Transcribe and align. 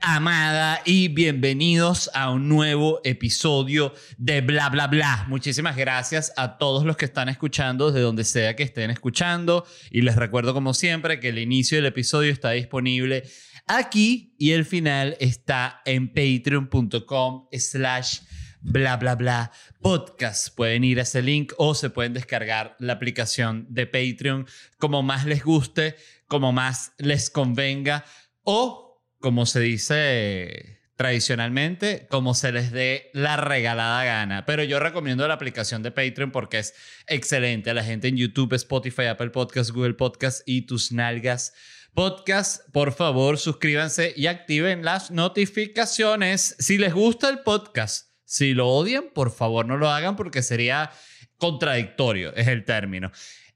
Amada 0.00 0.82
y 0.84 1.06
bienvenidos 1.06 2.10
a 2.14 2.30
un 2.30 2.48
nuevo 2.48 3.00
episodio 3.04 3.94
de 4.18 4.40
Bla 4.40 4.68
Bla 4.70 4.88
Bla. 4.88 5.24
Muchísimas 5.28 5.76
gracias 5.76 6.32
a 6.36 6.58
todos 6.58 6.84
los 6.84 6.96
que 6.96 7.04
están 7.04 7.28
escuchando 7.28 7.92
desde 7.92 8.00
donde 8.00 8.24
sea 8.24 8.56
que 8.56 8.64
estén 8.64 8.90
escuchando 8.90 9.64
y 9.88 10.00
les 10.00 10.16
recuerdo 10.16 10.52
como 10.52 10.74
siempre 10.74 11.20
que 11.20 11.28
el 11.28 11.38
inicio 11.38 11.78
del 11.78 11.86
episodio 11.86 12.32
está 12.32 12.50
disponible 12.50 13.22
aquí 13.68 14.34
y 14.36 14.50
el 14.50 14.64
final 14.64 15.16
está 15.20 15.80
en 15.84 16.08
patreon.com 16.08 17.46
slash 17.52 18.22
bla 18.62 18.96
bla 18.96 19.52
podcast. 19.80 20.56
Pueden 20.56 20.82
ir 20.82 20.98
a 20.98 21.02
ese 21.02 21.22
link 21.22 21.52
o 21.56 21.76
se 21.76 21.90
pueden 21.90 22.14
descargar 22.14 22.74
la 22.80 22.94
aplicación 22.94 23.64
de 23.68 23.86
Patreon 23.86 24.48
como 24.76 25.04
más 25.04 25.24
les 25.24 25.44
guste, 25.44 25.94
como 26.26 26.50
más 26.50 26.94
les 26.98 27.30
convenga 27.30 28.04
o 28.42 28.89
como 29.20 29.46
se 29.46 29.60
dice 29.60 30.80
tradicionalmente, 30.96 32.06
como 32.10 32.34
se 32.34 32.52
les 32.52 32.72
dé 32.72 33.10
la 33.14 33.36
regalada 33.38 34.04
gana. 34.04 34.44
Pero 34.44 34.64
yo 34.64 34.78
recomiendo 34.80 35.26
la 35.26 35.34
aplicación 35.34 35.82
de 35.82 35.90
Patreon 35.90 36.30
porque 36.30 36.58
es 36.58 36.74
excelente. 37.06 37.72
La 37.72 37.84
gente 37.84 38.08
en 38.08 38.18
YouTube, 38.18 38.52
Spotify, 38.54 39.06
Apple 39.06 39.30
Podcasts, 39.30 39.72
Google 39.72 39.94
Podcasts 39.94 40.42
y 40.44 40.62
tus 40.62 40.92
nalgas. 40.92 41.54
Podcast, 41.94 42.70
por 42.70 42.92
favor, 42.92 43.38
suscríbanse 43.38 44.12
y 44.14 44.26
activen 44.26 44.84
las 44.84 45.10
notificaciones. 45.10 46.54
Si 46.58 46.76
les 46.76 46.92
gusta 46.92 47.30
el 47.30 47.40
podcast, 47.40 48.10
si 48.24 48.52
lo 48.52 48.68
odian, 48.68 49.06
por 49.14 49.32
favor 49.32 49.66
no 49.66 49.76
lo 49.76 49.88
hagan 49.88 50.16
porque 50.16 50.42
sería 50.42 50.92
contradictorio, 51.38 52.34
es 52.36 52.46
el 52.46 52.64
término. 52.64 53.10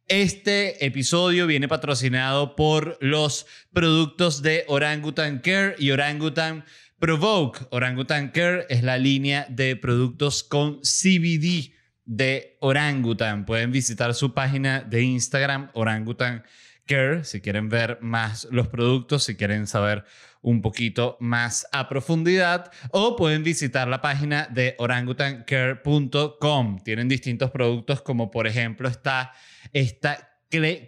Este 0.09 0.85
episodio 0.85 1.47
viene 1.47 1.67
patrocinado 1.67 2.57
por 2.57 2.99
los 3.01 3.47
productos 3.73 4.43
de 4.43 4.65
Orangutan 4.69 5.39
Care 5.39 5.77
y 5.79 5.93
Orangutan 5.93 6.67
Provoke. 6.99 7.67
Orangutan 7.71 8.29
Care 8.29 8.67
es 8.69 8.83
la 8.83 8.99
línea 8.99 9.47
de 9.49 9.77
productos 9.77 10.43
con 10.43 10.81
CBD 10.83 11.73
de 12.05 12.59
Orangutan. 12.61 13.47
Pueden 13.47 13.73
visitar 13.73 14.13
su 14.13 14.35
página 14.35 14.83
de 14.83 15.01
Instagram, 15.01 15.71
Orangutan 15.73 16.45
Care, 16.85 17.25
si 17.25 17.41
quieren 17.41 17.71
ver 17.71 17.97
más 18.03 18.47
los 18.51 18.69
productos, 18.69 19.25
si 19.25 19.37
quieren 19.37 19.67
saber 19.67 20.05
un 20.45 20.63
poquito 20.63 21.17
más 21.19 21.67
a 21.73 21.89
profundidad 21.89 22.71
o 22.91 23.17
pueden 23.17 23.43
visitar 23.43 23.89
la 23.89 24.01
página 24.01 24.47
de 24.51 24.77
orangutancare.com. 24.79 26.79
Tienen 26.85 27.09
distintos 27.09 27.51
productos 27.51 28.01
como 28.03 28.31
por 28.31 28.47
ejemplo 28.47 28.89
está 28.89 29.33
esta 29.73 30.31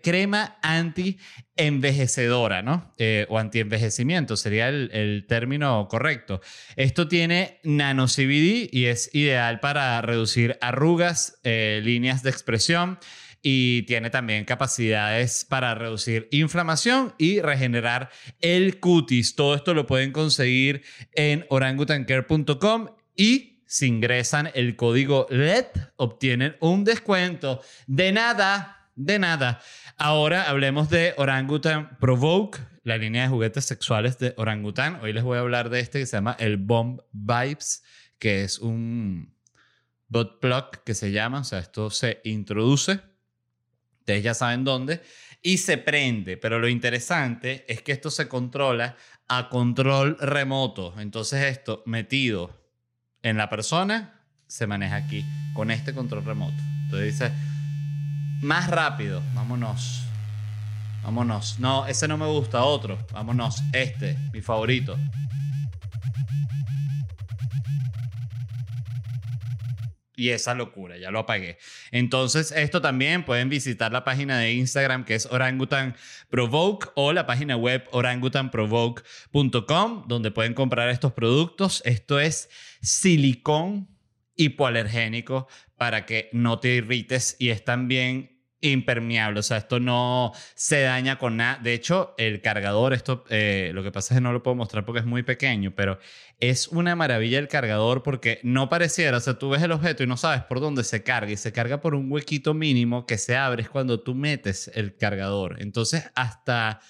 crema 0.03 0.59
anti-envejecedora, 0.63 2.63
¿no? 2.63 2.93
Eh, 2.99 3.27
o 3.29 3.39
anti-envejecimiento 3.39 4.37
sería 4.37 4.69
el, 4.69 5.25
término 5.29 5.89
correcto. 5.89 6.41
Esto 6.77 7.09
tiene 7.09 7.59
nano 7.65 8.07
CBD 8.07 8.69
y 8.71 8.85
es 8.87 9.11
ideal 9.13 9.59
para 9.61 10.01
reducir 10.03 10.57
arrugas, 10.61 11.41
eh, 11.43 11.81
líneas 11.83 12.23
de 12.23 12.31
expresión 12.31 12.99
y 13.49 13.83
tiene 13.83 14.11
también 14.11 14.45
capacidades 14.45 15.45
para 15.45 15.73
reducir 15.77 16.27
inflamación 16.33 17.15
y 17.17 17.41
regenerar 17.41 18.11
el 18.41 18.81
cutis. 18.81 19.37
Todo 19.37 19.55
esto 19.55 19.73
lo 19.73 19.87
pueden 19.87 20.11
conseguir 20.11 20.83
en 21.13 21.47
orangutancare.com 21.49 22.89
y 23.15 23.63
si 23.65 23.87
ingresan 23.87 24.51
el 24.55 24.75
código 24.75 25.29
LED, 25.31 25.67
obtienen 25.95 26.57
un 26.59 26.83
descuento. 26.83 27.61
De 27.87 28.11
nada, 28.11 28.91
de 28.97 29.21
nada. 29.21 29.61
Ahora 29.97 30.51
hablemos 30.51 30.91
de 30.91 31.15
Orangutan 31.17 31.99
Provoke, 32.01 32.59
la 32.83 32.97
línea 32.99 33.23
de 33.23 33.29
juguetes 33.29 33.65
sexuales 33.65 34.19
de 34.19 34.35
Orangutan. 34.39 34.99
Hoy 35.03 35.13
les 35.13 35.23
voy 35.23 35.39
a 35.39 35.43
hablar 35.43 35.71
de 35.71 35.79
este 35.79 36.01
que 36.01 36.07
se 36.07 36.17
llama 36.17 36.35
el 36.41 36.57
Bomb 36.57 37.01
Vibes, 37.13 37.85
que 38.19 38.43
es 38.43 38.59
un 38.59 39.37
bot 40.09 40.41
plug 40.41 40.83
que 40.85 40.95
se 40.95 41.13
llama, 41.13 41.43
o 41.43 41.45
sea, 41.45 41.61
esto 41.61 41.91
se 41.91 42.21
introduce, 42.25 43.03
ustedes 44.07 44.23
ya 44.23 44.35
saben 44.35 44.63
dónde, 44.63 45.03
y 45.43 45.59
se 45.59 45.79
prende. 45.79 46.37
Pero 46.37 46.61
lo 46.61 46.69
interesante 46.69 47.65
es 47.67 47.83
que 47.83 47.91
esto 47.91 48.09
se 48.09 48.29
controla 48.29 48.95
a 49.27 49.49
control 49.49 50.17
remoto. 50.21 50.95
Entonces 51.01 51.43
esto 51.45 51.83
metido 51.87 52.57
en 53.23 53.37
la 53.37 53.51
persona 53.51 54.23
se 54.47 54.69
maneja 54.69 54.95
aquí, 54.95 55.25
con 55.55 55.73
este 55.73 55.93
control 55.93 56.25
remoto. 56.25 56.57
Entonces 56.85 57.19
dice, 57.19 57.33
más 58.43 58.71
rápido, 58.71 59.21
vámonos. 59.35 60.05
Vámonos. 61.03 61.59
No, 61.59 61.85
ese 61.87 62.07
no 62.07 62.17
me 62.17 62.27
gusta, 62.27 62.63
otro. 62.63 63.05
Vámonos, 63.13 63.61
este, 63.73 64.17
mi 64.33 64.41
favorito. 64.41 64.97
Y 70.17 70.31
esa 70.31 70.55
locura, 70.55 70.97
ya 70.97 71.11
lo 71.11 71.19
apagué. 71.19 71.59
Entonces, 71.91 72.51
esto 72.51 72.81
también 72.81 73.27
pueden 73.27 73.51
visitar 73.51 73.93
la 73.93 74.03
página 74.03 74.39
de 74.39 74.55
Instagram 74.55 75.05
que 75.05 75.15
es 75.15 75.27
Orangutan 75.27 75.95
Provoke 76.31 76.89
o 76.95 77.13
la 77.13 77.27
página 77.27 77.55
web 77.57 77.87
orangutanprovoke.com 77.93 80.09
donde 80.09 80.31
pueden 80.31 80.55
comprar 80.55 80.89
estos 80.89 81.13
productos. 81.13 81.83
Esto 81.85 82.19
es 82.19 82.49
silicón 82.81 83.91
hipoalergénico 84.37 85.49
para 85.77 86.07
que 86.07 86.31
no 86.33 86.61
te 86.61 86.77
irrites 86.77 87.37
y 87.39 87.51
es 87.51 87.63
también 87.65 88.36
impermeable, 88.71 89.41
o 89.41 89.43
sea, 89.43 89.59
esto 89.59 89.81
no 89.81 90.33
se 90.55 90.83
daña 90.83 91.19
con 91.19 91.37
nada. 91.37 91.59
De 91.63 91.75
hecho, 91.75 92.15
el 92.19 92.41
cargador, 92.41 92.93
esto 92.93 93.25
eh, 93.31 93.71
lo 93.75 93.83
que 93.83 93.93
pasa 93.93 94.15
es 94.15 94.19
que 94.19 94.23
no 94.23 94.33
lo 94.33 94.43
puedo 94.43 94.55
mostrar 94.55 94.85
porque 94.85 95.01
es 95.01 95.07
muy 95.07 95.23
pequeño, 95.23 95.73
pero 95.75 95.99
es 96.39 96.69
una 96.69 96.95
maravilla 96.97 97.39
el 97.39 97.49
cargador 97.49 98.03
porque 98.03 98.41
no 98.43 98.69
pareciera, 98.69 99.17
o 99.17 99.21
sea, 99.21 99.35
tú 99.35 99.51
ves 99.51 99.63
el 99.63 99.73
objeto 99.73 100.03
y 100.03 100.07
no 100.07 100.17
sabes 100.17 100.43
por 100.43 100.61
dónde 100.61 100.85
se 100.85 101.03
carga 101.03 101.33
y 101.33 101.37
se 101.37 101.53
carga 101.53 101.81
por 101.81 101.95
un 101.95 102.11
huequito 102.11 102.55
mínimo 102.55 103.07
que 103.07 103.19
se 103.19 103.37
abre 103.37 103.63
es 103.63 103.71
cuando 103.71 104.01
tú 104.01 104.15
metes 104.15 104.71
el 104.75 104.97
cargador. 104.97 105.57
Entonces, 105.61 106.11
hasta, 106.15 106.81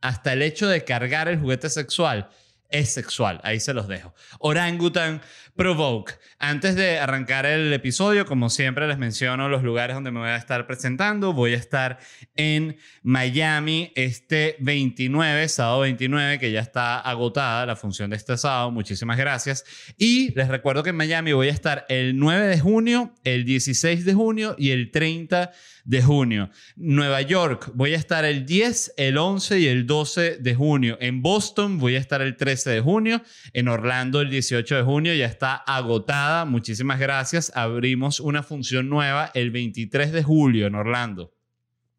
hasta 0.00 0.32
el 0.32 0.42
hecho 0.42 0.68
de 0.68 0.84
cargar 0.84 1.28
el 1.28 1.38
juguete 1.38 1.68
sexual 1.70 2.30
es 2.70 2.92
sexual. 2.92 3.40
Ahí 3.42 3.60
se 3.60 3.74
los 3.74 3.88
dejo. 3.88 4.14
Orangutan 4.38 5.20
Provoke. 5.56 6.18
Antes 6.38 6.76
de 6.76 6.98
arrancar 6.98 7.46
el 7.46 7.72
episodio, 7.72 8.26
como 8.26 8.50
siempre 8.50 8.86
les 8.86 8.98
menciono 8.98 9.48
los 9.48 9.62
lugares 9.62 9.94
donde 9.94 10.10
me 10.10 10.20
voy 10.20 10.28
a 10.28 10.36
estar 10.36 10.66
presentando. 10.66 11.32
Voy 11.32 11.54
a 11.54 11.56
estar 11.56 11.98
en 12.34 12.76
Miami 13.02 13.90
este 13.94 14.56
29, 14.60 15.48
sábado 15.48 15.80
29, 15.80 16.38
que 16.38 16.52
ya 16.52 16.60
está 16.60 17.00
agotada 17.00 17.64
la 17.64 17.74
función 17.74 18.10
de 18.10 18.16
este 18.16 18.36
sábado. 18.36 18.70
Muchísimas 18.70 19.16
gracias. 19.16 19.64
Y 19.96 20.34
les 20.34 20.48
recuerdo 20.48 20.82
que 20.82 20.90
en 20.90 20.96
Miami 20.96 21.32
voy 21.32 21.48
a 21.48 21.52
estar 21.52 21.86
el 21.88 22.18
9 22.18 22.46
de 22.48 22.60
junio, 22.60 23.14
el 23.24 23.46
16 23.46 24.04
de 24.04 24.12
junio 24.12 24.56
y 24.58 24.72
el 24.72 24.90
30 24.90 25.46
de 25.46 25.56
junio. 26.02 26.50
Nueva 26.76 27.22
York, 27.22 27.70
voy 27.74 27.94
a 27.94 27.96
estar 27.96 28.24
el 28.24 28.44
10, 28.44 28.94
el 28.96 29.18
11 29.18 29.60
y 29.60 29.66
el 29.66 29.86
12 29.86 30.38
de 30.38 30.54
junio. 30.54 30.98
En 31.00 31.22
Boston 31.22 31.78
voy 31.78 31.96
a 31.96 31.98
estar 31.98 32.20
el 32.22 32.36
13 32.36 32.70
de 32.70 32.80
junio. 32.80 33.22
En 33.52 33.68
Orlando 33.68 34.20
el 34.20 34.30
18 34.30 34.76
de 34.76 34.82
junio 34.82 35.14
ya 35.14 35.26
está 35.26 35.54
agotada. 35.54 36.44
Muchísimas 36.44 36.98
gracias. 36.98 37.52
Abrimos 37.54 38.20
una 38.20 38.42
función 38.42 38.88
nueva 38.88 39.30
el 39.34 39.50
23 39.50 40.12
de 40.12 40.22
julio 40.22 40.66
en 40.66 40.74
Orlando. 40.74 41.32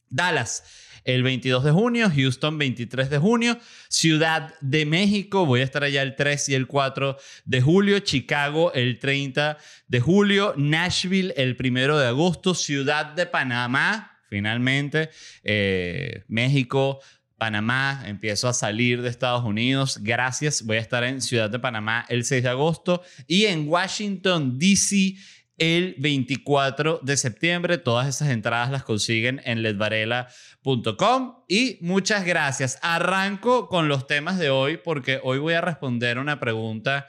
Dallas 0.09 0.86
el 1.07 1.23
22 1.23 1.63
de 1.63 1.71
junio, 1.71 2.11
Houston 2.13 2.57
23 2.57 3.09
de 3.09 3.17
junio, 3.17 3.57
Ciudad 3.87 4.53
de 4.59 4.85
México, 4.85 5.45
voy 5.45 5.61
a 5.61 5.63
estar 5.63 5.83
allá 5.83 6.01
el 6.01 6.15
3 6.15 6.49
y 6.49 6.53
el 6.53 6.67
4 6.67 7.17
de 7.45 7.61
julio, 7.61 7.99
Chicago 7.99 8.73
el 8.73 8.99
30 8.99 9.57
de 9.87 9.99
julio, 10.01 10.53
Nashville 10.57 11.33
el 11.37 11.55
1 11.57 11.97
de 11.97 12.07
agosto, 12.07 12.53
Ciudad 12.53 13.05
de 13.05 13.25
Panamá, 13.25 14.19
finalmente, 14.29 15.09
eh, 15.45 16.25
México, 16.27 16.99
Panamá, 17.37 18.03
empiezo 18.07 18.49
a 18.49 18.53
salir 18.53 19.01
de 19.01 19.09
Estados 19.09 19.45
Unidos. 19.45 19.99
Gracias. 20.01 20.63
Voy 20.63 20.77
a 20.77 20.81
estar 20.81 21.03
en 21.03 21.21
Ciudad 21.21 21.49
de 21.49 21.59
Panamá 21.59 22.03
el 22.09 22.25
6 22.25 22.43
de 22.43 22.49
agosto 22.49 23.03
y 23.27 23.45
en 23.45 23.69
Washington, 23.69 24.57
D.C. 24.57 25.15
el 25.57 25.95
24 25.97 26.99
de 27.01 27.17
septiembre. 27.17 27.77
Todas 27.77 28.07
esas 28.07 28.29
entradas 28.29 28.71
las 28.71 28.83
consiguen 28.83 29.41
en 29.45 29.61
ledvarela.com. 29.63 31.43
Y 31.47 31.77
muchas 31.81 32.25
gracias. 32.25 32.79
Arranco 32.81 33.67
con 33.67 33.87
los 33.87 34.07
temas 34.07 34.39
de 34.39 34.49
hoy 34.49 34.77
porque 34.77 35.19
hoy 35.23 35.39
voy 35.39 35.53
a 35.53 35.61
responder 35.61 36.19
una 36.19 36.39
pregunta 36.39 37.07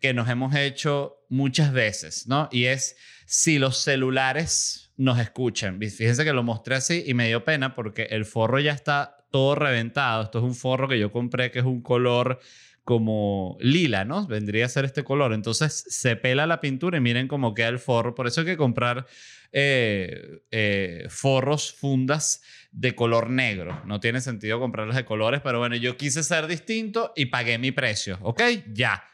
que 0.00 0.14
nos 0.14 0.28
hemos 0.28 0.54
hecho 0.54 1.24
muchas 1.28 1.72
veces, 1.72 2.26
¿no? 2.28 2.48
Y 2.52 2.64
es 2.66 2.96
si 3.26 3.58
los 3.58 3.78
celulares 3.78 4.92
nos 4.96 5.18
escuchan. 5.18 5.78
Fíjense 5.80 6.24
que 6.24 6.32
lo 6.32 6.42
mostré 6.42 6.76
así 6.76 7.04
y 7.06 7.14
me 7.14 7.28
dio 7.28 7.44
pena 7.44 7.74
porque 7.74 8.04
el 8.10 8.24
forro 8.24 8.58
ya 8.60 8.72
está 8.72 9.26
todo 9.30 9.54
reventado. 9.54 10.22
Esto 10.24 10.38
es 10.38 10.44
un 10.44 10.54
forro 10.54 10.88
que 10.88 10.98
yo 10.98 11.12
compré 11.12 11.50
que 11.50 11.60
es 11.60 11.64
un 11.64 11.82
color 11.82 12.40
como 12.88 13.58
lila, 13.60 14.06
¿no? 14.06 14.26
Vendría 14.26 14.64
a 14.64 14.68
ser 14.70 14.86
este 14.86 15.04
color. 15.04 15.34
Entonces 15.34 15.84
se 15.90 16.16
pela 16.16 16.46
la 16.46 16.62
pintura 16.62 16.96
y 16.96 17.02
miren 17.02 17.28
cómo 17.28 17.52
queda 17.52 17.68
el 17.68 17.78
forro. 17.78 18.14
Por 18.14 18.26
eso 18.26 18.40
hay 18.40 18.46
que 18.46 18.56
comprar 18.56 19.06
eh, 19.52 20.40
eh, 20.50 21.04
forros, 21.10 21.70
fundas 21.70 22.40
de 22.72 22.94
color 22.94 23.28
negro. 23.28 23.82
No 23.84 24.00
tiene 24.00 24.22
sentido 24.22 24.58
comprarlos 24.58 24.96
de 24.96 25.04
colores, 25.04 25.42
pero 25.44 25.58
bueno, 25.58 25.76
yo 25.76 25.98
quise 25.98 26.22
ser 26.22 26.46
distinto 26.46 27.12
y 27.14 27.26
pagué 27.26 27.58
mi 27.58 27.72
precio, 27.72 28.18
¿ok? 28.22 28.40
Ya 28.72 29.04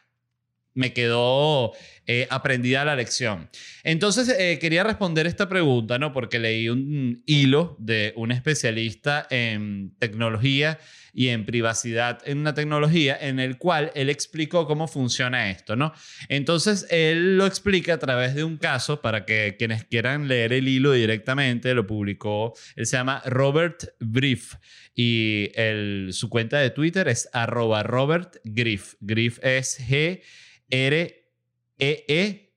me 0.75 0.93
quedó 0.93 1.73
eh, 2.06 2.26
aprendida 2.31 2.85
la 2.85 2.97
lección. 2.97 3.49
Entonces, 3.82 4.29
eh, 4.29 4.59
quería 4.61 4.82
responder 4.82 5.26
esta 5.26 5.49
pregunta, 5.49 5.99
¿no? 5.99 6.12
Porque 6.12 6.38
leí 6.38 6.69
un 6.69 7.23
hilo 7.26 7.76
de 7.79 8.12
un 8.17 8.32
especialista 8.32 9.26
en 9.31 9.94
tecnología 9.99 10.79
y 11.15 11.29
en 11.29 11.47
privacidad 11.47 12.21
en 12.26 12.38
una 12.38 12.55
tecnología 12.55 13.17
en 13.19 13.38
el 13.38 13.56
cual 13.56 13.93
él 13.94 14.11
explicó 14.11 14.67
cómo 14.67 14.88
funciona 14.88 15.50
esto, 15.50 15.76
¿no? 15.76 15.93
Entonces, 16.29 16.87
él 16.91 17.38
lo 17.38 17.47
explica 17.47 17.94
a 17.94 17.99
través 17.99 18.35
de 18.35 18.44
un 18.44 18.59
caso 18.59 19.00
para 19.00 19.25
que 19.25 19.55
quienes 19.59 19.85
quieran 19.85 20.29
leer 20.29 20.53
el 20.53 20.67
hilo 20.67 20.93
directamente, 20.93 21.73
lo 21.73 21.87
publicó, 21.87 22.53
él 22.75 22.87
se 22.87 22.97
llama 22.97 23.23
Robert 23.25 23.94
Griff 24.00 24.56
y 24.94 25.50
el, 25.55 26.11
su 26.12 26.29
cuenta 26.29 26.59
de 26.59 26.71
Twitter 26.71 27.09
es 27.09 27.29
arroba 27.32 27.82
Robert 27.82 28.37
Griff. 28.44 28.94
Griff 29.00 29.38
es 29.43 29.81
G 29.81 30.21
R-E-E-V, 30.70 32.49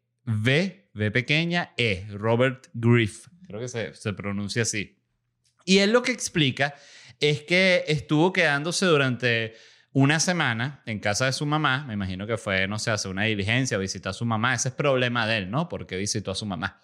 V 0.94 1.12
pequeña, 1.12 1.74
E, 1.78 2.06
Robert 2.12 2.68
Griff. 2.74 3.28
Creo 3.46 3.60
que 3.60 3.68
se, 3.68 3.94
se 3.94 4.14
pronuncia 4.14 4.64
así. 4.64 4.98
Y 5.66 5.80
él 5.80 5.92
lo 5.92 6.02
que 6.02 6.12
explica 6.12 6.76
es 7.20 7.42
que 7.44 7.84
estuvo 7.88 8.32
quedándose 8.32 8.86
durante 8.86 9.54
una 9.98 10.20
semana 10.20 10.84
en 10.86 11.00
casa 11.00 11.26
de 11.26 11.34
su 11.34 11.48
mamá, 11.48 11.84
me 11.88 11.96
imagino 11.96 12.28
que 12.28 12.38
fue, 12.38 12.68
no 12.68 12.78
sé, 12.78 12.92
hacer 12.92 13.10
una 13.10 13.24
diligencia, 13.24 13.80
visitar 13.80 14.12
a 14.12 14.14
su 14.14 14.26
mamá, 14.26 14.54
ese 14.54 14.70
es 14.70 14.76
problema 14.76 15.26
de 15.26 15.40
él, 15.40 15.50
¿no? 15.50 15.68
Porque 15.68 15.98
visitó 15.98 16.30
a 16.30 16.36
su 16.36 16.46
mamá. 16.46 16.78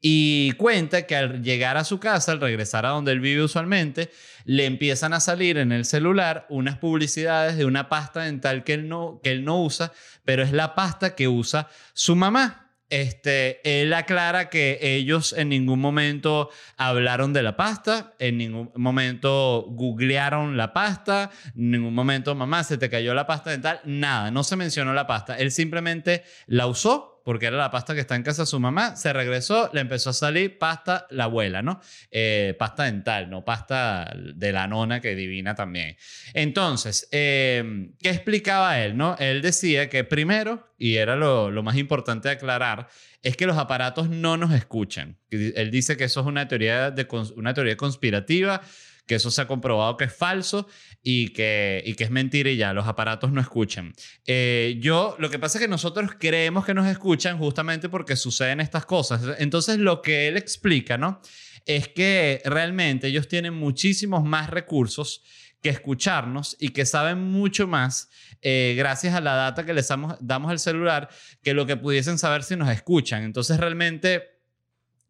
Y 0.00 0.50
cuenta 0.54 1.06
que 1.06 1.14
al 1.14 1.44
llegar 1.44 1.76
a 1.76 1.84
su 1.84 2.00
casa, 2.00 2.32
al 2.32 2.40
regresar 2.40 2.84
a 2.84 2.88
donde 2.88 3.12
él 3.12 3.20
vive 3.20 3.44
usualmente, 3.44 4.10
le 4.46 4.66
empiezan 4.66 5.12
a 5.12 5.20
salir 5.20 5.58
en 5.58 5.70
el 5.70 5.84
celular 5.84 6.44
unas 6.48 6.76
publicidades 6.78 7.56
de 7.56 7.66
una 7.66 7.88
pasta 7.88 8.22
dental 8.22 8.64
que 8.64 8.74
él 8.74 8.88
no, 8.88 9.20
que 9.22 9.30
él 9.30 9.44
no 9.44 9.62
usa, 9.62 9.92
pero 10.24 10.42
es 10.42 10.50
la 10.50 10.74
pasta 10.74 11.14
que 11.14 11.28
usa 11.28 11.68
su 11.92 12.16
mamá. 12.16 12.65
Este, 12.88 13.82
él 13.82 13.92
aclara 13.92 14.48
que 14.48 14.78
ellos 14.80 15.32
en 15.32 15.48
ningún 15.48 15.80
momento 15.80 16.50
hablaron 16.76 17.32
de 17.32 17.42
la 17.42 17.56
pasta, 17.56 18.14
en 18.18 18.38
ningún 18.38 18.70
momento 18.76 19.66
googlearon 19.68 20.56
la 20.56 20.72
pasta, 20.72 21.30
en 21.56 21.72
ningún 21.72 21.94
momento, 21.94 22.34
mamá, 22.34 22.62
se 22.62 22.78
te 22.78 22.88
cayó 22.88 23.12
la 23.14 23.26
pasta 23.26 23.50
dental, 23.50 23.80
nada, 23.84 24.30
no 24.30 24.44
se 24.44 24.56
mencionó 24.56 24.94
la 24.94 25.06
pasta. 25.06 25.36
Él 25.36 25.50
simplemente 25.50 26.22
la 26.46 26.68
usó 26.68 27.15
porque 27.26 27.46
era 27.46 27.56
la 27.56 27.72
pasta 27.72 27.92
que 27.92 28.02
está 28.02 28.14
en 28.14 28.22
casa 28.22 28.42
de 28.42 28.46
su 28.46 28.60
mamá, 28.60 28.94
se 28.94 29.12
regresó, 29.12 29.68
le 29.72 29.80
empezó 29.80 30.10
a 30.10 30.12
salir 30.12 30.58
pasta 30.58 31.08
la 31.10 31.24
abuela, 31.24 31.60
¿no? 31.60 31.80
Eh, 32.12 32.54
pasta 32.56 32.84
dental, 32.84 33.28
no 33.28 33.44
pasta 33.44 34.14
de 34.16 34.52
la 34.52 34.68
nona 34.68 35.00
que 35.00 35.16
divina 35.16 35.56
también. 35.56 35.96
Entonces, 36.34 37.08
eh, 37.10 37.90
¿qué 38.00 38.10
explicaba 38.10 38.78
él, 38.78 38.96
no? 38.96 39.16
Él 39.18 39.42
decía 39.42 39.90
que 39.90 40.04
primero, 40.04 40.72
y 40.78 40.98
era 40.98 41.16
lo, 41.16 41.50
más 41.64 41.76
importante 41.76 42.28
de 42.28 42.34
aclarar, 42.34 42.86
es 43.24 43.36
que 43.36 43.46
los 43.46 43.58
aparatos 43.58 44.08
no 44.08 44.36
nos 44.36 44.52
escuchan. 44.52 45.18
Él 45.28 45.72
dice 45.72 45.96
que 45.96 46.04
eso 46.04 46.20
es 46.20 46.26
una 46.26 46.46
teoría, 46.46 46.92
de, 46.92 47.08
una 47.34 47.54
teoría 47.54 47.76
conspirativa 47.76 48.62
que 49.06 49.14
eso 49.14 49.30
se 49.30 49.40
ha 49.40 49.46
comprobado 49.46 49.96
que 49.96 50.04
es 50.04 50.14
falso 50.14 50.66
y 51.02 51.28
que, 51.28 51.82
y 51.86 51.94
que 51.94 52.04
es 52.04 52.10
mentira 52.10 52.50
y 52.50 52.56
ya, 52.56 52.72
los 52.72 52.86
aparatos 52.86 53.30
no 53.30 53.40
escuchan. 53.40 53.94
Eh, 54.26 54.76
yo, 54.80 55.14
lo 55.18 55.30
que 55.30 55.38
pasa 55.38 55.58
es 55.58 55.62
que 55.62 55.68
nosotros 55.68 56.10
creemos 56.18 56.66
que 56.66 56.74
nos 56.74 56.86
escuchan 56.86 57.38
justamente 57.38 57.88
porque 57.88 58.16
suceden 58.16 58.60
estas 58.60 58.84
cosas. 58.84 59.22
Entonces, 59.38 59.78
lo 59.78 60.02
que 60.02 60.26
él 60.26 60.36
explica, 60.36 60.98
¿no? 60.98 61.20
Es 61.64 61.88
que 61.88 62.42
realmente 62.44 63.06
ellos 63.06 63.28
tienen 63.28 63.54
muchísimos 63.54 64.24
más 64.24 64.50
recursos 64.50 65.22
que 65.62 65.68
escucharnos 65.68 66.56
y 66.58 66.70
que 66.70 66.84
saben 66.84 67.18
mucho 67.18 67.66
más 67.66 68.08
eh, 68.42 68.74
gracias 68.76 69.14
a 69.14 69.20
la 69.20 69.34
data 69.34 69.64
que 69.64 69.74
les 69.74 69.88
damos, 69.88 70.16
damos 70.20 70.50
al 70.50 70.58
celular 70.58 71.08
que 71.42 71.54
lo 71.54 71.66
que 71.66 71.76
pudiesen 71.76 72.18
saber 72.18 72.42
si 72.42 72.56
nos 72.56 72.68
escuchan. 72.70 73.22
Entonces, 73.22 73.58
realmente... 73.58 74.32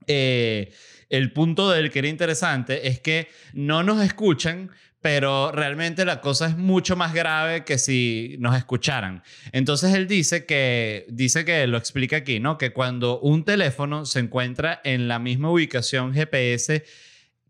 Eh, 0.08 0.72
el 1.10 1.32
punto 1.32 1.70
de 1.70 1.80
él 1.80 1.90
que 1.90 2.00
era 2.00 2.08
interesante 2.08 2.88
es 2.88 3.00
que 3.00 3.28
no 3.52 3.82
nos 3.82 4.02
escuchan, 4.02 4.70
pero 5.00 5.52
realmente 5.52 6.04
la 6.04 6.20
cosa 6.20 6.48
es 6.48 6.56
mucho 6.56 6.96
más 6.96 7.14
grave 7.14 7.64
que 7.64 7.78
si 7.78 8.36
nos 8.40 8.56
escucharan. 8.56 9.22
Entonces 9.52 9.94
él 9.94 10.08
dice 10.08 10.46
que, 10.46 11.06
dice 11.08 11.44
que 11.44 11.66
lo 11.66 11.78
explica 11.78 12.16
aquí, 12.16 12.40
¿no? 12.40 12.58
Que 12.58 12.72
cuando 12.72 13.20
un 13.20 13.44
teléfono 13.44 14.04
se 14.04 14.20
encuentra 14.20 14.80
en 14.82 15.06
la 15.06 15.18
misma 15.18 15.50
ubicación 15.50 16.12
GPS 16.12 16.84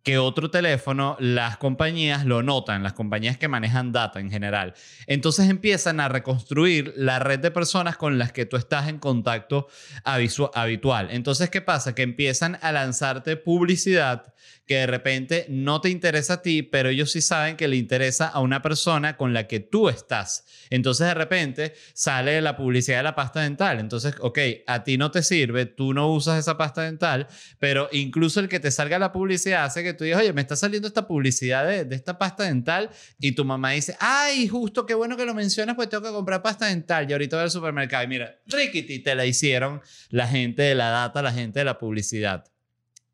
que 0.07 0.19
otro 0.19 0.53
teléfono, 0.53 1.17
las 1.19 1.57
compañías 1.57 2.25
lo 2.25 2.41
notan, 2.41 2.85
las 2.85 2.93
compañías 2.93 3.39
que 3.39 3.49
manejan 3.49 3.91
data 3.91 4.21
en 4.21 4.31
general. 4.31 4.75
Entonces 5.09 5.51
empiezan 5.51 5.99
a 5.99 6.09
reconstruir 6.09 6.95
la 6.97 7.19
red 7.19 7.41
de 7.41 7.51
personas 7.51 7.97
con 7.97 8.17
las 8.17 8.31
que 8.31 8.47
tú 8.47 8.57
estás 8.57 8.87
en 8.87 9.01
contacto 9.01 9.67
habitual. 10.05 11.09
Entonces, 11.11 11.51
¿qué 11.51 11.61
pasa? 11.61 11.97
Que 11.97 12.03
empiezan 12.03 12.57
a 12.63 12.71
lanzarte 12.71 13.37
publicidad 13.37 14.33
que 14.67 14.77
de 14.77 14.87
repente 14.87 15.47
no 15.49 15.81
te 15.81 15.91
interesa 15.91 16.35
a 16.35 16.43
ti, 16.43 16.63
pero 16.63 16.89
ellos 16.89 17.13
sí 17.13 17.21
saben 17.21 17.57
que 17.57 17.69
le 17.69 17.77
interesa 17.77 18.27
a 18.27 18.41
una 18.41 18.63
persona 18.63 19.17
con 19.17 19.33
la 19.33 19.47
que 19.47 19.61
tú 19.61 19.89
estás. 19.89 20.45
Entonces 20.71 21.07
de 21.07 21.15
repente 21.15 21.75
sale 21.95 22.41
la 22.41 22.57
publicidad 22.57 22.99
de 22.99 23.03
la 23.05 23.15
pasta 23.15 23.41
dental. 23.41 23.79
Entonces, 23.79 24.15
ok, 24.21 24.39
a 24.67 24.83
ti 24.83 24.99
no 24.99 25.13
te 25.13 25.23
sirve, 25.23 25.67
tú 25.67 25.95
no 25.95 26.13
usas 26.13 26.39
esa 26.39 26.59
pasta 26.59 26.83
dental, 26.83 27.29
pero 27.61 27.89
incluso 27.93 28.41
el 28.41 28.49
que 28.49 28.59
te 28.59 28.73
salga 28.73 28.99
la 28.99 29.13
publicidad 29.13 29.65
hace 29.65 29.85
que 29.85 29.95
tú 29.97 30.05
digas, 30.05 30.21
oye, 30.21 30.33
me 30.33 30.41
está 30.41 30.57
saliendo 30.57 30.87
esta 30.87 31.07
publicidad 31.07 31.67
de, 31.67 31.95
esta 31.95 32.19
pasta 32.19 32.45
dental 32.45 32.91
y 33.19 33.33
tu 33.33 33.45
mamá 33.45 33.71
dice, 33.71 33.97
ay, 34.01 34.49
justo 34.49 34.87
qué 34.87 34.95
bueno 34.95 35.17
que 35.17 35.25
lo 35.25 35.35
mencionas, 35.35 35.77
pues 35.77 35.89
tengo 35.89 36.03
que 36.05 36.11
comprar 36.11 36.43
pasta 36.43 36.67
dental 36.67 37.09
y 37.09 37.13
ahorita 37.13 37.37
voy 37.37 37.45
al 37.45 37.51
supermercado 37.51 38.05
y 38.05 38.09
mira, 38.09 38.39
Rickety, 38.47 39.01
te 39.01 39.15
la 39.15 39.27
hicieron 39.27 39.81
la 40.11 40.29
gente 40.29 40.63
de 40.63 40.75
la 40.75 40.91
data, 40.91 41.23
la 41.23 41.33
gente 41.33 41.61
de 41.61 41.65
la 41.65 41.79
publicidad. 41.79 42.45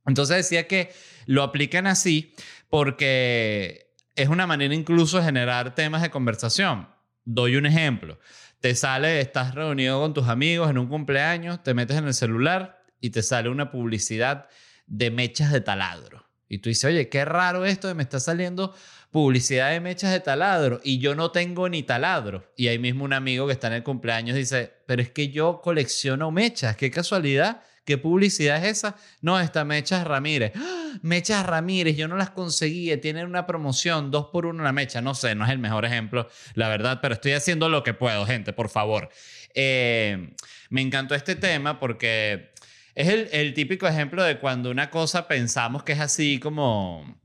Entonces 0.06 0.36
decía 0.36 0.66
que 0.66 0.92
lo 1.26 1.42
aplican 1.42 1.86
así 1.86 2.34
porque 2.68 3.92
es 4.16 4.28
una 4.28 4.46
manera 4.46 4.74
incluso 4.74 5.18
de 5.18 5.24
generar 5.24 5.74
temas 5.74 6.02
de 6.02 6.10
conversación. 6.10 6.88
Doy 7.24 7.56
un 7.56 7.66
ejemplo. 7.66 8.18
Te 8.60 8.74
sale, 8.74 9.20
estás 9.20 9.54
reunido 9.54 10.00
con 10.00 10.14
tus 10.14 10.28
amigos 10.28 10.70
en 10.70 10.78
un 10.78 10.88
cumpleaños, 10.88 11.62
te 11.62 11.74
metes 11.74 11.96
en 11.96 12.06
el 12.06 12.14
celular 12.14 12.84
y 13.00 13.10
te 13.10 13.22
sale 13.22 13.48
una 13.48 13.70
publicidad 13.70 14.48
de 14.86 15.10
mechas 15.10 15.52
de 15.52 15.60
taladro. 15.60 16.21
Y 16.52 16.58
tú 16.58 16.68
dices, 16.68 16.84
oye, 16.84 17.08
qué 17.08 17.24
raro 17.24 17.64
esto 17.64 17.94
me 17.94 18.02
está 18.02 18.20
saliendo 18.20 18.74
publicidad 19.10 19.70
de 19.70 19.80
mechas 19.80 20.12
de 20.12 20.20
taladro 20.20 20.82
y 20.84 20.98
yo 20.98 21.14
no 21.14 21.30
tengo 21.30 21.66
ni 21.70 21.82
taladro. 21.82 22.44
Y 22.58 22.68
ahí 22.68 22.78
mismo 22.78 23.04
un 23.04 23.14
amigo 23.14 23.46
que 23.46 23.54
está 23.54 23.68
en 23.68 23.72
el 23.72 23.82
cumpleaños 23.82 24.36
dice, 24.36 24.70
pero 24.84 25.00
es 25.00 25.08
que 25.08 25.28
yo 25.28 25.62
colecciono 25.62 26.30
mechas, 26.30 26.76
qué 26.76 26.90
casualidad 26.90 27.62
¿Qué 27.84 27.98
publicidad 27.98 28.64
es 28.64 28.78
esa? 28.78 28.96
No, 29.22 29.40
esta 29.40 29.64
Mechas 29.64 30.06
Ramírez. 30.06 30.52
¡Ah! 30.54 30.98
Mechas 31.02 31.44
Ramírez, 31.44 31.96
yo 31.96 32.06
no 32.06 32.16
las 32.16 32.30
conseguí. 32.30 32.96
Tienen 32.98 33.26
una 33.26 33.44
promoción, 33.44 34.12
dos 34.12 34.28
por 34.32 34.46
uno 34.46 34.62
la 34.62 34.72
mecha. 34.72 35.00
No 35.00 35.16
sé, 35.16 35.34
no 35.34 35.44
es 35.44 35.50
el 35.50 35.58
mejor 35.58 35.84
ejemplo, 35.84 36.28
la 36.54 36.68
verdad, 36.68 37.00
pero 37.02 37.14
estoy 37.14 37.32
haciendo 37.32 37.68
lo 37.68 37.82
que 37.82 37.92
puedo, 37.92 38.24
gente, 38.24 38.52
por 38.52 38.68
favor. 38.68 39.08
Eh, 39.54 40.32
me 40.70 40.80
encantó 40.80 41.16
este 41.16 41.34
tema 41.34 41.80
porque 41.80 42.51
es 42.94 43.08
el, 43.08 43.28
el 43.32 43.54
típico 43.54 43.86
ejemplo 43.86 44.22
de 44.22 44.38
cuando 44.38 44.70
una 44.70 44.90
cosa 44.90 45.28
pensamos 45.28 45.82
que 45.82 45.92
es 45.92 46.00
así 46.00 46.38
como... 46.38 47.20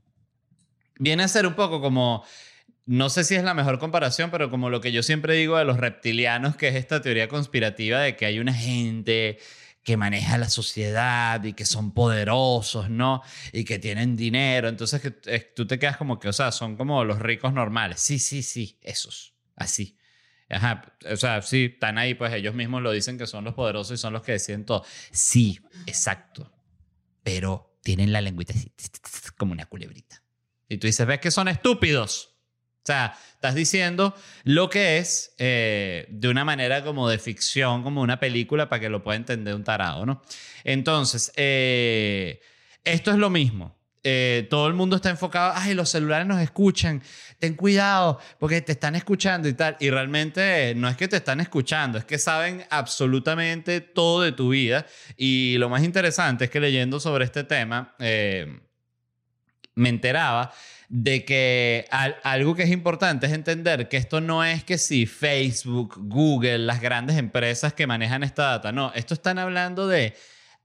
Viene 1.00 1.22
a 1.22 1.28
ser 1.28 1.46
un 1.46 1.54
poco 1.54 1.80
como 1.80 2.24
no 2.88 3.10
sé 3.10 3.22
si 3.22 3.34
es 3.34 3.44
la 3.44 3.52
mejor 3.52 3.78
comparación, 3.78 4.30
pero 4.30 4.48
como 4.50 4.70
lo 4.70 4.80
que 4.80 4.92
yo 4.92 5.02
siempre 5.02 5.34
digo 5.34 5.58
de 5.58 5.66
los 5.66 5.76
reptilianos, 5.76 6.56
que 6.56 6.68
es 6.68 6.74
esta 6.74 7.02
teoría 7.02 7.28
conspirativa 7.28 8.00
de 8.00 8.16
que 8.16 8.24
hay 8.24 8.38
una 8.38 8.54
gente 8.54 9.38
que 9.82 9.98
maneja 9.98 10.38
la 10.38 10.48
sociedad 10.48 11.44
y 11.44 11.52
que 11.52 11.66
son 11.66 11.92
poderosos, 11.92 12.88
¿no? 12.88 13.20
Y 13.52 13.64
que 13.64 13.78
tienen 13.78 14.16
dinero. 14.16 14.70
Entonces 14.70 15.02
que, 15.02 15.10
tú 15.54 15.66
te 15.66 15.78
quedas 15.78 15.98
como 15.98 16.18
que, 16.18 16.30
o 16.30 16.32
sea, 16.32 16.50
son 16.50 16.78
como 16.78 17.04
los 17.04 17.18
ricos 17.18 17.52
normales. 17.52 18.00
Sí, 18.00 18.18
sí, 18.18 18.42
sí, 18.42 18.78
esos, 18.80 19.34
así. 19.54 19.97
Ajá, 20.50 20.96
o 21.10 21.16
sea, 21.16 21.42
sí, 21.42 21.72
están 21.74 21.98
ahí, 21.98 22.14
pues 22.14 22.32
ellos 22.32 22.54
mismos 22.54 22.82
lo 22.82 22.90
dicen 22.90 23.18
que 23.18 23.26
son 23.26 23.44
los 23.44 23.54
poderosos 23.54 23.98
y 23.98 24.00
son 24.00 24.12
los 24.12 24.22
que 24.22 24.32
deciden 24.32 24.64
todo. 24.64 24.84
Sí, 25.10 25.60
exacto. 25.86 26.50
Pero 27.22 27.78
tienen 27.82 28.12
la 28.12 28.20
lengüita 28.20 28.54
así, 28.54 28.72
como 29.36 29.52
una 29.52 29.66
culebrita. 29.66 30.22
Y 30.68 30.78
tú 30.78 30.86
dices, 30.86 31.06
¿ves 31.06 31.20
que 31.20 31.30
son 31.30 31.48
estúpidos? 31.48 32.34
O 32.78 32.86
sea, 32.88 33.18
estás 33.34 33.54
diciendo 33.54 34.14
lo 34.44 34.70
que 34.70 34.98
es 34.98 35.34
eh, 35.36 36.06
de 36.10 36.28
una 36.28 36.44
manera 36.44 36.82
como 36.82 37.08
de 37.08 37.18
ficción, 37.18 37.82
como 37.82 38.00
una 38.00 38.18
película, 38.18 38.70
para 38.70 38.80
que 38.80 38.88
lo 38.88 39.02
pueda 39.02 39.16
entender 39.16 39.54
un 39.54 39.64
tarado, 39.64 40.06
¿no? 40.06 40.22
Entonces, 40.64 41.30
eh, 41.36 42.40
esto 42.84 43.10
es 43.10 43.18
lo 43.18 43.28
mismo. 43.28 43.77
Eh, 44.04 44.46
todo 44.48 44.68
el 44.68 44.74
mundo 44.74 44.96
está 44.96 45.10
enfocado, 45.10 45.52
ay, 45.54 45.74
los 45.74 45.88
celulares 45.88 46.26
nos 46.26 46.40
escuchan, 46.40 47.02
ten 47.38 47.54
cuidado 47.54 48.20
porque 48.38 48.60
te 48.60 48.72
están 48.72 48.96
escuchando 48.96 49.48
y 49.48 49.54
tal. 49.54 49.76
Y 49.80 49.90
realmente 49.90 50.74
no 50.76 50.88
es 50.88 50.96
que 50.96 51.08
te 51.08 51.16
están 51.16 51.40
escuchando, 51.40 51.98
es 51.98 52.04
que 52.04 52.18
saben 52.18 52.64
absolutamente 52.70 53.80
todo 53.80 54.22
de 54.22 54.32
tu 54.32 54.50
vida. 54.50 54.86
Y 55.16 55.56
lo 55.58 55.68
más 55.68 55.82
interesante 55.82 56.44
es 56.44 56.50
que 56.50 56.60
leyendo 56.60 57.00
sobre 57.00 57.24
este 57.24 57.44
tema, 57.44 57.94
eh, 57.98 58.60
me 59.74 59.88
enteraba 59.88 60.52
de 60.88 61.24
que 61.24 61.86
algo 62.22 62.54
que 62.54 62.62
es 62.62 62.70
importante 62.70 63.26
es 63.26 63.32
entender 63.32 63.88
que 63.88 63.98
esto 63.98 64.20
no 64.20 64.42
es 64.42 64.64
que 64.64 64.78
si 64.78 65.06
Facebook, 65.06 65.96
Google, 65.98 66.58
las 66.58 66.80
grandes 66.80 67.16
empresas 67.18 67.74
que 67.74 67.86
manejan 67.86 68.22
esta 68.22 68.44
data, 68.44 68.72
no, 68.72 68.92
esto 68.94 69.14
están 69.14 69.38
hablando 69.38 69.86
de 69.86 70.14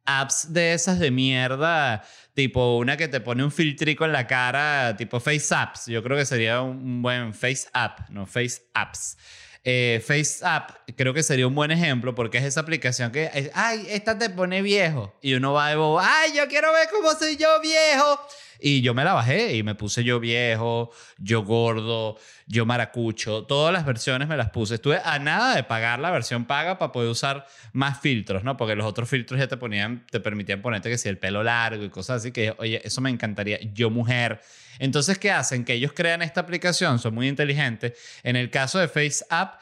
apps 0.05 0.53
de 0.53 0.74
esas 0.74 1.00
de 1.00 1.12
mierda, 1.12 2.03
tipo 2.33 2.77
una 2.77 2.98
que 2.98 3.07
te 3.07 3.22
pone 3.22 3.43
un 3.43 3.51
filtrico 3.51 4.05
en 4.05 4.12
la 4.12 4.27
cara, 4.27 4.95
tipo 4.98 5.19
Face 5.19 5.53
Apps. 5.53 5.88
Yo 5.88 6.03
creo 6.03 6.17
que 6.17 6.25
sería 6.25 6.62
un 6.62 7.01
buen 7.01 7.33
Face 7.33 7.67
App, 7.74 8.10
no 8.10 8.25
Face 8.25 8.63
Apps. 8.74 9.17
Eh, 9.65 10.03
Face 10.05 10.45
App 10.45 10.72
creo 10.98 11.13
que 11.13 11.24
sería 11.24 11.48
un 11.48 11.55
buen 11.55 11.72
ejemplo 11.72 12.13
porque 12.13 12.38
es 12.38 12.43
esa 12.43 12.60
aplicación 12.60 13.12
que, 13.12 13.50
ay, 13.53 13.86
esta 13.89 14.17
te 14.17 14.29
pone 14.29 14.62
viejo. 14.62 15.13
Y 15.22 15.36
uno 15.36 15.53
va 15.53 15.69
de 15.69 15.75
bobo, 15.75 16.00
ay, 16.01 16.33
yo 16.36 16.48
quiero 16.48 16.74
ver 16.74 16.89
cómo 16.91 17.12
soy 17.13 17.38
yo 17.38 17.62
viejo. 17.62 18.19
Y 18.65 18.79
yo 18.79 18.93
me 18.93 19.03
la 19.03 19.12
bajé 19.12 19.58
y 19.58 19.62
me 19.62 19.75
puse 19.75 20.05
yo 20.05 20.22
viejo, 20.22 20.89
yo 21.17 21.43
gordo, 21.43 22.17
yo 22.48 22.65
maracucho. 22.65 23.43
Todas 23.43 23.74
las 23.74 23.86
versiones 23.86 24.29
me 24.29 24.38
las 24.38 24.51
puse. 24.51 24.75
Estuve 24.75 25.01
a 25.03 25.20
nada 25.20 25.53
de 25.53 25.63
pagar 25.65 26.00
la 26.00 26.12
versión 26.12 26.46
paga 26.46 26.77
para 26.77 26.93
poder 26.93 27.10
usar 27.10 27.46
más 27.74 28.00
filtros, 28.00 28.46
¿no? 28.46 28.55
Porque 28.55 28.77
los 28.77 28.86
otros 28.86 29.10
filtros 29.10 29.38
ya 29.38 29.50
te 29.50 29.58
ponían, 29.58 30.05
te 30.10 30.22
permitían 30.22 30.62
ponerte 30.62 30.89
que 30.89 30.98
si 30.98 31.10
el 31.10 31.17
pelo 31.17 31.43
largo 31.43 31.84
y 31.84 31.89
cosas 31.89 32.22
así, 32.22 32.32
que 32.32 32.55
oye, 32.58 32.82
eso 32.86 33.01
me 33.01 33.10
encantaría. 33.10 33.60
Yo 33.74 33.89
mujer. 33.89 34.39
Entonces, 34.79 35.17
¿qué 35.17 35.29
hacen? 35.29 35.65
Que 35.65 35.74
ellos 35.74 35.91
crean 35.93 36.22
esta 36.22 36.39
aplicación, 36.39 37.00
son 37.00 37.15
muy 37.15 37.27
inteligentes. 37.27 38.00
En 38.24 38.38
el 38.38 38.50
caso 38.50 38.79
de 38.79 38.88
FaceApp, 38.88 39.60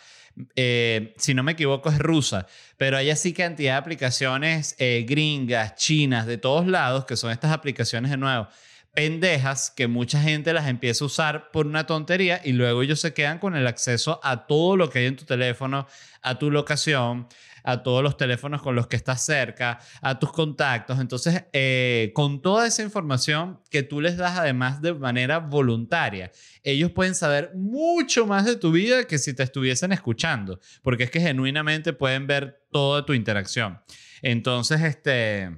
eh, 0.55 1.15
si 1.17 1.34
no 1.34 1.41
me 1.41 1.53
equivoco, 1.53 1.89
es 1.89 1.98
rusa, 1.98 2.46
pero 2.77 2.98
hay 2.98 3.10
así 3.10 3.34
cantidad 3.34 3.74
de 3.74 3.77
aplicaciones 3.79 4.75
eh, 4.77 5.08
gringas, 5.10 5.74
chinas, 5.74 6.27
de 6.27 6.38
todos 6.38 6.67
lados, 6.67 7.05
que 7.05 7.17
son 7.17 7.31
estas 7.31 7.51
aplicaciones 7.51 8.12
de 8.12 8.17
nuevo 8.17 8.48
pendejas 8.93 9.71
que 9.71 9.88
mucha 9.88 10.21
gente 10.21 10.53
las 10.53 10.67
empieza 10.67 11.05
a 11.05 11.07
usar 11.07 11.51
por 11.51 11.65
una 11.65 11.86
tontería 11.86 12.41
y 12.43 12.51
luego 12.51 12.81
ellos 12.81 13.00
se 13.00 13.13
quedan 13.13 13.39
con 13.39 13.55
el 13.55 13.65
acceso 13.67 14.19
a 14.24 14.48
todo 14.48 14.75
lo 14.75 14.89
que 14.89 15.00
hay 15.00 15.05
en 15.05 15.15
tu 15.15 15.25
teléfono, 15.25 15.88
a 16.21 16.38
tu 16.38 16.51
locación, 16.51 17.27
a 17.63 17.83
todos 17.83 18.03
los 18.03 18.17
teléfonos 18.17 18.62
con 18.62 18.75
los 18.75 18.88
que 18.88 18.95
estás 18.95 19.24
cerca, 19.24 19.79
a 20.01 20.19
tus 20.19 20.31
contactos. 20.31 21.00
Entonces, 21.00 21.45
eh, 21.53 22.12
con 22.13 22.41
toda 22.41 22.67
esa 22.67 22.83
información 22.83 23.62
que 23.69 23.83
tú 23.83 24.01
les 24.01 24.17
das 24.17 24.38
además 24.38 24.81
de 24.81 24.93
manera 24.93 25.39
voluntaria, 25.39 26.31
ellos 26.63 26.91
pueden 26.91 27.15
saber 27.15 27.51
mucho 27.55 28.25
más 28.25 28.45
de 28.45 28.55
tu 28.55 28.71
vida 28.71 29.05
que 29.05 29.19
si 29.19 29.33
te 29.33 29.43
estuviesen 29.43 29.91
escuchando, 29.91 30.60
porque 30.81 31.03
es 31.03 31.12
que 31.12 31.21
genuinamente 31.21 31.93
pueden 31.93 32.27
ver 32.27 32.63
toda 32.71 33.05
tu 33.05 33.13
interacción. 33.13 33.79
Entonces, 34.21 34.81
este 34.81 35.50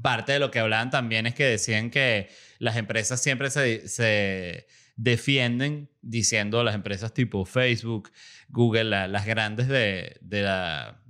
parte 0.00 0.32
de 0.32 0.38
lo 0.38 0.50
que 0.50 0.58
hablaban 0.58 0.90
también 0.90 1.26
es 1.26 1.34
que 1.34 1.44
decían 1.44 1.90
que 1.90 2.28
las 2.58 2.76
empresas 2.76 3.22
siempre 3.22 3.50
se, 3.50 4.66
defienden 4.96 5.88
diciendo 6.02 6.62
las 6.62 6.74
empresas 6.74 7.14
tipo 7.14 7.46
Facebook, 7.46 8.10
Google, 8.48 9.08
las 9.08 9.26
grandes 9.26 9.68
de, 9.68 10.20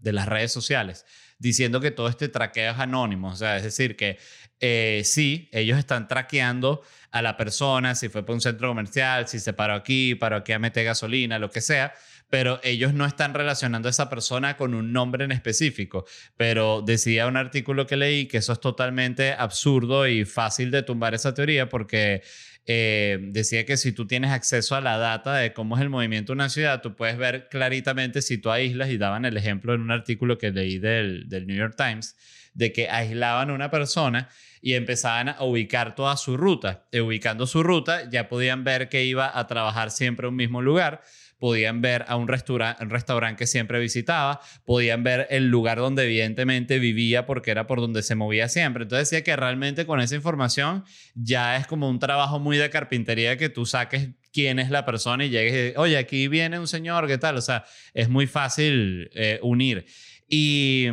las 0.00 0.28
redes 0.28 0.52
sociales, 0.52 1.04
diciendo 1.38 1.80
que 1.80 1.90
todo 1.90 2.09
este 2.09 2.28
traqueo 2.28 2.73
es 2.73 2.78
anónimo. 2.78 3.28
O 3.28 3.37
sea, 3.37 3.56
es 3.56 3.64
decir, 3.64 3.97
que 3.97 4.18
eh, 4.61 5.02
sí, 5.04 5.49
ellos 5.52 5.78
están 5.78 6.06
traqueando 6.06 6.82
a 7.11 7.23
la 7.23 7.37
persona, 7.37 7.94
si 7.94 8.09
fue 8.09 8.25
por 8.25 8.35
un 8.35 8.40
centro 8.40 8.68
comercial, 8.68 9.26
si 9.26 9.40
se 9.40 9.52
paró 9.52 9.75
aquí, 9.75 10.14
paró 10.14 10.37
aquí 10.37 10.52
a 10.52 10.59
meter 10.59 10.85
gasolina, 10.85 11.38
lo 11.38 11.50
que 11.50 11.61
sea, 11.61 11.92
pero 12.30 12.60
ellos 12.62 12.94
no 12.94 13.04
están 13.04 13.34
relacionando 13.34 13.88
a 13.88 13.90
esa 13.90 14.08
persona 14.08 14.56
con 14.56 14.72
un 14.72 14.92
nombre 14.92 15.25
en 15.25 15.32
específico. 15.32 16.06
Pero 16.37 16.80
decía 16.80 17.26
un 17.26 17.37
artículo 17.37 17.87
que 17.87 17.96
leí 17.96 18.26
que 18.26 18.38
eso 18.38 18.52
es 18.52 18.60
totalmente 18.60 19.32
absurdo 19.32 20.06
y 20.06 20.25
fácil 20.25 20.70
de 20.70 20.84
tumbar 20.84 21.14
esa 21.14 21.34
teoría 21.34 21.68
porque 21.68 22.22
eh, 22.66 23.18
decía 23.20 23.66
que 23.66 23.76
si 23.76 23.90
tú 23.90 24.06
tienes 24.06 24.30
acceso 24.30 24.76
a 24.76 24.80
la 24.80 24.96
data 24.96 25.34
de 25.34 25.52
cómo 25.52 25.76
es 25.76 25.82
el 25.82 25.90
movimiento 25.90 26.32
de 26.32 26.34
una 26.34 26.49
ciudad, 26.49 26.80
tú 26.80 26.94
puedes 26.94 27.18
ver 27.18 27.49
claritamente 27.49 28.22
si 28.22 28.38
tú 28.38 28.50
aíslas, 28.50 28.90
y 28.90 28.99
daban 28.99 29.25
el 29.25 29.37
ejemplo 29.37 29.75
en 29.75 29.80
un 29.80 29.90
artículo 29.90 30.38
que 30.38 30.52
leí 30.52 30.78
del, 30.78 31.28
del 31.28 31.49
New 31.49 31.56
York 31.56 31.75
Times, 31.76 32.16
de 32.54 32.72
que 32.72 32.88
aislaban 32.88 33.50
a 33.50 33.54
una 33.54 33.70
persona 33.72 34.28
y 34.60 34.75
empezaban 34.75 35.30
a 35.30 35.42
ubicar 35.42 35.96
toda 35.96 36.16
su 36.16 36.37
ruta. 36.37 36.87
Ubicando 36.92 37.46
su 37.49 37.64
ruta, 37.64 38.08
ya 38.08 38.28
podían 38.28 38.62
ver 38.62 38.88
que 38.88 39.04
iba 39.04 39.37
a 39.37 39.46
trabajar 39.49 39.90
siempre 39.90 40.26
en 40.26 40.30
un 40.30 40.37
mismo 40.37 40.62
lugar 40.62 41.02
podían 41.40 41.80
ver 41.80 42.04
a 42.06 42.16
un, 42.16 42.28
restaurante 42.28 43.37
que 43.37 43.47
siempre 43.47 43.80
visitaba, 43.80 44.40
podían 44.64 45.02
ver 45.02 45.26
el 45.30 45.49
lugar 45.49 45.78
donde 45.78 46.04
evidentemente 46.04 46.78
vivía 46.78 47.26
porque 47.26 47.50
era 47.50 47.66
por 47.66 47.80
donde 47.80 48.02
se 48.02 48.14
movía 48.14 48.49
siempre. 48.49 48.85
Entonces 48.85 49.11
decía 49.11 49.25
que 49.25 49.35
realmente 49.35 49.87
con 49.87 50.00
esa 50.00 50.14
información 50.14 50.85
ya 51.14 51.56
es 51.56 51.66
como 51.66 51.88
un 51.88 51.99
trabajo 51.99 52.38
muy 52.38 52.59
de 52.59 52.70
carpintería 52.70 53.37
que 53.38 53.49
tú 53.49 53.66
saques 53.66 54.11
quién 54.32 54.59
es 54.59 54.70
la 54.70 54.85
persona 54.85 55.25
y 55.25 55.30
llegues 55.30 55.73
y 55.73 55.78
oye, 55.78 55.97
aquí 55.97 56.28
viene 56.28 56.59
un 56.59 56.68
señor, 56.68 57.09
¿qué 57.09 57.18
tal? 57.18 57.37
O 57.38 57.40
sea, 57.42 57.64
es 57.94 58.09
muy 58.09 58.28
fácil 58.28 59.11
eh, 59.14 59.40
unir. 59.42 59.87
Y... 60.28 60.87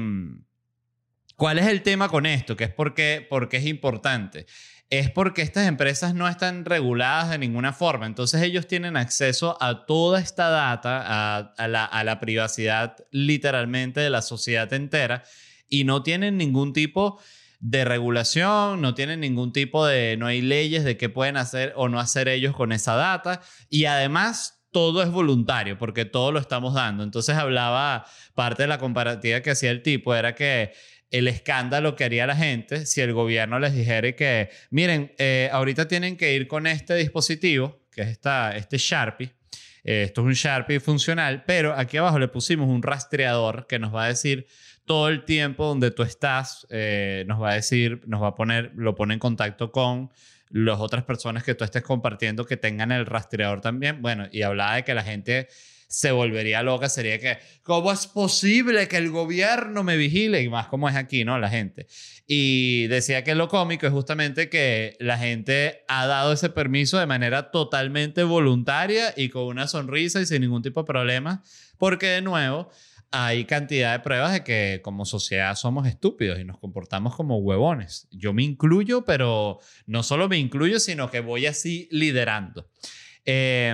¿Cuál 1.35 1.59
es 1.59 1.67
el 1.67 1.83
tema 1.83 2.09
con 2.09 2.25
esto? 2.25 2.57
Que 2.57 2.63
es 2.63 2.73
porque, 2.73 3.23
porque 3.29 3.57
es 3.57 3.67
importante 3.67 4.47
es 4.89 5.11
porque 5.11 5.41
estas 5.41 5.67
empresas 5.67 6.13
no 6.13 6.27
están 6.27 6.63
reguladas 6.63 7.29
de 7.29 7.37
ninguna 7.37 7.73
forma. 7.73 8.05
Entonces 8.05 8.41
ellos 8.41 8.67
tienen 8.67 8.95
acceso 8.95 9.57
a 9.61 9.85
toda 9.85 10.19
esta 10.19 10.49
data, 10.49 11.53
a, 11.57 11.67
la, 11.67 12.19
privacidad 12.21 12.95
literalmente 13.11 13.99
de 13.99 14.09
la 14.09 14.21
sociedad 14.21 14.71
entera 14.71 15.23
y 15.67 15.83
no 15.83 16.03
tienen 16.03 16.37
ningún 16.37 16.71
tipo 16.71 17.19
de 17.59 17.83
regulación, 17.83 18.81
no 18.81 18.93
tienen 18.93 19.19
ningún 19.19 19.51
tipo 19.51 19.85
de, 19.85 20.15
no 20.17 20.27
hay 20.27 20.41
leyes 20.41 20.85
de 20.85 20.95
qué 20.95 21.09
pueden 21.09 21.35
hacer 21.35 21.73
o 21.75 21.89
no 21.89 21.99
hacer 21.99 22.29
ellos 22.29 22.55
con 22.55 22.71
esa 22.71 22.95
data 22.95 23.41
y 23.69 23.85
además 23.85 24.57
todo 24.71 25.01
es 25.01 25.09
voluntario 25.09 25.77
porque 25.77 26.05
todo 26.05 26.31
lo 26.31 26.39
estamos 26.39 26.73
dando. 26.73 27.03
Entonces 27.03 27.35
hablaba, 27.35 28.05
parte 28.35 28.63
de 28.63 28.67
la 28.67 28.77
comparativa 28.77 29.41
que 29.41 29.51
hacía 29.51 29.71
el 29.71 29.81
tipo 29.81 30.13
era 30.15 30.35
que 30.35 30.71
el 31.11 31.27
escándalo 31.27 31.95
que 31.95 32.03
haría 32.03 32.27
la 32.27 32.35
gente 32.35 32.85
si 32.85 33.01
el 33.01 33.13
gobierno 33.13 33.59
les 33.59 33.73
dijera 33.73 34.11
que, 34.13 34.49
miren, 34.69 35.13
eh, 35.17 35.49
ahorita 35.51 35.87
tienen 35.87 36.17
que 36.17 36.33
ir 36.33 36.47
con 36.47 36.67
este 36.67 36.95
dispositivo, 36.95 37.81
que 37.91 38.01
es 38.01 38.09
esta, 38.09 38.55
este 38.55 38.77
Sharpie. 38.77 39.33
Eh, 39.83 40.03
esto 40.03 40.21
es 40.21 40.27
un 40.27 40.33
Sharpie 40.33 40.79
funcional, 40.79 41.43
pero 41.45 41.73
aquí 41.73 41.97
abajo 41.97 42.19
le 42.19 42.27
pusimos 42.27 42.67
un 42.67 42.83
rastreador 42.83 43.67
que 43.67 43.79
nos 43.79 43.95
va 43.95 44.05
a 44.05 44.07
decir 44.09 44.47
todo 44.85 45.09
el 45.09 45.25
tiempo 45.25 45.65
donde 45.65 45.91
tú 45.91 46.03
estás, 46.03 46.67
eh, 46.69 47.25
nos 47.27 47.41
va 47.41 47.51
a 47.51 47.53
decir, 47.55 48.01
nos 48.05 48.21
va 48.21 48.27
a 48.27 48.35
poner, 48.35 48.71
lo 48.75 48.95
pone 48.95 49.13
en 49.13 49.19
contacto 49.19 49.71
con 49.71 50.11
las 50.49 50.79
otras 50.79 51.03
personas 51.03 51.43
que 51.43 51.55
tú 51.55 51.63
estés 51.63 51.83
compartiendo 51.83 52.45
que 52.45 52.57
tengan 52.57 52.91
el 52.91 53.05
rastreador 53.05 53.61
también. 53.61 54.01
Bueno, 54.01 54.27
y 54.31 54.43
hablaba 54.43 54.75
de 54.75 54.83
que 54.83 54.93
la 54.93 55.03
gente 55.03 55.47
se 55.87 56.11
volvería 56.11 56.63
loca 56.63 56.89
sería 56.89 57.17
que, 57.19 57.37
¿cómo 57.63 57.91
es 57.91 58.07
posible 58.07 58.87
que 58.87 58.97
el 58.97 59.09
gobierno 59.09 59.83
me 59.83 59.95
vigile? 59.95 60.41
Y 60.41 60.49
más 60.49 60.67
como 60.67 60.89
es 60.89 60.95
aquí, 60.95 61.23
¿no? 61.23 61.39
La 61.39 61.49
gente. 61.49 61.87
Y 62.27 62.87
decía 62.87 63.23
que 63.23 63.35
lo 63.35 63.47
cómico 63.47 63.87
es 63.87 63.93
justamente 63.93 64.49
que 64.49 64.97
la 64.99 65.17
gente 65.17 65.85
ha 65.87 66.05
dado 66.05 66.33
ese 66.33 66.49
permiso 66.49 66.99
de 66.99 67.05
manera 67.05 67.51
totalmente 67.51 68.23
voluntaria 68.23 69.13
y 69.15 69.29
con 69.29 69.43
una 69.43 69.67
sonrisa 69.67 70.19
y 70.19 70.25
sin 70.25 70.41
ningún 70.41 70.61
tipo 70.61 70.81
de 70.81 70.87
problema, 70.87 71.41
porque 71.77 72.07
de 72.07 72.21
nuevo 72.21 72.69
hay 73.11 73.45
cantidad 73.45 73.93
de 73.93 74.03
pruebas 74.03 74.33
de 74.33 74.43
que 74.43 74.81
como 74.83 75.05
sociedad 75.05 75.55
somos 75.55 75.87
estúpidos 75.87 76.39
y 76.39 76.43
nos 76.43 76.59
comportamos 76.59 77.15
como 77.15 77.37
huevones. 77.37 78.09
Yo 78.11 78.33
me 78.33 78.43
incluyo, 78.43 79.05
pero 79.05 79.59
no 79.85 80.03
solo 80.03 80.27
me 80.27 80.37
incluyo, 80.37 80.81
sino 80.81 81.09
que 81.09 81.21
voy 81.21 81.45
así 81.45 81.87
liderando. 81.91 82.69
Eh, 83.23 83.73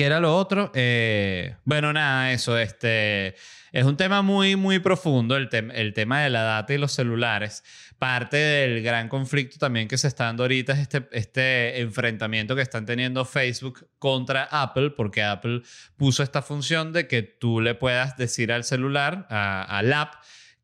¿Qué 0.00 0.06
era 0.06 0.18
lo 0.18 0.34
otro? 0.34 0.72
Eh, 0.74 1.56
bueno, 1.66 1.92
nada, 1.92 2.32
eso. 2.32 2.56
Este, 2.56 3.34
es 3.70 3.84
un 3.84 3.98
tema 3.98 4.22
muy, 4.22 4.56
muy 4.56 4.78
profundo, 4.78 5.36
el, 5.36 5.50
el 5.74 5.92
tema 5.92 6.22
de 6.22 6.30
la 6.30 6.40
data 6.40 6.72
y 6.72 6.78
los 6.78 6.92
celulares. 6.92 7.62
Parte 7.98 8.38
del 8.38 8.82
gran 8.82 9.10
conflicto 9.10 9.58
también 9.58 9.88
que 9.88 9.98
se 9.98 10.08
está 10.08 10.24
dando 10.24 10.44
ahorita 10.44 10.72
es 10.72 10.78
este, 10.78 11.06
este 11.12 11.80
enfrentamiento 11.82 12.56
que 12.56 12.62
están 12.62 12.86
teniendo 12.86 13.26
Facebook 13.26 13.90
contra 13.98 14.44
Apple, 14.44 14.92
porque 14.92 15.22
Apple 15.22 15.60
puso 15.98 16.22
esta 16.22 16.40
función 16.40 16.94
de 16.94 17.06
que 17.06 17.22
tú 17.22 17.60
le 17.60 17.74
puedas 17.74 18.16
decir 18.16 18.52
al 18.52 18.64
celular, 18.64 19.26
al 19.28 19.92
app, 19.92 20.14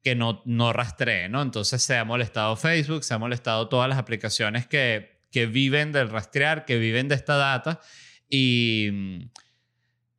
que 0.02 0.14
no, 0.14 0.40
no 0.46 0.72
rastree, 0.72 1.28
¿no? 1.28 1.42
Entonces 1.42 1.82
se 1.82 1.98
ha 1.98 2.06
molestado 2.06 2.56
Facebook, 2.56 3.04
se 3.04 3.12
ha 3.12 3.18
molestado 3.18 3.68
todas 3.68 3.90
las 3.90 3.98
aplicaciones 3.98 4.66
que, 4.66 5.20
que 5.30 5.44
viven 5.44 5.92
del 5.92 6.08
rastrear, 6.08 6.64
que 6.64 6.78
viven 6.78 7.08
de 7.08 7.16
esta 7.16 7.36
data 7.36 7.82
y 8.28 8.88
mm, 8.92 9.30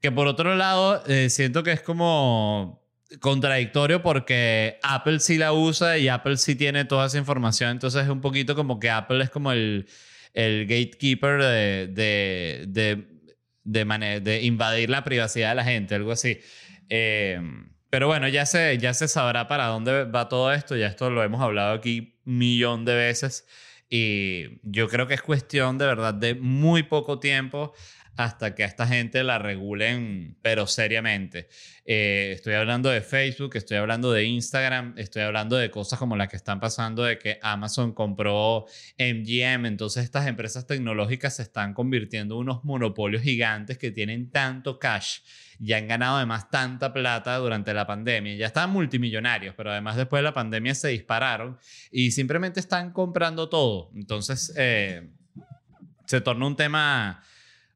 que 0.01 0.11
por 0.11 0.27
otro 0.27 0.55
lado, 0.55 1.03
eh, 1.07 1.29
siento 1.29 1.63
que 1.63 1.71
es 1.71 1.81
como 1.81 2.85
contradictorio 3.19 4.01
porque 4.01 4.79
Apple 4.83 5.19
sí 5.19 5.37
la 5.37 5.53
usa 5.53 5.97
y 5.97 6.07
Apple 6.07 6.37
sí 6.37 6.55
tiene 6.55 6.85
toda 6.85 7.07
esa 7.07 7.17
información. 7.17 7.71
Entonces 7.71 8.03
es 8.03 8.09
un 8.09 8.21
poquito 8.21 8.55
como 8.55 8.79
que 8.79 8.89
Apple 8.89 9.23
es 9.23 9.29
como 9.29 9.51
el, 9.51 9.87
el 10.33 10.65
gatekeeper 10.67 11.41
de, 11.41 11.87
de, 11.87 12.65
de, 12.67 13.05
de, 13.63 14.19
de 14.21 14.41
invadir 14.43 14.89
la 14.89 15.03
privacidad 15.03 15.49
de 15.49 15.55
la 15.55 15.63
gente, 15.63 15.95
algo 15.95 16.11
así. 16.11 16.39
Eh, 16.89 17.39
pero 17.89 18.07
bueno, 18.07 18.27
ya 18.27 18.45
se, 18.45 18.77
ya 18.77 18.93
se 18.93 19.07
sabrá 19.07 19.47
para 19.47 19.67
dónde 19.67 20.03
va 20.05 20.27
todo 20.27 20.51
esto. 20.53 20.75
Ya 20.75 20.87
esto 20.87 21.09
lo 21.09 21.23
hemos 21.23 21.41
hablado 21.41 21.73
aquí 21.73 22.19
un 22.25 22.37
millón 22.37 22.85
de 22.85 22.95
veces. 22.95 23.47
Y 23.89 24.59
yo 24.63 24.89
creo 24.89 25.07
que 25.07 25.13
es 25.13 25.21
cuestión 25.21 25.77
de 25.77 25.85
verdad 25.85 26.13
de 26.13 26.35
muy 26.35 26.83
poco 26.83 27.19
tiempo 27.19 27.73
hasta 28.17 28.55
que 28.55 28.63
a 28.63 28.65
esta 28.65 28.87
gente 28.87 29.23
la 29.23 29.37
regulen, 29.37 30.37
pero 30.41 30.65
seriamente. 30.65 31.47
Eh, 31.85 32.31
estoy 32.33 32.55
hablando 32.55 32.89
de 32.89 33.01
Facebook, 33.01 33.55
estoy 33.55 33.77
hablando 33.77 34.11
de 34.11 34.23
Instagram, 34.23 34.95
estoy 34.97 35.21
hablando 35.21 35.55
de 35.55 35.69
cosas 35.69 35.99
como 35.99 36.17
las 36.17 36.27
que 36.27 36.35
están 36.35 36.59
pasando 36.59 37.03
de 37.03 37.19
que 37.19 37.37
Amazon 37.43 37.93
compró 37.93 38.65
MGM, 38.97 39.67
entonces 39.67 40.03
estas 40.03 40.25
empresas 40.25 40.65
tecnológicas 40.65 41.35
se 41.35 41.43
están 41.43 41.75
convirtiendo 41.75 42.33
en 42.35 42.41
unos 42.41 42.65
monopolios 42.65 43.21
gigantes 43.21 43.77
que 43.77 43.91
tienen 43.91 44.31
tanto 44.31 44.79
cash 44.79 45.19
y 45.59 45.73
han 45.73 45.87
ganado 45.87 46.17
además 46.17 46.49
tanta 46.49 46.91
plata 46.91 47.37
durante 47.37 47.71
la 47.71 47.85
pandemia. 47.85 48.35
Ya 48.35 48.47
estaban 48.47 48.71
multimillonarios, 48.71 49.53
pero 49.55 49.71
además 49.71 49.95
después 49.95 50.19
de 50.19 50.23
la 50.23 50.33
pandemia 50.33 50.73
se 50.73 50.87
dispararon 50.87 51.59
y 51.91 52.09
simplemente 52.09 52.59
están 52.59 52.91
comprando 52.91 53.47
todo. 53.47 53.91
Entonces 53.95 54.51
eh, 54.57 55.07
se 56.07 56.19
torna 56.19 56.47
un 56.47 56.55
tema 56.55 57.21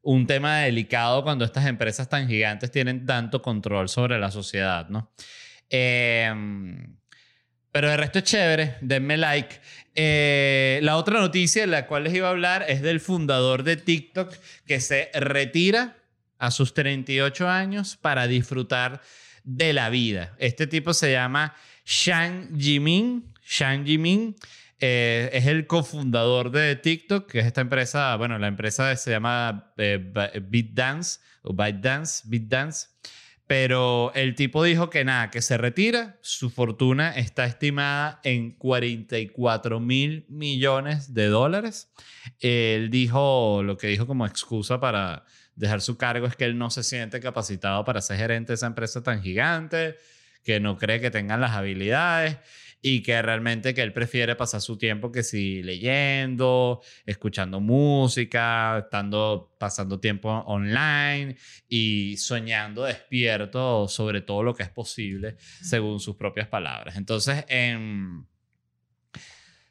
un 0.02 0.26
tema 0.26 0.58
delicado 0.58 1.22
cuando 1.22 1.44
estas 1.44 1.66
empresas 1.66 2.08
tan 2.08 2.28
gigantes 2.28 2.70
tienen 2.70 3.06
tanto 3.06 3.40
control 3.40 3.88
sobre 3.88 4.18
la 4.18 4.30
sociedad, 4.30 4.88
¿no? 4.88 5.12
Em, 5.70 6.96
pero 7.70 7.90
el 7.90 7.98
resto 7.98 8.18
es 8.18 8.24
chévere, 8.24 8.76
denme 8.80 9.16
like. 9.16 9.60
Eh, 9.94 10.80
la 10.82 10.96
otra 10.96 11.20
noticia 11.20 11.62
de 11.62 11.68
la 11.68 11.86
cual 11.86 12.04
les 12.04 12.14
iba 12.14 12.28
a 12.28 12.30
hablar 12.30 12.64
es 12.68 12.82
del 12.82 13.00
fundador 13.00 13.62
de 13.62 13.76
TikTok 13.76 14.34
que 14.66 14.80
se 14.80 15.10
retira 15.14 15.96
a 16.38 16.50
sus 16.50 16.74
38 16.74 17.48
años 17.48 17.96
para 17.96 18.26
disfrutar 18.26 19.00
de 19.44 19.72
la 19.72 19.88
vida. 19.88 20.34
Este 20.38 20.66
tipo 20.66 20.92
se 20.92 21.12
llama 21.12 21.54
Shang 21.84 22.58
Jimin. 22.58 23.32
Shang 23.44 23.86
Jimin 23.86 24.36
eh, 24.84 25.30
es 25.32 25.46
el 25.46 25.68
cofundador 25.68 26.50
de 26.50 26.74
TikTok, 26.74 27.30
que 27.30 27.38
es 27.38 27.46
esta 27.46 27.60
empresa, 27.60 28.16
bueno, 28.16 28.36
la 28.40 28.48
empresa 28.48 28.96
se 28.96 29.12
llama 29.12 29.72
eh, 29.76 30.42
BitDance 30.42 31.20
o 31.42 31.54
ByteDance, 31.54 32.24
BitDance. 32.26 32.88
Pero 33.46 34.12
el 34.16 34.34
tipo 34.34 34.64
dijo 34.64 34.90
que 34.90 35.04
nada, 35.04 35.30
que 35.30 35.40
se 35.40 35.56
retira. 35.56 36.18
Su 36.20 36.50
fortuna 36.50 37.16
está 37.16 37.44
estimada 37.44 38.20
en 38.24 38.56
44 38.56 39.78
mil 39.78 40.26
millones 40.28 41.14
de 41.14 41.26
dólares. 41.26 41.92
Él 42.40 42.90
dijo, 42.90 43.62
lo 43.62 43.76
que 43.76 43.86
dijo 43.86 44.08
como 44.08 44.26
excusa 44.26 44.80
para 44.80 45.26
dejar 45.54 45.80
su 45.80 45.96
cargo 45.96 46.26
es 46.26 46.34
que 46.34 46.44
él 46.44 46.58
no 46.58 46.70
se 46.70 46.82
siente 46.82 47.20
capacitado 47.20 47.84
para 47.84 48.00
ser 48.00 48.16
gerente 48.16 48.50
de 48.50 48.54
esa 48.54 48.66
empresa 48.66 49.00
tan 49.00 49.22
gigante, 49.22 49.96
que 50.42 50.58
no 50.58 50.76
cree 50.76 51.00
que 51.00 51.12
tengan 51.12 51.40
las 51.40 51.52
habilidades 51.52 52.38
y 52.82 53.00
que 53.02 53.22
realmente 53.22 53.72
que 53.72 53.82
él 53.82 53.92
prefiere 53.92 54.34
pasar 54.34 54.60
su 54.60 54.76
tiempo 54.76 55.12
que 55.12 55.22
si 55.22 55.62
leyendo, 55.62 56.82
escuchando 57.06 57.60
música, 57.60 58.78
estando 58.78 59.54
pasando 59.56 60.00
tiempo 60.00 60.28
online 60.28 61.36
y 61.68 62.16
soñando 62.16 62.82
despierto 62.82 63.86
sobre 63.86 64.20
todo 64.20 64.42
lo 64.42 64.54
que 64.54 64.64
es 64.64 64.70
posible 64.70 65.36
según 65.38 66.00
sus 66.00 66.16
propias 66.16 66.48
palabras. 66.48 66.96
Entonces, 66.96 67.44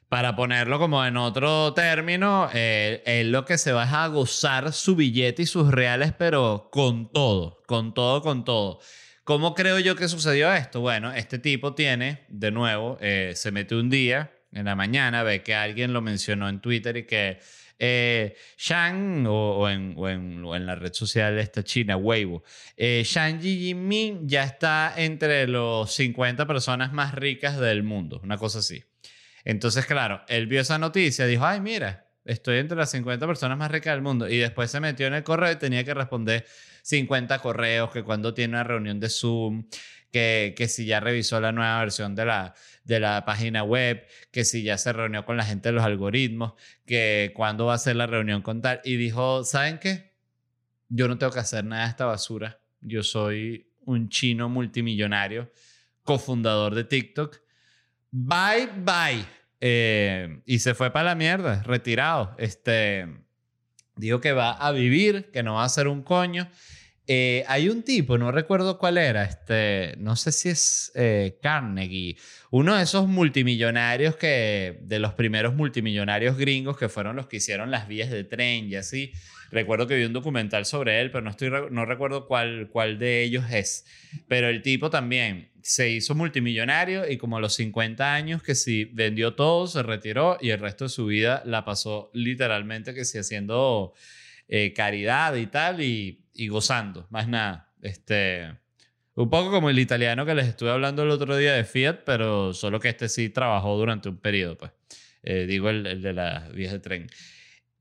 para 0.08 0.34
ponerlo 0.34 0.78
como 0.78 1.04
en 1.04 1.18
otro 1.18 1.74
término, 1.74 2.48
eh, 2.52 3.02
él 3.04 3.30
lo 3.30 3.44
que 3.44 3.58
se 3.58 3.72
va 3.72 3.84
es 3.84 3.92
a 3.92 4.06
gozar 4.08 4.72
su 4.72 4.96
billete 4.96 5.42
y 5.42 5.46
sus 5.46 5.70
reales, 5.70 6.12
pero 6.12 6.68
con 6.72 7.10
todo, 7.12 7.62
con 7.66 7.92
todo, 7.92 8.22
con 8.22 8.44
todo. 8.44 8.80
¿Cómo 9.24 9.54
creo 9.54 9.78
yo 9.78 9.94
que 9.94 10.08
sucedió 10.08 10.52
esto? 10.52 10.80
Bueno, 10.80 11.12
este 11.12 11.38
tipo 11.38 11.74
tiene, 11.74 12.24
de 12.28 12.50
nuevo, 12.50 12.98
eh, 13.00 13.32
se 13.36 13.52
mete 13.52 13.76
un 13.76 13.88
día 13.88 14.32
en 14.50 14.64
la 14.64 14.74
mañana, 14.74 15.22
ve 15.22 15.44
que 15.44 15.54
alguien 15.54 15.92
lo 15.92 16.00
mencionó 16.00 16.48
en 16.48 16.60
Twitter 16.60 16.96
y 16.96 17.04
que 17.04 17.38
eh, 17.78 18.34
Shang, 18.58 19.24
o, 19.28 19.68
en, 19.68 20.66
la 20.66 20.74
red 20.74 20.92
social 20.92 21.38
esta 21.38 21.62
china, 21.62 21.96
Weibo, 21.96 22.42
eh, 22.76 23.02
Shang 23.04 23.40
Jimin 23.40 24.28
ya 24.28 24.42
está 24.42 24.94
entre 24.96 25.46
los 25.46 25.94
50 25.94 26.44
personas 26.46 26.92
más 26.92 27.14
ricas 27.14 27.60
del 27.60 27.84
mundo, 27.84 28.20
una 28.24 28.36
cosa 28.36 28.58
así. 28.58 28.82
Entonces, 29.44 29.86
claro, 29.86 30.22
él 30.26 30.48
vio 30.48 30.60
esa 30.60 30.78
noticia, 30.78 31.26
dijo, 31.26 31.46
ay, 31.46 31.60
mira, 31.60 32.08
estoy 32.24 32.58
entre 32.58 32.76
las 32.76 32.90
50 32.90 33.24
personas 33.26 33.56
más 33.56 33.70
ricas 33.70 33.94
del 33.94 34.02
mundo. 34.02 34.28
Y 34.28 34.38
después 34.38 34.70
se 34.70 34.80
metió 34.80 35.06
en 35.06 35.14
el 35.14 35.22
correo 35.22 35.52
y 35.52 35.56
tenía 35.56 35.84
que 35.84 35.94
responder 35.94 36.44
50 36.82 37.38
correos, 37.40 37.90
que 37.90 38.02
cuando 38.02 38.34
tiene 38.34 38.54
una 38.54 38.64
reunión 38.64 39.00
de 39.00 39.08
Zoom, 39.08 39.64
que, 40.10 40.54
que 40.56 40.68
si 40.68 40.84
ya 40.84 41.00
revisó 41.00 41.40
la 41.40 41.52
nueva 41.52 41.80
versión 41.80 42.14
de 42.14 42.26
la, 42.26 42.54
de 42.84 43.00
la 43.00 43.24
página 43.24 43.62
web, 43.62 44.06
que 44.30 44.44
si 44.44 44.62
ya 44.62 44.76
se 44.78 44.92
reunió 44.92 45.24
con 45.24 45.36
la 45.36 45.44
gente 45.44 45.70
de 45.70 45.72
los 45.74 45.84
algoritmos, 45.84 46.54
que 46.86 47.32
cuándo 47.34 47.66
va 47.66 47.74
a 47.74 47.78
ser 47.78 47.96
la 47.96 48.06
reunión 48.06 48.42
con 48.42 48.60
tal. 48.60 48.80
Y 48.84 48.96
dijo, 48.96 49.44
¿saben 49.44 49.78
qué? 49.78 50.12
Yo 50.88 51.08
no 51.08 51.16
tengo 51.16 51.32
que 51.32 51.40
hacer 51.40 51.64
nada 51.64 51.84
de 51.84 51.90
esta 51.90 52.04
basura. 52.04 52.60
Yo 52.80 53.02
soy 53.02 53.72
un 53.84 54.08
chino 54.08 54.48
multimillonario, 54.48 55.50
cofundador 56.02 56.74
de 56.74 56.84
TikTok. 56.84 57.40
Bye, 58.10 58.68
bye. 58.76 59.24
Eh, 59.60 60.42
y 60.44 60.58
se 60.58 60.74
fue 60.74 60.92
para 60.92 61.10
la 61.10 61.14
mierda, 61.14 61.62
retirado. 61.62 62.34
Este, 62.36 63.06
dijo 63.96 64.20
que 64.20 64.32
va 64.32 64.52
a 64.52 64.72
vivir, 64.72 65.30
que 65.32 65.42
no 65.42 65.54
va 65.54 65.64
a 65.64 65.68
ser 65.68 65.88
un 65.88 66.02
coño. 66.02 66.48
Eh, 67.08 67.44
hay 67.48 67.68
un 67.68 67.82
tipo, 67.82 68.16
no 68.16 68.30
recuerdo 68.30 68.78
cuál 68.78 68.96
era, 68.96 69.24
este, 69.24 69.96
no 69.98 70.14
sé 70.14 70.30
si 70.30 70.50
es 70.50 70.92
eh, 70.94 71.36
Carnegie, 71.42 72.16
uno 72.50 72.76
de 72.76 72.84
esos 72.84 73.08
multimillonarios 73.08 74.14
que, 74.14 74.78
de 74.82 75.00
los 75.00 75.12
primeros 75.14 75.54
multimillonarios 75.54 76.36
gringos 76.36 76.76
que 76.76 76.88
fueron 76.88 77.16
los 77.16 77.26
que 77.26 77.38
hicieron 77.38 77.72
las 77.72 77.88
vías 77.88 78.08
de 78.08 78.22
tren 78.22 78.70
y 78.70 78.76
así. 78.76 79.12
Recuerdo 79.52 79.86
que 79.86 79.96
vi 79.96 80.04
un 80.04 80.14
documental 80.14 80.64
sobre 80.64 81.02
él, 81.02 81.10
pero 81.10 81.22
no, 81.22 81.30
estoy, 81.30 81.50
no 81.70 81.84
recuerdo 81.84 82.26
cuál, 82.26 82.70
cuál 82.72 82.98
de 82.98 83.22
ellos 83.22 83.44
es. 83.52 83.84
Pero 84.26 84.48
el 84.48 84.62
tipo 84.62 84.88
también 84.88 85.50
se 85.60 85.90
hizo 85.90 86.14
multimillonario 86.14 87.08
y 87.08 87.18
como 87.18 87.36
a 87.36 87.40
los 87.40 87.54
50 87.56 88.14
años 88.14 88.42
que 88.42 88.54
sí 88.54 88.86
vendió 88.86 89.34
todo, 89.34 89.66
se 89.66 89.82
retiró 89.82 90.38
y 90.40 90.50
el 90.50 90.58
resto 90.58 90.84
de 90.84 90.88
su 90.88 91.04
vida 91.04 91.42
la 91.44 91.66
pasó 91.66 92.10
literalmente 92.14 92.94
que 92.94 93.04
sí 93.04 93.18
haciendo 93.18 93.92
eh, 94.48 94.72
caridad 94.72 95.34
y 95.34 95.46
tal 95.46 95.82
y, 95.82 96.24
y, 96.32 96.48
gozando, 96.48 97.06
más 97.10 97.28
nada. 97.28 97.74
Este, 97.82 98.50
un 99.14 99.28
poco 99.28 99.50
como 99.50 99.68
el 99.68 99.78
italiano 99.78 100.24
que 100.24 100.34
les 100.34 100.48
estuve 100.48 100.70
hablando 100.70 101.02
el 101.02 101.10
otro 101.10 101.36
día 101.36 101.52
de 101.52 101.64
Fiat, 101.64 102.04
pero 102.06 102.54
solo 102.54 102.80
que 102.80 102.88
este 102.88 103.10
sí 103.10 103.28
trabajó 103.28 103.76
durante 103.76 104.08
un 104.08 104.16
periodo, 104.16 104.56
pues. 104.56 104.72
Eh, 105.22 105.44
digo 105.46 105.68
el, 105.68 105.86
el, 105.86 106.00
de 106.00 106.14
las 106.14 106.50
vías 106.54 106.72
de 106.72 106.80
tren. 106.80 107.06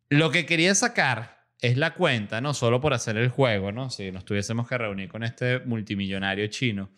Lo 0.09 0.31
que 0.31 0.45
quería 0.45 0.75
sacar 0.75 1.40
es 1.61 1.77
la 1.77 1.93
cuenta, 1.93 2.41
no 2.41 2.53
solo 2.53 2.81
por 2.81 2.93
hacer 2.93 3.17
el 3.17 3.29
juego, 3.29 3.71
¿no? 3.71 3.89
Si 3.89 4.11
nos 4.11 4.25
tuviésemos 4.25 4.67
que 4.67 4.77
reunir 4.77 5.07
con 5.07 5.23
este 5.23 5.59
multimillonario 5.59 6.47
chino, 6.47 6.91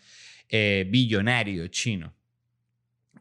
eh, 0.49 0.87
billonario 0.89 1.67
chino, 1.67 2.13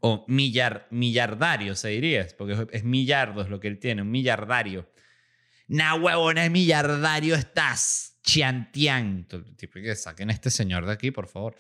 o 0.01 0.25
millar, 0.29 0.87
millardario 0.91 1.75
se 1.75 1.89
diría, 1.89 2.27
porque 2.39 2.67
es 2.73 2.85
millardos 2.85 3.49
lo 3.51 3.61
que 3.61 3.69
él 3.69 3.79
tiene, 3.79 4.03
un 4.03 4.11
millardario 4.11 4.89
Nah, 5.73 5.95
huevón, 5.95 6.37
es 6.37 6.51
millardario 6.51 7.35
estás, 7.35 8.19
Chiantian. 8.23 9.27
Tipo 9.57 9.81
que 9.81 9.95
saquen 9.95 10.29
a 10.29 10.35
este 10.35 10.51
señor 10.51 10.85
de 10.85 10.93
aquí, 10.93 11.11
por 11.11 11.29
favor. 11.29 11.57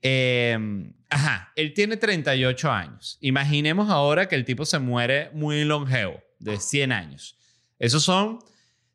Em, 0.00 0.92
ajá, 1.10 1.52
él 1.56 1.74
tiene 1.74 1.96
38 1.96 2.70
años. 2.70 3.18
Imaginemos 3.20 3.90
ahora 3.90 4.28
que 4.28 4.36
el 4.36 4.44
tipo 4.44 4.64
se 4.64 4.78
muere 4.78 5.30
muy 5.32 5.64
longevo, 5.64 6.22
de 6.38 6.60
100 6.60 6.92
años. 6.92 7.36
Esos 7.80 8.04
son 8.04 8.38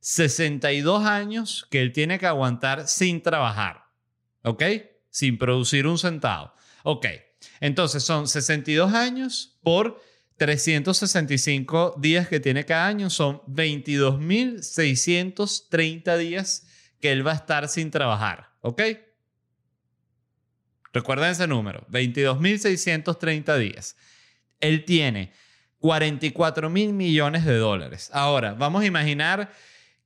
62 0.03 1.03
años 1.05 1.65
que 1.71 1.81
él 1.81 1.91
tiene 1.93 2.19
que 2.19 2.27
aguantar 2.27 2.89
sin 2.89 3.21
trabajar. 3.21 3.85
¿Ok? 4.43 4.61
Sin 5.09 5.37
producir 5.37 5.87
un 5.87 5.97
centavo. 5.97 6.53
Ok. 6.83 7.05
Entonces 7.61 8.03
son 8.03 8.27
62 8.27 8.93
años 8.93 9.57
por 9.63 10.01
365 10.35 11.95
días 11.99 12.27
que 12.27 12.41
tiene 12.41 12.65
cada 12.65 12.85
año. 12.85 13.09
Son 13.09 13.39
22.630 13.43 16.17
días 16.17 16.67
que 16.99 17.13
él 17.13 17.25
va 17.25 17.31
a 17.31 17.35
estar 17.35 17.69
sin 17.69 17.89
trabajar. 17.89 18.49
¿Ok? 18.59 18.81
Recuerden 20.91 21.29
ese 21.29 21.47
número, 21.47 21.87
22.630 21.89 23.57
días. 23.57 23.95
Él 24.59 24.83
tiene 24.83 25.31
44 25.79 26.69
mil 26.69 26.91
millones 26.91 27.45
de 27.45 27.55
dólares. 27.55 28.09
Ahora, 28.11 28.53
vamos 28.53 28.83
a 28.83 28.85
imaginar 28.85 29.49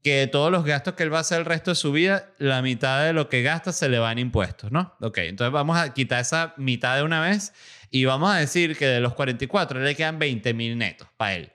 que 0.03 0.27
todos 0.27 0.51
los 0.51 0.63
gastos 0.63 0.93
que 0.93 1.03
él 1.03 1.13
va 1.13 1.17
a 1.17 1.21
hacer 1.21 1.39
el 1.39 1.45
resto 1.45 1.71
de 1.71 1.75
su 1.75 1.91
vida, 1.91 2.31
la 2.37 2.61
mitad 2.61 3.03
de 3.03 3.13
lo 3.13 3.29
que 3.29 3.41
gasta 3.41 3.73
se 3.73 3.89
le 3.89 3.99
va 3.99 4.11
en 4.11 4.19
impuestos, 4.19 4.71
¿no? 4.71 4.95
Ok, 5.01 5.17
entonces 5.19 5.51
vamos 5.51 5.77
a 5.77 5.93
quitar 5.93 6.21
esa 6.21 6.53
mitad 6.57 6.95
de 6.95 7.03
una 7.03 7.21
vez 7.21 7.53
y 7.89 8.05
vamos 8.05 8.31
a 8.31 8.37
decir 8.37 8.77
que 8.77 8.85
de 8.85 8.99
los 8.99 9.13
44 9.13 9.81
le 9.81 9.95
quedan 9.95 10.19
20 10.19 10.53
mil 10.53 10.77
netos 10.77 11.07
para 11.17 11.35
él. 11.35 11.51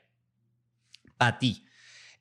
Para 1.16 1.38
ti. 1.38 1.64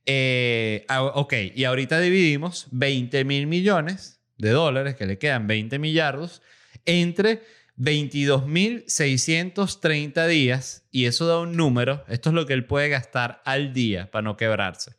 Eh, 0.06 0.86
ah, 0.90 1.04
ok, 1.04 1.34
y 1.56 1.64
ahorita 1.66 2.00
dividimos 2.00 2.68
20 2.72 3.26
mil 3.26 3.48
millones 3.48 4.22
de 4.38 4.52
dólares, 4.52 4.96
que 4.96 5.06
le 5.06 5.18
quedan 5.18 5.48
20 5.48 5.80
millardos, 5.80 6.42
entre 6.86 7.44
22.630 7.78 10.28
días, 10.28 10.84
y 10.92 11.06
eso 11.06 11.26
da 11.28 11.40
un 11.40 11.56
número, 11.56 12.04
esto 12.08 12.30
es 12.30 12.36
lo 12.36 12.46
que 12.46 12.54
él 12.54 12.66
puede 12.66 12.90
gastar 12.90 13.42
al 13.46 13.74
día 13.74 14.12
para 14.12 14.24
no 14.24 14.38
quebrarse. 14.38 14.92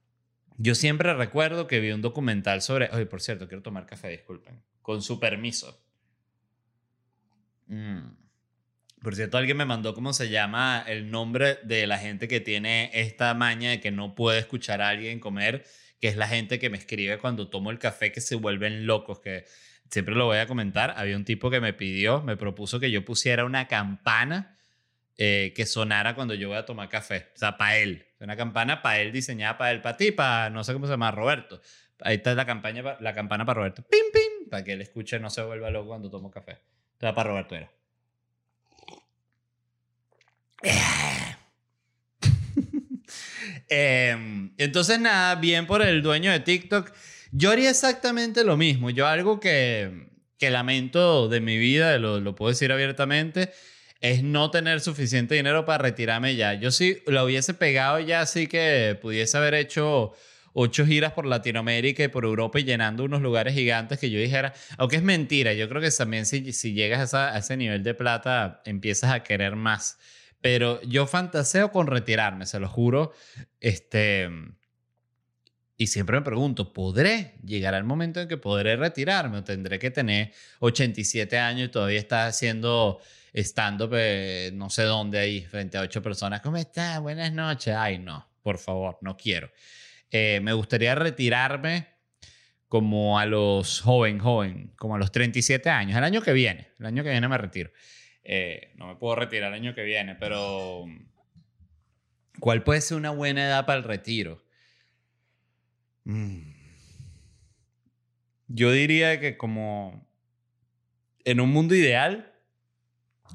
yo 0.58 0.76
siempre 0.76 1.14
recuerdo 1.14 1.68
que 1.68 1.80
vi 1.80 1.92
un 1.92 2.02
documental 2.02 2.62
sobre. 2.62 2.90
Oye, 2.92 3.06
por 3.06 3.22
cierto, 3.22 3.48
quiero 3.48 3.64
tomar 3.64 3.86
café, 3.86 4.10
disculpen. 4.10 4.62
Con 4.82 5.02
su 5.02 5.20
permiso. 5.20 5.84
Mm. 7.68 8.24
Por 9.02 9.16
cierto, 9.16 9.38
alguien 9.38 9.58
me 9.58 9.66
mandó 9.66 9.94
cómo 9.94 10.14
se 10.14 10.30
llama 10.30 10.84
el 10.88 11.12
nombre 11.12 11.60
de 11.64 11.88
la 11.88 11.98
gente 11.98 12.28
que 12.28 12.40
tiene 12.40 12.90
esta 12.94 13.34
maña 13.34 13.72
de 13.72 13.82
que 13.82 13.92
no 13.92 14.16
puede 14.16 14.40
escuchar 14.40 14.82
a 14.82 14.90
alguien 14.90 15.20
comer, 15.20 15.66
que 16.04 16.10
es 16.10 16.18
la 16.18 16.28
gente 16.28 16.60
que 16.60 16.70
me 16.70 16.78
escribe 16.78 17.18
cuando 17.18 17.48
tomo 17.48 17.72
el 17.72 17.80
café 17.80 18.12
que 18.12 18.20
se 18.20 18.36
vuelven 18.36 18.86
locos, 18.86 19.20
que 19.20 19.46
siempre 19.90 20.16
lo 20.16 20.26
voy 20.26 20.38
a 20.40 20.48
comentar. 20.48 20.94
Había 20.98 21.16
un 21.16 21.24
tipo 21.24 21.50
que 21.50 21.62
me 21.62 21.72
pidió, 21.72 22.22
me 22.22 22.36
propuso 22.36 22.78
que 22.78 22.92
yo 22.92 23.06
pusiera 23.06 23.46
una 23.46 23.70
campana 23.70 24.58
eh, 25.18 25.54
que 25.56 25.66
sonara 25.66 26.14
cuando 26.14 26.34
yo 26.34 26.50
voy 26.50 26.58
a 26.58 26.66
tomar 26.66 26.90
café. 26.90 27.30
O 27.34 27.38
sea, 27.38 27.56
para 27.56 27.78
él. 27.78 28.06
Una 28.20 28.36
campana 28.36 28.82
para 28.82 29.00
él, 29.00 29.14
diseñada 29.14 29.58
para 29.58 29.72
él, 29.72 29.80
para 29.80 29.96
ti, 29.96 30.12
para 30.12 30.50
no 30.50 30.66
sé 30.66 30.74
cómo 30.74 30.88
se 30.88 30.92
llama, 30.92 31.10
Roberto. 31.12 31.62
Ahí 32.02 32.18
está 32.18 32.36
la, 32.36 32.46
campaña, 32.46 32.98
la 33.00 33.14
campana 33.14 33.46
para 33.46 33.60
Roberto. 33.60 33.82
Pim, 33.84 34.04
pim, 34.12 34.50
para 34.50 34.62
que 34.62 34.74
él 34.74 34.82
escuche 34.82 35.18
no 35.22 35.30
se 35.30 35.42
vuelva 35.42 35.70
loco 35.70 35.88
cuando 35.88 36.10
tomo 36.10 36.30
café. 36.30 36.58
Para 37.00 37.24
Roberto 37.24 37.56
era. 37.56 37.72
Em, 43.70 44.54
entonces, 44.58 45.00
nada, 45.00 45.36
bien 45.36 45.68
por 45.68 45.82
el 45.82 46.02
dueño 46.02 46.32
de 46.32 46.40
TikTok. 46.40 46.92
Yo 47.32 47.52
haría 47.52 47.70
exactamente 47.70 48.44
lo 48.44 48.58
mismo. 48.58 48.90
Yo 48.90 49.08
algo 49.08 49.40
que, 49.40 50.08
que 50.38 50.50
lamento 50.50 51.30
de 51.30 51.42
mi 51.42 51.58
vida, 51.58 51.98
lo, 51.98 52.20
lo 52.20 52.36
puedo 52.36 52.50
decir 52.50 52.72
abiertamente, 52.72 53.52
es 54.02 54.22
no 54.22 54.52
tener 54.52 54.82
suficiente 54.82 55.36
dinero 55.36 55.66
para 55.66 55.84
retirarme 55.84 56.36
ya. 56.36 56.54
Yo 56.54 56.72
sí 56.72 57.02
lo 57.08 57.24
hubiese 57.24 57.54
pegado 57.54 58.00
ya, 58.00 58.22
así 58.22 58.48
que 58.48 58.98
pudiese 59.02 59.38
haber 59.38 59.54
hecho 59.54 60.14
ocho 60.54 60.86
giras 60.86 61.14
por 61.14 61.26
Latinoamérica 61.26 62.04
y 62.04 62.08
por 62.08 62.26
Europa 62.26 62.60
y 62.60 62.64
llenando 62.64 63.04
unos 63.04 63.22
lugares 63.22 63.54
gigantes 63.54 64.00
que 64.00 64.10
yo 64.10 64.20
dijera, 64.20 64.54
aunque 64.78 64.98
es 64.98 65.04
mentira, 65.04 65.54
yo 65.54 65.68
creo 65.68 65.82
que 65.82 65.90
también 65.90 66.26
si, 66.26 66.54
si 66.54 66.74
llegas 66.74 67.14
a, 67.14 67.34
a 67.34 67.40
ese 67.40 67.58
nivel 67.58 67.84
de 67.84 67.94
plata, 67.94 68.62
empiezas 68.66 69.12
a 69.12 69.24
querer 69.24 69.56
más. 69.56 69.98
Pero 70.44 70.82
yo 70.82 71.08
fantaseo 71.08 71.72
con 71.72 71.88
retirarme, 71.88 72.46
se 72.46 72.60
lo 72.60 72.68
juro. 72.68 73.14
Este, 73.62 74.30
y 75.78 75.88
siempre 75.88 76.18
me 76.18 76.22
pregunto, 76.22 76.74
¿podré 76.74 77.36
llegar 77.46 77.74
al 77.76 77.86
momento 77.86 78.20
en 78.20 78.28
que 78.28 78.36
podré 78.36 78.76
retirarme 78.76 79.38
o 79.38 79.44
tendré 79.46 79.80
que 79.80 79.90
tener 79.90 80.34
87 80.60 81.40
años 81.40 81.70
y 81.70 81.72
todavía 81.72 81.98
estar 81.98 82.28
haciendo 82.28 83.00
estando 83.32 83.90
no 84.52 84.70
sé 84.70 84.84
dónde 84.84 85.20
ahí 85.20 85.46
frente 85.46 85.78
a 85.78 85.82
ocho 85.82 86.04
personas? 86.04 86.42
¿Cómo 86.42 86.58
está? 86.58 87.00
Buenas 87.00 87.32
noches. 87.32 87.74
Ay, 87.74 88.00
no, 88.00 88.28
por 88.42 88.58
favor, 88.58 88.98
no 89.00 89.16
quiero. 89.16 89.50
Eh, 90.12 90.42
me 90.44 90.52
gustaría 90.52 90.94
retirarme 90.94 91.88
como 92.68 93.18
a 93.18 93.26
los 93.26 93.80
joven, 93.80 94.20
joven, 94.20 94.74
como 94.76 94.96
a 94.96 94.98
los 94.98 95.10
37 95.10 95.70
años, 95.70 95.98
el 95.98 96.04
año 96.04 96.22
que 96.22 96.34
viene. 96.34 96.74
El 96.80 96.88
año 96.88 97.02
que 97.02 97.12
viene 97.12 97.30
me 97.30 97.38
retiro. 97.38 97.72
Eh, 98.24 98.72
no 98.76 98.88
me 98.88 98.96
puedo 98.96 99.16
retirar 99.16 99.50
el 99.50 99.60
año 99.60 99.76
que 99.76 99.84
viene, 99.84 100.16
pero 100.16 100.86
¿cuál 102.40 102.64
puede 102.64 102.82
ser 102.82 102.98
una 102.98 103.12
buena 103.12 103.46
edad 103.46 103.66
para 103.66 103.80
el 103.80 103.84
retiro? 103.84 104.44
Mm. 106.06 106.54
Yo 108.48 108.72
diría 108.72 109.20
que 109.20 109.38
como 109.38 110.08
en 111.26 111.40
un 111.40 111.50
mundo 111.50 111.76
ideal, 111.76 112.34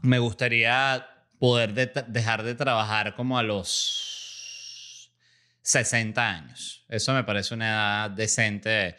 me 0.02 0.18
gustaría 0.18 1.06
poder 1.38 1.72
dejar 1.74 2.42
de 2.42 2.54
trabajar 2.54 3.14
como 3.14 3.38
a 3.38 3.42
los 3.42 5.10
60 5.62 6.28
años. 6.28 6.84
Eso 6.88 7.12
me 7.14 7.24
parece 7.24 7.54
una 7.54 7.68
edad 7.68 8.10
decente 8.10 8.96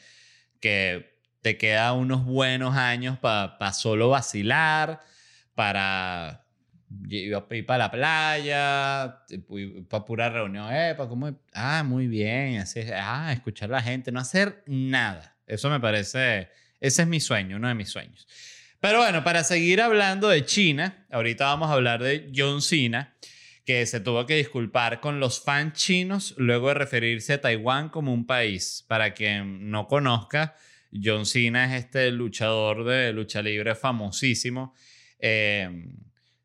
que 0.60 1.18
te 1.42 1.58
queda 1.58 1.94
unos 1.94 2.26
buenos 2.26 2.76
años 2.76 3.18
para 3.20 3.74
solo 3.74 4.10
vacilar, 4.10 5.02
para 5.60 6.46
ir 7.10 7.66
para 7.66 7.78
la 7.78 7.92
playa, 7.92 9.26
para 9.90 10.06
pura 10.06 10.30
reunión, 10.30 10.74
eh, 10.74 10.96
para 10.96 11.10
ah, 11.54 11.84
muy 11.84 12.08
bien, 12.08 12.60
así, 12.62 12.80
ah, 12.94 13.34
escuchar 13.34 13.68
a 13.68 13.74
la 13.74 13.82
gente, 13.82 14.10
no 14.10 14.22
hacer 14.22 14.64
nada. 14.68 15.36
Eso 15.46 15.70
me 15.70 15.82
parece, 15.82 16.48
ese 16.80 17.02
es 17.02 17.08
mi 17.10 17.20
sueño, 17.20 17.58
uno 17.58 17.68
de 17.68 17.76
mis 17.76 17.90
sueños. 17.90 18.26
Pero 18.80 19.00
bueno, 19.00 19.22
para 19.26 19.44
seguir 19.44 19.82
hablando 19.82 20.30
de 20.30 20.46
China, 20.46 21.06
ahorita 21.12 21.44
vamos 21.44 21.70
a 21.70 21.74
hablar 21.74 22.02
de 22.02 22.32
John 22.34 22.62
Cena, 22.62 23.18
que 23.66 23.86
se 23.86 24.00
tuvo 24.00 24.26
que 24.26 24.38
disculpar 24.38 25.02
con 25.02 25.20
los 25.20 25.44
fans 25.44 25.74
chinos 25.74 26.36
luego 26.38 26.70
de 26.70 26.76
referirse 26.76 27.34
a 27.34 27.42
Taiwán 27.42 27.90
como 27.90 28.14
un 28.14 28.26
país. 28.26 28.86
Para 28.88 29.14
quien 29.14 29.70
no 29.70 29.90
conozca, 29.90 30.56
John 30.94 31.26
Cena 31.26 31.76
es 31.76 31.84
este 31.84 32.10
luchador 32.12 32.86
de 32.86 33.12
lucha 33.12 33.42
libre 33.42 33.76
famosísimo 33.76 34.74
Em, 35.20 35.96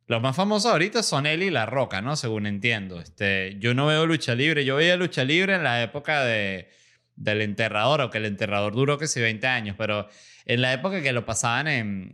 los 0.07 0.21
más 0.21 0.37
famosos 0.37 0.71
ahorita 0.71 1.03
son 1.03 1.27
él 1.27 1.43
y 1.43 1.51
La 1.51 1.67
Roca, 1.67 2.03
¿no? 2.03 2.17
Según 2.17 2.47
entiendo. 2.47 3.01
Este, 3.01 3.57
yo 3.59 3.75
no 3.75 3.87
veo 3.87 4.07
lucha 4.07 4.35
libre. 4.35 4.65
Yo 4.65 4.77
veía 4.77 4.97
lucha 4.97 5.25
libre 5.25 5.55
en 5.55 5.65
la 5.65 5.83
época 5.83 6.23
de, 6.25 6.69
del 7.17 7.41
enterrador, 7.41 8.01
aunque 8.01 8.19
el 8.19 8.27
enterrador 8.27 8.75
duró 8.75 8.99
que 8.99 9.07
sí 9.07 9.21
20 9.21 9.47
años, 9.47 9.77
pero 9.79 10.09
en 10.45 10.61
la 10.61 10.73
época 10.73 11.03
que 11.03 11.13
lo 11.13 11.25
pasaban 11.25 11.69
en, 11.69 12.13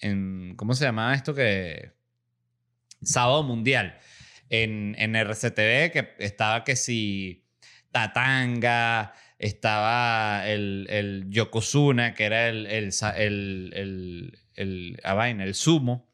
en, 0.00 0.54
¿cómo 0.56 0.74
se 0.74 0.84
llamaba 0.84 1.14
esto? 1.14 1.34
que 1.34 1.92
Sábado 3.02 3.42
Mundial. 3.42 3.98
En, 4.48 4.94
en 4.98 5.16
RCTV, 5.16 5.90
que 5.90 6.14
estaba 6.18 6.62
que 6.62 6.76
si 6.76 7.44
Tatanga, 7.90 9.12
estaba 9.38 10.46
el, 10.46 10.86
el 10.88 11.26
Yokozuna, 11.28 12.14
que 12.14 12.24
era 12.24 12.48
el 12.48 12.66
el, 12.66 14.38
ah, 15.04 15.30
el 15.30 15.54
sumo, 15.54 16.08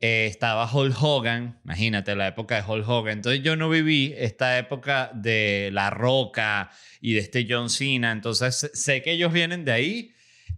eh, 0.00 0.26
estaba 0.26 0.70
Hulk 0.70 0.96
Hogan, 1.02 1.58
imagínate 1.64 2.14
la 2.14 2.28
época 2.28 2.56
de 2.56 2.70
Hulk 2.70 2.88
Hogan. 2.88 3.12
Entonces 3.14 3.42
yo 3.42 3.56
no 3.56 3.68
viví 3.70 4.14
esta 4.16 4.58
época 4.58 5.10
de 5.14 5.70
La 5.72 5.90
Roca 5.90 6.70
y 7.00 7.14
de 7.14 7.20
este 7.20 7.46
John 7.48 7.70
Cena. 7.70 8.12
Entonces 8.12 8.70
sé 8.74 9.02
que 9.02 9.12
ellos 9.12 9.32
vienen 9.32 9.64
de 9.64 9.72
ahí 9.72 10.12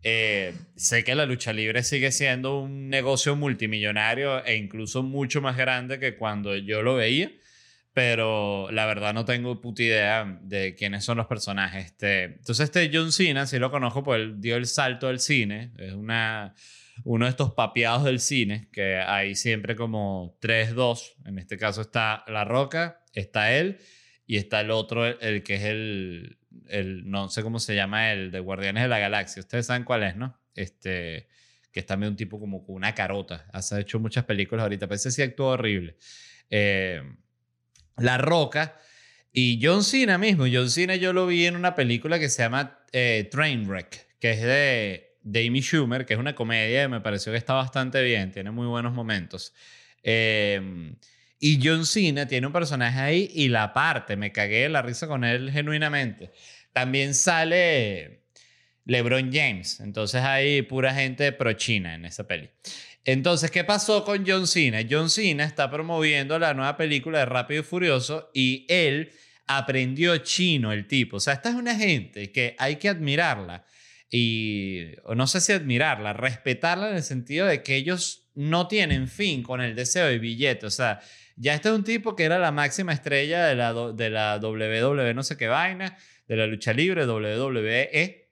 Eh, 0.05 0.55
sé 0.77 1.03
que 1.03 1.15
la 1.17 1.27
lucha 1.27 1.53
libre 1.53 1.83
sigue 1.83 2.13
siendo 2.13 2.61
un 2.61 2.89
negocio 2.89 3.35
multimillonario 3.35 4.45
e 4.45 4.55
incluso 4.57 5.03
mucho 5.03 5.41
más 5.41 5.57
grande 5.57 5.99
que 5.99 6.15
cuando 6.17 6.55
yo 6.57 6.83
lo 6.83 6.95
veía, 6.95 7.33
pero 7.93 8.71
la 8.71 8.87
verdad 8.87 9.13
no 9.13 9.25
tengo 9.25 9.61
puta 9.61 9.83
idea 9.83 10.39
de 10.43 10.77
quiénes 10.77 11.05
son 11.05 11.17
los 11.19 11.27
personajes. 11.27 11.87
Este, 11.87 12.25
entonces 12.25 12.65
este 12.71 12.91
John 12.93 13.11
Cena, 13.11 13.45
sí 13.47 13.59
lo 13.59 13.71
conozco, 13.73 14.05
pues 14.05 14.41
dio 14.41 14.57
el 14.57 14.67
salto 14.67 15.09
al 15.09 15.19
cine, 15.19 15.73
es 15.79 15.95
una, 15.95 16.55
uno 17.05 17.25
de 17.25 17.31
estos 17.31 17.53
papeados 17.53 18.05
del 18.05 18.21
cine, 18.21 18.69
que 18.73 18.97
hay 18.97 19.35
siempre 19.35 19.77
como 19.77 20.37
3, 20.41 20.75
2, 20.75 21.17
en 21.27 21.39
este 21.39 21.57
caso 21.57 21.81
está 21.81 22.25
La 22.27 22.45
Roca, 22.45 23.03
está 23.13 23.53
él, 23.53 23.79
y 24.27 24.37
está 24.37 24.61
el 24.61 24.71
otro, 24.71 25.07
el, 25.07 25.43
que 25.43 25.55
es 25.55 25.63
el, 25.65 26.39
el, 26.69 27.11
no 27.11 27.29
sé 27.31 27.43
cómo 27.43 27.59
se 27.59 27.75
llama, 27.75 28.13
el 28.13 28.31
de 28.31 28.41
Guardianes 28.41 28.83
de 28.83 28.89
la 28.89 28.99
Galaxia. 28.99 29.41
Ustedes 29.41 29.67
saben 29.67 29.85
cuál 29.85 30.03
es, 30.03 30.17
¿no? 30.17 30.39
Este, 30.55 31.29
que 31.73 31.81
es 31.81 31.87
también 31.87 32.11
un 32.11 32.17
tipo 32.17 32.39
como 32.39 32.59
una 32.69 32.95
carota. 32.95 33.47
Ha 33.53 33.81
hecho 33.81 33.99
muchas 33.99 34.25
películas 34.25 34.65
ahorita, 34.65 34.87
pero 34.87 34.97
ese 34.97 35.11
sí 35.11 35.23
actuó 35.23 35.49
horrible. 35.49 35.97
Eh, 36.51 37.03
la 37.97 38.19
Roca 38.19 38.77
y 39.33 39.61
John 39.63 39.85
Cena 39.85 40.19
mismo. 40.19 40.45
John 40.51 40.71
Cena 40.71 40.97
yo 40.97 41.13
lo 41.13 41.27
vi 41.27 41.47
en 41.47 41.57
una 41.57 41.75
película 41.75 42.19
que 42.19 42.29
se 42.29 42.43
llama 42.43 42.81
eh, 42.93 43.29
Trainwreck, 43.31 44.19
que 44.19 44.31
es 44.33 44.43
de, 44.43 45.08
de 45.23 45.49
Schumer, 45.61 46.07
que 46.07 46.15
es 46.15 46.21
una 46.21 46.35
comedia 46.35 46.85
y 46.85 46.89
me 46.89 47.01
pareció 47.01 47.33
que 47.33 47.39
está 47.39 47.55
bastante 47.55 48.03
bien, 48.03 48.33
tiene 48.33 48.51
muy 48.51 48.67
buenos 48.67 48.93
momentos. 48.93 49.53
Eh, 50.03 50.93
y 51.41 51.61
John 51.63 51.87
Cena 51.87 52.27
tiene 52.27 52.47
un 52.47 52.53
personaje 52.53 52.99
ahí 52.99 53.31
y 53.35 53.49
la 53.49 53.73
parte, 53.73 54.17
me 54.17 54.33
cagué 54.33 54.69
la 54.69 54.83
risa 54.83 55.07
con 55.07 55.25
él 55.25 55.51
genuinamente. 55.51 56.33
También 56.73 57.15
sale 57.15 58.23
LeBron 58.85 59.31
James, 59.33 59.81
entonces 59.81 60.23
hay 60.23 60.63
pura 60.63 60.95
gente 60.95 61.31
pro-China 61.33 61.95
en 61.95 62.05
esa 62.05 62.27
peli. 62.27 62.51
Entonces, 63.05 63.51
¿qué 63.51 63.65
pasó 63.65 64.05
con 64.05 64.27
John 64.27 64.47
Cena? 64.47 64.81
John 64.89 65.09
Cena 65.09 65.45
está 65.45 65.71
promoviendo 65.71 66.39
la 66.39 66.53
nueva 66.55 66.77
película 66.77 67.21
de 67.21 67.27
Rápido 67.27 67.61
y 67.61 67.65
Furioso 67.65 68.31
y 68.35 68.67
él 68.69 69.13
aprendió 69.47 70.19
chino, 70.19 70.73
el 70.73 70.87
tipo. 70.87 71.17
O 71.17 71.21
sea, 71.21 71.35
esta 71.35 71.49
es 71.49 71.55
una 71.55 71.75
gente 71.75 72.31
que 72.33 72.55
hay 72.59 72.77
que 72.77 72.89
admirarla. 72.89 73.65
Y 74.11 74.93
no 75.15 75.27
sé 75.27 75.41
si 75.41 75.53
admirarla, 75.53 76.15
respetarla 76.15 76.91
en 76.91 76.97
el 76.97 77.03
sentido 77.03 77.47
de 77.47 77.63
que 77.63 77.77
ellos 77.77 78.29
no 78.35 78.69
tienen 78.69 79.09
fin 79.09 79.43
con 79.43 79.61
el 79.61 79.75
deseo 79.75 80.07
de 80.07 80.19
billete. 80.19 80.65
O 80.65 80.71
sea, 80.71 81.01
ya 81.37 81.55
este 81.55 81.69
es 81.69 81.75
un 81.75 81.85
tipo 81.85 82.17
que 82.17 82.25
era 82.25 82.39
la 82.39 82.53
máxima 82.53 82.93
estrella 82.93 83.47
de 83.47 83.55
la, 83.55 83.73
de 83.75 84.11
la 84.11 84.39
WWE, 84.39 85.13
no 85.13 85.23
sé 85.23 85.37
qué 85.37 85.49
vaina, 85.49 85.97
de 86.27 86.37
la 86.37 86.47
lucha 86.47 86.73
libre, 86.73 87.07
WWE. 87.07 88.29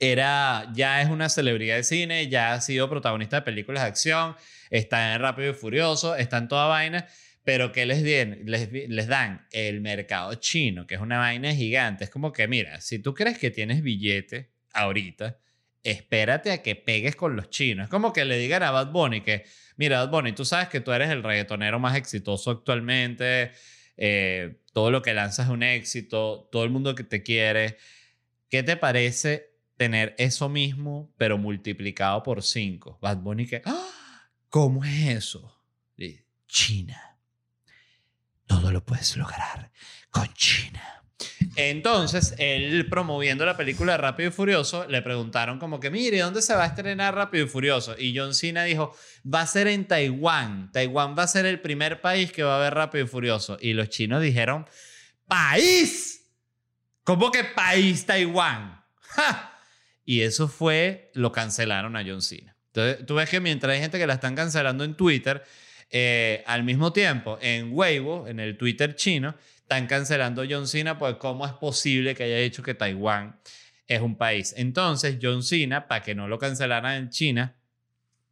Era, 0.00 0.70
ya 0.72 1.02
es 1.02 1.08
una 1.08 1.28
celebridad 1.28 1.76
de 1.76 1.82
cine, 1.82 2.28
ya 2.28 2.54
ha 2.54 2.60
sido 2.60 2.88
protagonista 2.88 3.36
de 3.36 3.42
películas 3.42 3.82
de 3.82 3.88
acción, 3.88 4.36
está 4.70 5.14
en 5.14 5.20
Rápido 5.20 5.50
y 5.50 5.54
Furioso, 5.54 6.14
está 6.14 6.38
en 6.38 6.46
toda 6.46 6.68
vaina, 6.68 7.08
pero 7.42 7.72
que 7.72 7.84
les, 7.84 8.02
les, 8.02 8.70
les 8.72 9.06
dan 9.08 9.46
el 9.50 9.80
mercado 9.80 10.34
chino, 10.36 10.86
que 10.86 10.94
es 10.94 11.00
una 11.00 11.18
vaina 11.18 11.52
gigante. 11.52 12.04
Es 12.04 12.10
como 12.10 12.32
que, 12.32 12.46
mira, 12.46 12.80
si 12.80 13.00
tú 13.00 13.12
crees 13.12 13.38
que 13.38 13.50
tienes 13.50 13.82
billete 13.82 14.52
ahorita, 14.80 15.38
espérate 15.82 16.52
a 16.52 16.62
que 16.62 16.76
pegues 16.76 17.16
con 17.16 17.36
los 17.36 17.50
chinos. 17.50 17.88
Como 17.88 18.12
que 18.12 18.24
le 18.24 18.38
digan 18.38 18.62
a 18.62 18.70
Bad 18.70 18.92
Bunny 18.92 19.20
que 19.22 19.44
mira, 19.78 20.04
Bonnie, 20.06 20.32
tú 20.32 20.44
sabes 20.44 20.68
que 20.68 20.80
tú 20.80 20.92
eres 20.92 21.08
el 21.08 21.22
reggaetonero 21.22 21.78
más 21.78 21.96
exitoso 21.96 22.50
actualmente, 22.50 23.52
eh, 23.96 24.60
todo 24.74 24.90
lo 24.90 25.00
que 25.00 25.14
lanzas 25.14 25.46
es 25.46 25.52
un 25.52 25.62
éxito, 25.62 26.48
todo 26.52 26.64
el 26.64 26.70
mundo 26.70 26.94
que 26.94 27.04
te 27.04 27.22
quiere. 27.22 27.78
¿Qué 28.50 28.62
te 28.62 28.76
parece 28.76 29.54
tener 29.76 30.14
eso 30.18 30.48
mismo, 30.48 31.12
pero 31.16 31.38
multiplicado 31.38 32.22
por 32.22 32.42
cinco? 32.42 32.98
Bad 33.00 33.18
Bunny 33.18 33.46
que, 33.46 33.62
¡Ah! 33.64 33.88
¿cómo 34.50 34.84
es 34.84 35.08
eso? 35.08 35.54
China. 36.48 37.18
Todo 38.46 38.72
lo 38.72 38.82
puedes 38.82 39.18
lograr 39.18 39.70
con 40.10 40.32
China. 40.32 41.04
Entonces, 41.56 42.34
él 42.38 42.86
promoviendo 42.88 43.44
la 43.44 43.56
película 43.56 43.92
de 43.92 43.98
Rápido 43.98 44.28
y 44.28 44.32
Furioso, 44.32 44.86
le 44.86 45.02
preguntaron 45.02 45.58
como 45.58 45.80
que, 45.80 45.90
mire, 45.90 46.20
¿dónde 46.20 46.40
se 46.40 46.54
va 46.54 46.64
a 46.64 46.66
estrenar 46.68 47.14
Rápido 47.14 47.46
y 47.46 47.48
Furioso? 47.48 47.96
Y 47.98 48.16
John 48.16 48.34
Cena 48.34 48.62
dijo, 48.64 48.94
va 49.26 49.40
a 49.40 49.46
ser 49.46 49.66
en 49.66 49.86
Taiwán. 49.86 50.70
Taiwán 50.72 51.16
va 51.18 51.24
a 51.24 51.28
ser 51.28 51.46
el 51.46 51.60
primer 51.60 52.00
país 52.00 52.30
que 52.30 52.44
va 52.44 52.56
a 52.56 52.60
ver 52.60 52.74
Rápido 52.74 53.04
y 53.04 53.08
Furioso. 53.08 53.58
Y 53.60 53.72
los 53.72 53.88
chinos 53.88 54.22
dijeron, 54.22 54.66
¡país! 55.26 56.30
¿Cómo 57.02 57.32
que 57.32 57.44
país 57.44 58.06
Taiwán? 58.06 58.84
Y 60.04 60.22
eso 60.22 60.48
fue, 60.48 61.10
lo 61.12 61.32
cancelaron 61.32 61.94
a 61.94 62.02
John 62.02 62.22
Cena. 62.22 62.56
Entonces, 62.68 63.04
tú 63.04 63.16
ves 63.16 63.28
que 63.28 63.40
mientras 63.40 63.74
hay 63.74 63.80
gente 63.80 63.98
que 63.98 64.06
la 64.06 64.14
están 64.14 64.34
cancelando 64.34 64.82
en 64.82 64.94
Twitter, 64.94 65.44
eh, 65.90 66.42
al 66.46 66.64
mismo 66.64 66.94
tiempo 66.94 67.38
en 67.42 67.72
Weibo, 67.74 68.26
en 68.26 68.40
el 68.40 68.56
Twitter 68.56 68.94
chino, 68.94 69.34
están 69.68 69.86
cancelando 69.86 70.44
John 70.48 70.66
Cena, 70.66 70.98
pues 70.98 71.16
cómo 71.16 71.44
es 71.44 71.52
posible 71.52 72.14
que 72.14 72.22
haya 72.22 72.38
dicho 72.38 72.62
que 72.62 72.72
Taiwán 72.72 73.38
es 73.86 74.00
un 74.00 74.16
país. 74.16 74.54
Entonces, 74.56 75.18
John 75.20 75.42
Cena, 75.42 75.86
para 75.86 76.02
que 76.02 76.14
no 76.14 76.26
lo 76.26 76.38
cancelaran 76.38 76.94
en 76.96 77.10
China, 77.10 77.54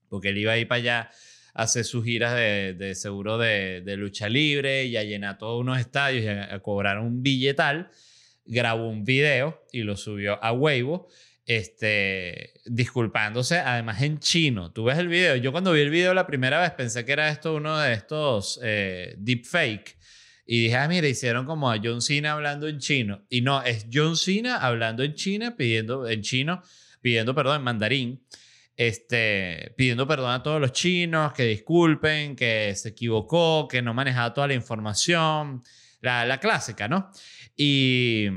porque 0.08 0.30
él 0.30 0.38
iba 0.38 0.52
a 0.52 0.56
ir 0.56 0.66
para 0.66 0.78
allá 0.78 1.10
a 1.52 1.64
hacer 1.64 1.84
sus 1.84 2.06
giras 2.06 2.34
de, 2.34 2.94
seguro 2.94 3.36
de, 3.36 3.82
lucha 3.98 4.30
libre 4.30 4.86
y 4.86 4.96
a 4.96 5.04
llenar 5.04 5.36
todos 5.36 5.60
unos 5.60 5.78
estadios 5.78 6.24
y 6.24 6.28
a, 6.28 6.58
cobrar 6.60 7.00
un 7.00 7.22
billetal, 7.22 7.90
grabó 8.46 8.88
un 8.88 9.04
video 9.04 9.62
y 9.72 9.82
lo 9.82 9.98
subió 9.98 10.42
a 10.42 10.52
Weibo 10.54 11.06
este, 11.44 12.54
disculpándose, 12.64 13.58
además 13.58 14.00
en 14.00 14.20
chino. 14.20 14.72
Tú 14.72 14.84
ves 14.84 14.96
el 14.96 15.08
video. 15.08 15.36
Yo 15.36 15.52
cuando 15.52 15.72
vi 15.72 15.82
el 15.82 15.90
video 15.90 16.14
la 16.14 16.26
primera 16.26 16.62
vez 16.62 16.70
pensé 16.70 17.04
que 17.04 17.12
era 17.12 17.28
esto 17.28 17.56
uno 17.56 17.76
de 17.78 17.92
estos 17.92 18.58
eh, 18.62 19.16
deepfake 19.18 19.96
y 20.46 20.64
dije, 20.64 20.76
ah, 20.76 20.86
mira, 20.86 21.08
hicieron 21.08 21.44
como 21.44 21.70
a 21.70 21.78
John 21.82 22.00
Cena 22.00 22.32
hablando 22.32 22.68
en 22.68 22.78
chino. 22.78 23.26
Y 23.28 23.40
no, 23.40 23.62
es 23.62 23.86
John 23.92 24.16
Cena 24.16 24.58
hablando 24.58 25.02
en 25.02 25.14
China, 25.14 25.56
pidiendo, 25.56 26.08
en 26.08 26.22
chino, 26.22 26.62
pidiendo 27.00 27.34
perdón 27.34 27.56
en 27.56 27.62
mandarín, 27.62 28.24
este, 28.76 29.74
pidiendo 29.76 30.06
perdón 30.06 30.30
a 30.30 30.42
todos 30.44 30.60
los 30.60 30.72
chinos, 30.72 31.32
que 31.32 31.44
disculpen, 31.44 32.36
que 32.36 32.72
se 32.76 32.90
equivocó, 32.90 33.66
que 33.68 33.82
no 33.82 33.92
manejaba 33.92 34.32
toda 34.34 34.46
la 34.46 34.54
información, 34.54 35.62
la, 36.00 36.24
la 36.24 36.38
clásica, 36.38 36.86
¿no? 36.86 37.10
Y 37.56 38.28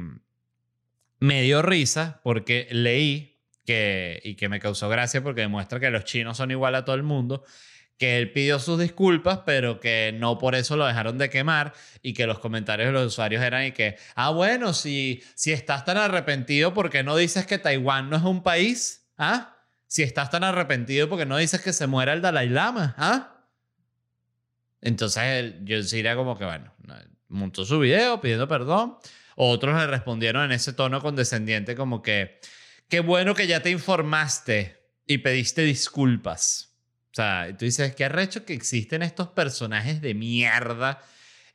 me 1.20 1.44
dio 1.44 1.62
risa 1.62 2.22
porque 2.24 2.68
leí 2.72 3.40
que, 3.66 4.20
y 4.24 4.36
que 4.36 4.50
me 4.50 4.60
causó 4.60 4.90
gracia 4.90 5.22
porque 5.22 5.42
demuestra 5.42 5.80
que 5.80 5.92
los 5.92 6.06
chinos 6.06 6.38
son 6.38 6.50
igual 6.50 6.74
a 6.74 6.86
todo 6.86 6.96
el 6.96 7.04
mundo, 7.04 7.44
que 8.00 8.18
él 8.18 8.32
pidió 8.32 8.60
sus 8.60 8.80
disculpas, 8.80 9.42
pero 9.46 9.82
que 9.82 10.16
no 10.18 10.38
por 10.38 10.56
eso 10.56 10.78
lo 10.78 10.88
dejaron 10.88 11.18
de 11.18 11.30
quemar 11.30 11.74
y 12.02 12.14
que 12.14 12.26
los 12.26 12.40
comentarios 12.40 12.88
de 12.88 12.94
los 12.94 13.08
usuarios 13.08 13.44
eran 13.44 13.66
y 13.66 13.74
que, 13.74 13.98
ah, 14.16 14.30
bueno, 14.30 14.74
si, 14.74 15.22
si 15.36 15.52
estás 15.52 15.84
tan 15.84 15.98
arrepentido, 15.98 16.74
¿por 16.74 16.90
qué 16.90 17.04
no 17.04 17.18
dices 17.18 17.46
que 17.46 17.58
Taiwán 17.58 18.10
no 18.10 18.16
es 18.16 18.24
un 18.24 18.42
país? 18.42 19.06
¿Ah? 19.18 19.58
Si 19.86 20.02
estás 20.02 20.30
tan 20.30 20.46
arrepentido, 20.46 21.10
¿por 21.10 21.20
qué 21.20 21.26
no 21.26 21.36
dices 21.36 21.60
que 21.62 21.74
se 21.74 21.88
muera 21.88 22.14
el 22.14 22.22
Dalai 22.22 22.48
Lama? 22.48 22.96
¿Ah? 22.98 23.46
Entonces 24.80 25.56
yo 25.64 25.84
diría 25.84 26.16
como 26.16 26.38
que, 26.38 26.46
bueno, 26.46 26.74
montó 27.28 27.66
su 27.66 27.80
video 27.80 28.22
pidiendo 28.22 28.48
perdón. 28.48 28.98
Otros 29.36 29.76
le 29.76 29.88
respondieron 29.88 30.46
en 30.46 30.54
ese 30.54 30.72
tono 30.72 31.02
condescendiente 31.02 31.76
como 31.76 32.02
que, 32.02 32.40
qué 32.88 33.02
bueno 33.02 33.36
que 33.36 33.46
ya 33.46 33.62
te 33.62 33.72
informaste 33.72 34.88
y 35.06 35.18
pediste 35.18 35.64
disculpas. 35.64 36.69
Sea, 37.20 37.54
tú 37.58 37.66
dices, 37.66 37.94
qué 37.96 38.06
arrecho 38.06 38.46
que 38.46 38.54
existen 38.54 39.02
estos 39.02 39.28
personajes 39.28 40.00
de 40.00 40.14
mierda 40.14 41.04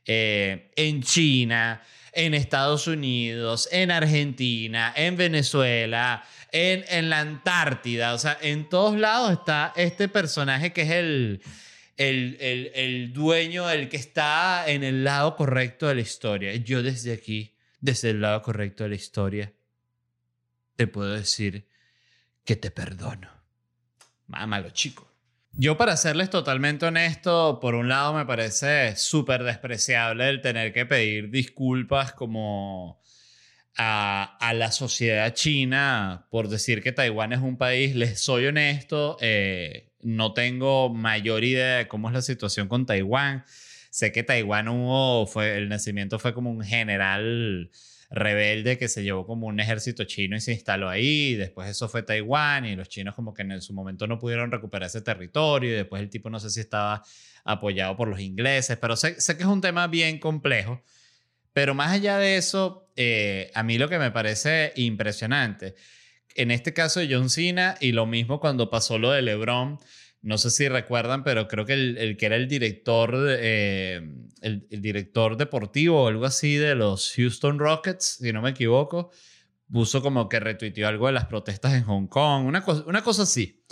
eh, 0.05 0.71
en 0.75 1.01
China, 1.01 1.81
en 2.13 2.35
Estados 2.35 2.85
Unidos, 2.85 3.67
en 3.71 3.89
Argentina, 3.89 4.93
en 4.95 5.17
Venezuela, 5.17 6.23
en, 6.51 6.85
en, 6.87 7.09
la 7.09 7.21
Antártida. 7.21 8.13
O 8.13 8.19
sea, 8.19 8.37
en 8.43 8.69
todos 8.69 8.95
lados 8.95 9.31
está 9.31 9.73
este 9.75 10.07
personaje 10.07 10.71
que 10.71 10.83
es 10.83 10.91
el, 10.91 11.41
el, 11.97 12.37
el, 12.39 12.71
el 12.75 13.11
dueño, 13.11 13.67
el 13.67 13.89
que 13.89 13.97
está 13.97 14.69
en 14.69 14.83
el 14.83 15.03
lado 15.03 15.35
correcto 15.35 15.87
de 15.87 15.95
la 15.95 16.01
historia. 16.01 16.53
Yo 16.57 16.83
desde 16.83 17.11
aquí, 17.11 17.55
desde 17.79 18.11
el 18.11 18.21
lado 18.21 18.43
correcto 18.43 18.83
de 18.83 18.89
la 18.89 18.95
historia, 18.97 19.51
te 20.75 20.85
puedo 20.85 21.13
decir 21.13 21.67
que 22.43 22.55
te 22.55 22.69
perdono. 22.69 23.31
Mámalo, 24.27 24.69
chico. 24.69 25.14
Yo, 25.57 25.77
para 25.77 25.95
serles 25.95 26.29
totalmente 26.29 26.85
honesto, 26.85 27.59
por 27.61 27.75
un 27.75 27.87
lado 27.87 28.13
me 28.13 28.25
parece 28.25 28.97
súper 28.97 29.43
despreciable 29.43 30.27
el 30.27 30.41
tener 30.41 30.73
que 30.73 30.85
pedir 30.85 31.29
disculpas 31.29 32.11
como 32.11 33.01
a, 33.77 34.51
la 34.53 34.71
sociedad 34.73 35.33
china 35.33 36.27
por 36.29 36.49
decir 36.49 36.83
que 36.83 36.91
Taiwán 36.91 37.31
es 37.31 37.39
un 37.39 37.57
país. 37.57 37.95
Les 37.95 38.19
soy 38.19 38.47
honesto, 38.47 39.15
eh, 39.21 39.93
no 40.01 40.33
tengo 40.33 40.89
mayor 40.89 41.45
idea 41.45 41.77
de 41.77 41.87
cómo 41.87 42.09
es 42.09 42.13
la 42.13 42.21
situación 42.21 42.67
con 42.67 42.85
Taiwán. 42.85 43.45
Sé 43.91 44.11
que 44.11 44.23
Taiwán 44.23 44.67
fue, 45.25 45.55
el 45.55 45.69
nacimiento 45.69 46.19
fue 46.19 46.33
como 46.33 46.51
un 46.51 46.65
general 46.65 47.71
rebelde 48.09 48.77
que 48.77 48.87
se 48.87 49.03
llevó 49.03 49.25
como 49.25 49.47
un 49.47 49.59
ejército 49.59 50.03
chino 50.03 50.35
y 50.35 50.41
se 50.41 50.53
instaló 50.53 50.89
ahí. 50.89 51.35
Después 51.35 51.69
eso 51.69 51.89
fue 51.89 52.03
Taiwán 52.03 52.65
y 52.65 52.75
los 52.75 52.89
chinos 52.89 53.15
como 53.15 53.33
que 53.33 53.41
en 53.41 53.61
su 53.61 53.73
momento 53.73 54.07
no 54.07 54.19
pudieron 54.19 54.51
recuperar 54.51 54.87
ese 54.87 55.01
territorio 55.01 55.71
y 55.71 55.73
después 55.73 56.01
el 56.01 56.09
tipo 56.09 56.29
no 56.29 56.39
sé 56.39 56.49
si 56.49 56.59
estaba 56.59 57.03
apoyado 57.43 57.95
por 57.95 58.07
los 58.07 58.19
ingleses, 58.19 58.77
pero 58.77 58.95
sé, 58.95 59.19
sé 59.21 59.37
que 59.37 59.43
es 59.43 59.49
un 59.49 59.61
tema 59.61 59.87
bien 59.87 60.19
complejo. 60.19 60.81
Pero 61.53 61.73
más 61.73 61.93
allá 61.93 62.17
de 62.17 62.35
eso, 62.35 62.89
eh, 62.97 63.49
a 63.53 63.63
mí 63.63 63.77
lo 63.77 63.87
que 63.87 63.97
me 63.97 64.11
parece 64.11 64.73
impresionante, 64.75 65.75
en 66.35 66.51
este 66.51 66.73
caso 66.73 66.99
de 66.99 67.07
John 67.09 67.29
Cena 67.29 67.77
y 67.79 67.93
lo 67.93 68.05
mismo 68.05 68.41
cuando 68.41 68.69
pasó 68.69 68.99
lo 68.99 69.11
de 69.11 69.21
LeBron, 69.21 69.79
no 70.21 70.37
sé 70.37 70.49
si 70.49 70.67
recuerdan, 70.67 71.23
pero 71.23 71.47
creo 71.47 71.65
que 71.65 71.73
el, 71.73 72.17
que 72.17 72.25
era 72.25 72.35
el 72.35 72.47
director, 72.47 73.15
eh, 73.39 74.01
el, 74.41 74.67
director 74.69 75.37
deportivo 75.37 76.03
o 76.03 76.07
algo 76.07 76.25
así 76.25 76.55
de 76.55 76.75
los 76.75 77.13
Houston 77.15 77.59
Rockets, 77.59 78.17
si 78.21 78.31
no 78.33 78.41
me 78.41 78.51
equivoco, 78.51 79.11
puso 79.71 80.01
como 80.01 80.29
que 80.29 80.39
retuiteó 80.39 80.87
algo 80.87 81.07
de 81.07 81.13
las 81.13 81.25
protestas 81.25 81.73
en 81.73 81.83
Hong 81.83 82.07
Kong, 82.07 82.45
una 82.45 82.63
cosa, 82.63 82.83
una 82.87 83.03
cosa 83.03 83.23
así. 83.23 83.63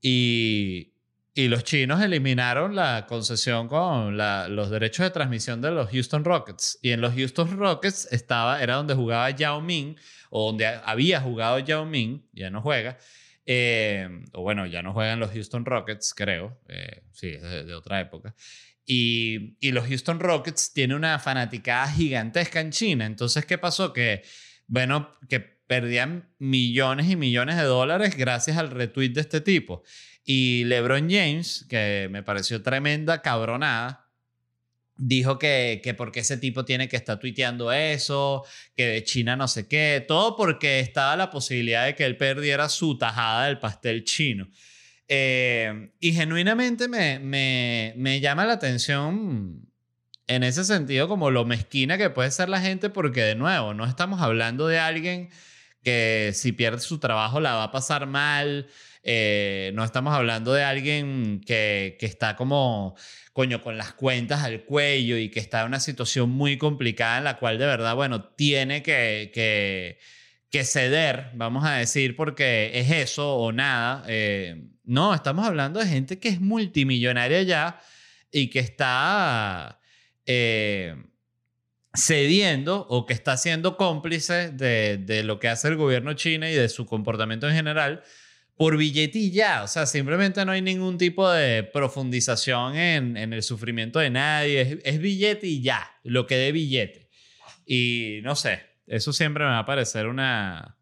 Y, 0.00 0.92
y 1.34 1.48
los 1.48 1.64
chinos 1.64 2.02
eliminaron 2.02 2.76
la 2.76 3.06
concesión 3.08 3.68
con 3.68 4.16
los 4.16 4.70
derechos 4.70 5.04
de 5.04 5.10
transmisión 5.10 5.62
de 5.62 5.70
los 5.70 5.90
Houston 5.90 6.24
Rockets. 6.24 6.78
Y 6.82 6.90
en 6.90 7.00
los 7.00 7.14
Houston 7.14 7.56
Rockets 7.58 8.08
estaba, 8.12 8.62
era 8.62 8.74
donde 8.74 8.94
jugaba 8.94 9.30
Yao 9.30 9.60
Ming, 9.62 9.96
o 10.30 10.46
donde 10.48 10.66
había 10.66 11.20
jugado 11.20 11.58
Yao 11.58 11.86
Ming, 11.86 12.22
ya 12.32 12.50
no 12.50 12.60
juega, 12.60 12.98
eh, 13.44 14.08
o 14.32 14.42
bueno, 14.42 14.66
ya 14.66 14.82
no 14.82 14.92
juegan 14.92 15.20
los 15.20 15.30
Houston 15.32 15.64
Rockets, 15.64 16.14
creo. 16.14 16.60
Eh, 16.68 17.02
sí, 17.12 17.28
es 17.28 17.66
de, 17.66 17.74
otra 17.74 18.00
época. 18.00 18.34
Y, 18.94 19.70
los 19.70 19.86
Houston 19.86 20.20
Rockets 20.20 20.74
tienen 20.74 20.98
una 20.98 21.18
fanaticada 21.18 21.90
gigantesca 21.90 22.60
en 22.60 22.70
China. 22.70 23.06
Entonces, 23.06 23.46
¿qué 23.46 23.56
pasó? 23.56 23.92
Que, 23.94 24.22
bueno, 24.66 25.16
que 25.30 25.40
perdían 25.40 26.28
millones 26.38 27.08
y 27.08 27.16
millones 27.16 27.56
de 27.56 27.62
dólares 27.62 28.16
gracias 28.16 28.58
al 28.58 28.70
retweet 28.70 29.10
de 29.10 29.22
este 29.22 29.40
tipo. 29.40 29.82
Y 30.24 30.64
LeBron 30.64 31.08
James, 31.08 31.64
que 31.70 32.08
me 32.10 32.22
pareció 32.22 32.62
tremenda 32.62 33.22
cabronada, 33.22 34.10
dijo 34.96 35.38
que, 35.38 35.80
que 35.82 35.94
porque 35.94 36.20
ese 36.20 36.36
tipo 36.36 36.66
tiene 36.66 36.86
que 36.88 36.96
estar 36.96 37.18
tuiteando 37.18 37.72
eso, 37.72 38.44
que 38.76 38.86
de 38.86 39.04
China 39.04 39.36
no 39.36 39.48
sé 39.48 39.66
qué, 39.68 40.04
todo 40.06 40.36
porque 40.36 40.80
estaba 40.80 41.16
la 41.16 41.30
posibilidad 41.30 41.86
de 41.86 41.94
que 41.94 42.04
él 42.04 42.18
perdiera 42.18 42.68
su 42.68 42.98
tajada 42.98 43.46
del 43.46 43.58
pastel 43.58 44.04
chino. 44.04 44.48
Eh, 45.14 45.90
y 46.00 46.14
genuinamente 46.14 46.88
me, 46.88 47.18
me, 47.18 47.92
me 47.98 48.20
llama 48.20 48.46
la 48.46 48.54
atención 48.54 49.68
en 50.26 50.42
ese 50.42 50.64
sentido 50.64 51.06
como 51.06 51.30
lo 51.30 51.44
mezquina 51.44 51.98
que 51.98 52.08
puede 52.08 52.30
ser 52.30 52.48
la 52.48 52.62
gente 52.62 52.88
porque 52.88 53.20
de 53.20 53.34
nuevo, 53.34 53.74
no 53.74 53.84
estamos 53.84 54.22
hablando 54.22 54.68
de 54.68 54.78
alguien 54.78 55.28
que 55.82 56.30
si 56.32 56.52
pierde 56.52 56.80
su 56.80 56.98
trabajo 56.98 57.40
la 57.40 57.56
va 57.56 57.64
a 57.64 57.70
pasar 57.70 58.06
mal, 58.06 58.68
eh, 59.02 59.72
no 59.74 59.84
estamos 59.84 60.14
hablando 60.14 60.54
de 60.54 60.64
alguien 60.64 61.42
que, 61.44 61.98
que 62.00 62.06
está 62.06 62.34
como 62.34 62.96
coño, 63.34 63.62
con 63.62 63.76
las 63.76 63.92
cuentas 63.92 64.42
al 64.42 64.64
cuello 64.64 65.18
y 65.18 65.28
que 65.28 65.40
está 65.40 65.60
en 65.60 65.66
una 65.66 65.80
situación 65.80 66.30
muy 66.30 66.56
complicada 66.56 67.18
en 67.18 67.24
la 67.24 67.36
cual 67.38 67.58
de 67.58 67.66
verdad, 67.66 67.94
bueno, 67.94 68.24
tiene 68.30 68.82
que, 68.82 69.30
que, 70.50 70.64
ceder, 70.64 71.32
vamos 71.34 71.64
a 71.66 71.74
decir, 71.74 72.16
porque 72.16 72.70
es 72.74 72.90
eso 72.90 73.36
o 73.36 73.52
nada. 73.52 74.04
Eh, 74.08 74.71
no, 74.92 75.14
estamos 75.14 75.46
hablando 75.46 75.80
de 75.80 75.86
gente 75.86 76.18
que 76.18 76.28
es 76.28 76.40
multimillonaria 76.40 77.42
ya 77.42 77.80
y 78.30 78.48
que 78.50 78.58
está 78.58 79.80
eh, 80.26 80.96
cediendo 81.94 82.86
o 82.88 83.06
que 83.06 83.12
está 83.12 83.36
siendo 83.36 83.76
cómplice 83.76 84.50
de, 84.50 84.98
de 84.98 85.24
lo 85.24 85.38
que 85.38 85.48
hace 85.48 85.68
el 85.68 85.76
gobierno 85.76 86.14
chino 86.14 86.48
y 86.48 86.52
de 86.52 86.68
su 86.68 86.86
comportamiento 86.86 87.48
en 87.48 87.54
general 87.54 88.02
por 88.56 88.76
billetilla. 88.76 89.62
O 89.64 89.66
sea, 89.66 89.86
simplemente 89.86 90.44
no 90.44 90.52
hay 90.52 90.62
ningún 90.62 90.98
tipo 90.98 91.28
de 91.30 91.62
profundización 91.62 92.76
en, 92.76 93.16
en 93.16 93.32
el 93.32 93.42
sufrimiento 93.42 93.98
de 93.98 94.10
nadie. 94.10 94.80
Es, 94.84 95.00
billete 95.00 95.46
y 95.46 95.62
ya, 95.62 95.90
lo 96.04 96.26
que 96.26 96.36
dé 96.36 96.52
billete. 96.52 97.08
Y 97.66 98.20
no 98.22 98.36
sé, 98.36 98.62
eso 98.86 99.12
siempre 99.12 99.44
me 99.44 99.50
va 99.50 99.60
a 99.60 99.66
parecer 99.66 100.06
una, 100.06 100.76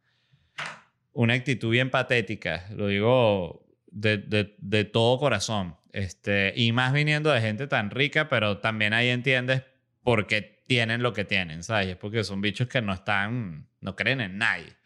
una 1.12 1.34
actitud 1.34 1.70
bien 1.70 1.90
patética. 1.90 2.66
Lo 2.74 2.88
digo 2.88 3.59
de, 3.90 4.18
de, 4.18 4.54
de 4.58 4.84
todo 4.84 5.18
corazón. 5.18 5.76
Este, 5.92 6.52
y 6.56 6.72
más 6.72 6.92
viniendo 6.92 7.30
de 7.30 7.40
gente 7.40 7.66
tan 7.66 7.90
rica, 7.90 8.28
pero 8.28 8.58
también 8.58 8.92
ahí 8.92 9.08
entiendes 9.08 9.62
por 10.02 10.26
qué 10.26 10.62
tienen 10.66 11.02
lo 11.02 11.12
que 11.12 11.24
tienen, 11.24 11.64
¿sabes? 11.64 11.88
Es 11.88 11.96
porque 11.96 12.22
son 12.22 12.40
bichos 12.40 12.68
que 12.68 12.80
no 12.80 12.92
están, 12.92 13.68
no 13.80 13.96
creen 13.96 14.20
en 14.20 14.38
nadie. 14.38 14.76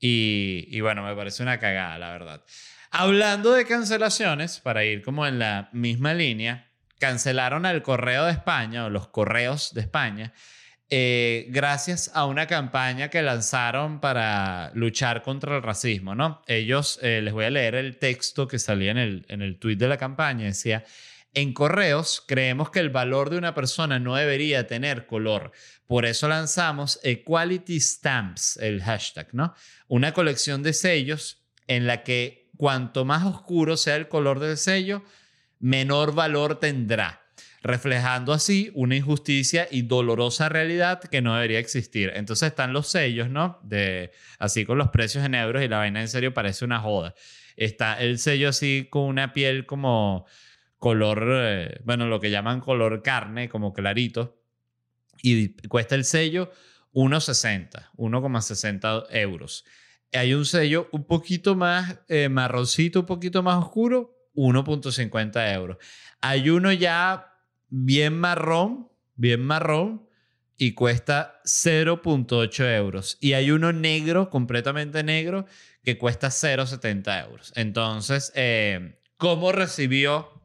Y, 0.00 0.80
bueno, 0.80 1.02
me 1.02 1.14
parece 1.16 1.42
una 1.42 1.58
cagada, 1.58 1.98
la 1.98 2.12
verdad. 2.12 2.44
Hablando 2.90 3.52
de 3.52 3.66
cancelaciones, 3.66 4.60
para 4.60 4.84
ir 4.84 5.02
como 5.02 5.26
en 5.26 5.40
la 5.40 5.70
misma 5.72 6.14
línea, 6.14 6.70
cancelaron 7.00 7.66
al 7.66 7.82
Correo 7.82 8.26
de 8.26 8.32
España 8.32 8.84
o 8.84 8.90
los 8.90 9.08
Correos 9.08 9.74
de 9.74 9.80
España 9.80 10.32
eh, 10.90 11.46
gracias 11.50 12.10
a 12.14 12.24
una 12.24 12.46
campaña 12.46 13.10
que 13.10 13.20
lanzaron 13.20 14.00
para 14.00 14.70
luchar 14.74 15.22
contra 15.22 15.56
el 15.56 15.62
racismo, 15.62 16.14
¿no? 16.14 16.42
Ellos, 16.46 16.98
eh, 17.02 17.20
les 17.22 17.34
voy 17.34 17.44
a 17.44 17.50
leer 17.50 17.74
el 17.74 17.98
texto 17.98 18.48
que 18.48 18.58
salía 18.58 18.92
en 18.92 18.98
el, 18.98 19.26
en 19.28 19.42
el 19.42 19.58
tweet 19.58 19.76
de 19.76 19.88
la 19.88 19.98
campaña, 19.98 20.46
decía, 20.46 20.84
en 21.34 21.52
correos 21.52 22.24
creemos 22.26 22.70
que 22.70 22.80
el 22.80 22.90
valor 22.90 23.28
de 23.30 23.36
una 23.36 23.54
persona 23.54 23.98
no 23.98 24.14
debería 24.16 24.66
tener 24.66 25.06
color. 25.06 25.52
Por 25.86 26.06
eso 26.06 26.26
lanzamos 26.26 26.98
Equality 27.02 27.80
Stamps, 27.80 28.56
el 28.56 28.82
hashtag, 28.82 29.28
¿no? 29.32 29.54
Una 29.88 30.12
colección 30.12 30.62
de 30.62 30.72
sellos 30.72 31.44
en 31.66 31.86
la 31.86 32.02
que 32.02 32.48
cuanto 32.56 33.04
más 33.04 33.24
oscuro 33.24 33.76
sea 33.76 33.96
el 33.96 34.08
color 34.08 34.40
del 34.40 34.56
sello, 34.56 35.02
menor 35.60 36.14
valor 36.14 36.58
tendrá, 36.58 37.27
reflejando 37.68 38.32
así 38.32 38.70
una 38.72 38.96
injusticia 38.96 39.68
y 39.70 39.82
dolorosa 39.82 40.48
realidad 40.48 41.02
que 41.02 41.20
no 41.20 41.34
debería 41.34 41.58
existir. 41.58 42.10
Entonces 42.14 42.48
están 42.48 42.72
los 42.72 42.88
sellos, 42.88 43.28
¿no? 43.28 43.60
De, 43.62 44.10
así 44.38 44.64
con 44.64 44.78
los 44.78 44.88
precios 44.88 45.22
en 45.22 45.34
euros 45.34 45.62
y 45.62 45.68
la 45.68 45.76
vaina 45.76 46.00
en 46.00 46.08
serio 46.08 46.32
parece 46.32 46.64
una 46.64 46.80
joda. 46.80 47.14
Está 47.56 48.00
el 48.00 48.18
sello 48.18 48.48
así 48.48 48.88
con 48.88 49.02
una 49.02 49.34
piel 49.34 49.66
como 49.66 50.24
color, 50.78 51.28
eh, 51.30 51.80
bueno, 51.84 52.06
lo 52.06 52.20
que 52.20 52.30
llaman 52.30 52.60
color 52.60 53.02
carne, 53.02 53.50
como 53.50 53.74
clarito, 53.74 54.40
y 55.22 55.50
cuesta 55.68 55.94
el 55.94 56.04
sello 56.04 56.50
1,60, 56.94 57.90
1,60 57.96 59.06
euros. 59.10 59.66
Hay 60.14 60.32
un 60.32 60.46
sello 60.46 60.88
un 60.92 61.04
poquito 61.06 61.54
más 61.54 61.98
eh, 62.08 62.30
marroncito, 62.30 63.00
un 63.00 63.06
poquito 63.06 63.42
más 63.42 63.62
oscuro, 63.62 64.16
1.50 64.34 65.54
euros. 65.54 65.76
Hay 66.22 66.48
uno 66.48 66.72
ya 66.72 67.27
bien 67.68 68.18
marrón, 68.18 68.88
bien 69.14 69.42
marrón, 69.42 70.08
y 70.56 70.72
cuesta 70.72 71.40
0.8 71.44 72.76
euros. 72.76 73.16
Y 73.20 73.34
hay 73.34 73.50
uno 73.50 73.72
negro, 73.72 74.28
completamente 74.28 75.04
negro, 75.04 75.46
que 75.84 75.98
cuesta 75.98 76.28
0.70 76.28 77.24
euros. 77.24 77.52
Entonces, 77.54 78.32
eh, 78.34 78.98
¿cómo 79.16 79.52
recibió 79.52 80.38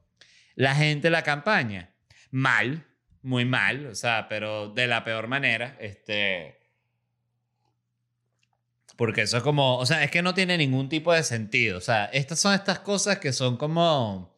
la 0.55 0.75
gente 0.75 1.09
la 1.09 1.23
campaña. 1.23 1.93
Mal, 2.31 2.85
muy 3.21 3.45
mal, 3.45 3.87
o 3.87 3.95
sea, 3.95 4.27
pero 4.29 4.69
de 4.69 4.87
la 4.87 5.03
peor 5.03 5.27
manera. 5.27 5.77
Este. 5.79 6.59
Porque 8.95 9.21
eso 9.23 9.37
es 9.37 9.43
como, 9.43 9.77
o 9.77 9.85
sea, 9.85 10.03
es 10.03 10.11
que 10.11 10.21
no 10.21 10.33
tiene 10.33 10.57
ningún 10.57 10.89
tipo 10.89 11.13
de 11.13 11.23
sentido. 11.23 11.77
O 11.77 11.81
sea, 11.81 12.05
estas 12.05 12.39
son 12.39 12.53
estas 12.53 12.79
cosas 12.79 13.17
que 13.17 13.33
son 13.33 13.57
como... 13.57 14.32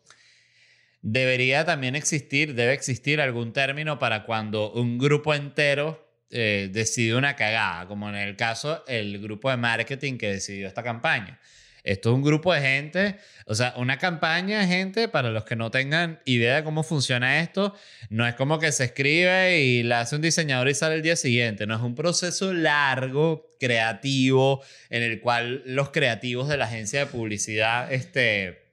Debería 1.07 1.65
también 1.65 1.95
existir, 1.95 2.55
debe 2.55 2.73
existir 2.73 3.21
algún 3.21 3.53
término 3.53 3.99
para 3.99 4.23
cuando 4.23 4.71
un 4.71 4.97
grupo 4.97 5.35
entero 5.35 6.03
eh, 6.31 6.67
decide 6.71 7.13
una 7.13 7.35
cagada, 7.35 7.85
como 7.87 8.09
en 8.09 8.15
el 8.15 8.35
caso 8.35 8.83
el 8.87 9.19
grupo 9.19 9.51
de 9.51 9.57
marketing 9.57 10.17
que 10.17 10.31
decidió 10.31 10.67
esta 10.67 10.81
campaña. 10.81 11.39
Esto 11.83 12.09
es 12.09 12.15
un 12.15 12.23
grupo 12.23 12.51
de 12.51 12.61
gente, 12.61 13.17
o 13.45 13.53
sea, 13.53 13.75
una 13.77 13.99
campaña 13.99 14.61
de 14.61 14.65
gente, 14.65 15.07
para 15.07 15.29
los 15.29 15.45
que 15.45 15.55
no 15.55 15.69
tengan 15.69 16.21
idea 16.25 16.55
de 16.55 16.63
cómo 16.63 16.81
funciona 16.81 17.39
esto, 17.39 17.75
no 18.09 18.25
es 18.25 18.33
como 18.33 18.57
que 18.57 18.71
se 18.71 18.85
escribe 18.85 19.61
y 19.61 19.83
la 19.83 19.99
hace 19.99 20.15
un 20.15 20.23
diseñador 20.23 20.69
y 20.69 20.73
sale 20.73 20.95
el 20.95 21.03
día 21.03 21.15
siguiente, 21.15 21.67
no 21.67 21.75
es 21.75 21.81
un 21.81 21.93
proceso 21.93 22.51
largo, 22.51 23.51
creativo, 23.59 24.63
en 24.89 25.03
el 25.03 25.21
cual 25.21 25.61
los 25.67 25.91
creativos 25.91 26.49
de 26.49 26.57
la 26.57 26.65
agencia 26.65 27.01
de 27.01 27.05
publicidad, 27.05 27.93
este 27.93 28.64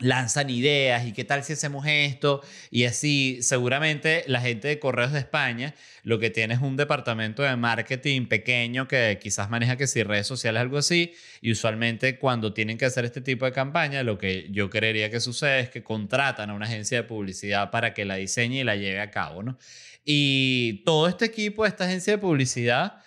lanzan 0.00 0.50
ideas 0.50 1.06
y 1.06 1.12
qué 1.12 1.24
tal 1.24 1.44
si 1.44 1.52
hacemos 1.52 1.86
esto 1.86 2.42
y 2.70 2.84
así 2.84 3.38
seguramente 3.42 4.24
la 4.26 4.40
gente 4.40 4.66
de 4.66 4.80
Correos 4.80 5.12
de 5.12 5.20
España 5.20 5.74
lo 6.02 6.18
que 6.18 6.30
tiene 6.30 6.54
es 6.54 6.60
un 6.60 6.76
departamento 6.76 7.42
de 7.42 7.54
marketing 7.54 8.26
pequeño 8.26 8.88
que 8.88 9.20
quizás 9.22 9.50
maneja 9.50 9.76
que 9.76 9.86
si 9.86 10.02
redes 10.02 10.26
sociales 10.26 10.60
algo 10.60 10.78
así 10.78 11.14
y 11.40 11.52
usualmente 11.52 12.18
cuando 12.18 12.52
tienen 12.52 12.76
que 12.76 12.86
hacer 12.86 13.04
este 13.04 13.20
tipo 13.20 13.44
de 13.44 13.52
campaña 13.52 14.02
lo 14.02 14.18
que 14.18 14.48
yo 14.50 14.68
creería 14.68 15.10
que 15.10 15.20
sucede 15.20 15.60
es 15.60 15.70
que 15.70 15.84
contratan 15.84 16.50
a 16.50 16.54
una 16.54 16.66
agencia 16.66 17.02
de 17.02 17.04
publicidad 17.04 17.70
para 17.70 17.94
que 17.94 18.04
la 18.04 18.16
diseñe 18.16 18.60
y 18.60 18.64
la 18.64 18.74
lleve 18.74 19.00
a 19.00 19.12
cabo 19.12 19.44
¿no? 19.44 19.58
y 20.04 20.82
todo 20.84 21.06
este 21.06 21.24
equipo 21.26 21.66
esta 21.66 21.84
agencia 21.84 22.14
de 22.14 22.18
publicidad 22.18 23.00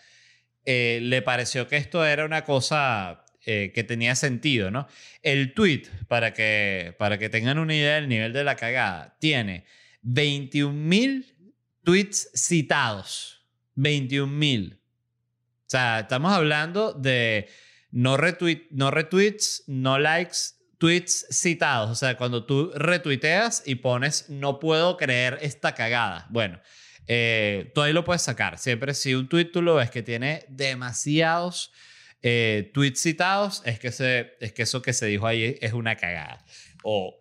eh, 0.64 0.99
le 1.01 1.22
pareció 1.22 1.68
que 1.68 1.76
esto 1.76 2.05
era 2.05 2.24
una 2.24 2.45
cosa 2.45 3.26
eh, 3.50 3.72
que 3.74 3.86
tenía 3.86 4.14
sentido, 4.14 4.72
¿no? 4.72 4.89
El 5.24 5.54
tweet, 5.54 5.84
para 6.10 6.34
que, 6.34 6.93
para 7.00 7.18
que 7.18 7.30
tengan 7.30 7.60
una 7.60 7.74
idea 7.74 7.95
del 7.95 8.10
nivel 8.10 8.34
de 8.34 8.43
la 8.43 8.58
cagada, 8.58 9.16
tiene 9.22 9.64
21.000 10.04 11.34
tweets 11.82 12.30
citados. 12.36 13.48
21.000. 13.78 14.74
O 14.76 14.80
sea, 15.66 16.02
estamos 16.02 16.34
hablando 16.34 16.91
de 16.91 17.48
no, 17.89 18.18
retweet, 18.18 18.68
no 18.72 18.91
retweets, 18.91 19.64
no 19.68 19.98
likes, 19.98 20.38
tweets 20.78 21.28
citados. 21.32 21.89
O 21.89 21.95
sea, 21.95 22.18
cuando 22.18 22.45
tú 22.45 22.74
retuiteas 22.76 23.64
y 23.66 23.76
pones 23.76 24.30
no 24.30 24.60
puedo 24.60 24.98
creer 24.98 25.39
esta 25.41 25.74
cagada. 25.74 26.28
Bueno, 26.32 26.60
eh, 27.08 27.72
tú 27.74 27.82
ahí 27.82 27.93
lo 27.93 28.04
puedes 28.04 28.24
sacar. 28.24 28.58
Siempre 28.58 28.93
si 28.93 29.16
un 29.16 29.30
tweet 29.30 29.45
tú 29.45 29.62
lo 29.62 29.76
ves 29.76 29.89
que 29.89 30.04
tiene 30.04 30.43
demasiados 30.50 31.72
eh, 32.22 32.72
tweets 32.74 33.01
citados, 33.01 33.61
es 33.65 33.80
que, 33.80 33.91
se, 33.91 34.36
es 34.39 34.53
que 34.53 34.63
eso 34.63 34.82
que 34.82 34.93
se 34.93 35.05
dijo 35.05 35.28
ahí 35.28 35.57
es 35.61 35.74
una 35.74 35.95
cagada. 35.95 36.43
O 36.84 37.20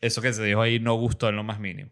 eso 0.00 0.20
que 0.22 0.32
se 0.32 0.42
dijo 0.44 0.60
ahí 0.60 0.80
no 0.80 0.94
gustó 0.94 1.28
en 1.28 1.36
lo 1.36 1.44
más 1.44 1.60
mínimo. 1.60 1.90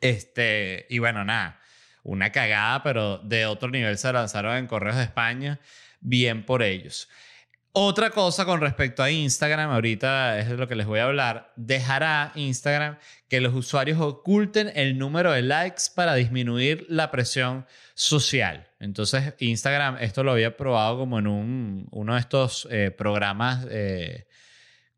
Este, 0.00 0.86
y 0.90 0.98
bueno, 0.98 1.24
nada, 1.24 1.60
una 2.02 2.32
cagada, 2.32 2.82
pero 2.82 3.18
de 3.18 3.46
otro 3.46 3.70
nivel 3.70 3.96
se 3.98 4.12
lanzaron 4.12 4.56
en 4.56 4.66
Correos 4.66 4.96
de 4.96 5.04
España. 5.04 5.60
Bien 6.00 6.44
por 6.44 6.62
ellos. 6.62 7.08
Otra 7.74 8.10
cosa 8.10 8.44
con 8.44 8.60
respecto 8.60 9.02
a 9.02 9.10
Instagram, 9.10 9.70
ahorita 9.70 10.38
es 10.38 10.50
de 10.50 10.58
lo 10.58 10.68
que 10.68 10.74
les 10.74 10.86
voy 10.86 10.98
a 10.98 11.04
hablar, 11.04 11.54
dejará 11.56 12.30
Instagram 12.34 12.98
que 13.28 13.40
los 13.40 13.54
usuarios 13.54 13.98
oculten 13.98 14.70
el 14.74 14.98
número 14.98 15.32
de 15.32 15.40
likes 15.40 15.84
para 15.94 16.14
disminuir 16.14 16.84
la 16.90 17.10
presión 17.10 17.64
social. 17.94 18.68
Entonces, 18.78 19.32
Instagram, 19.38 19.96
esto 20.00 20.22
lo 20.22 20.32
había 20.32 20.54
probado 20.54 20.98
como 20.98 21.18
en 21.18 21.26
un, 21.26 21.88
uno 21.92 22.12
de 22.12 22.20
estos 22.20 22.68
eh, 22.70 22.90
programas 22.90 23.66
eh, 23.70 24.26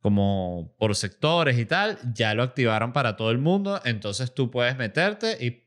como 0.00 0.74
por 0.76 0.96
sectores 0.96 1.56
y 1.56 1.66
tal, 1.66 1.96
ya 2.12 2.34
lo 2.34 2.42
activaron 2.42 2.92
para 2.92 3.14
todo 3.14 3.30
el 3.30 3.38
mundo, 3.38 3.80
entonces 3.84 4.34
tú 4.34 4.50
puedes 4.50 4.76
meterte 4.76 5.38
y 5.40 5.62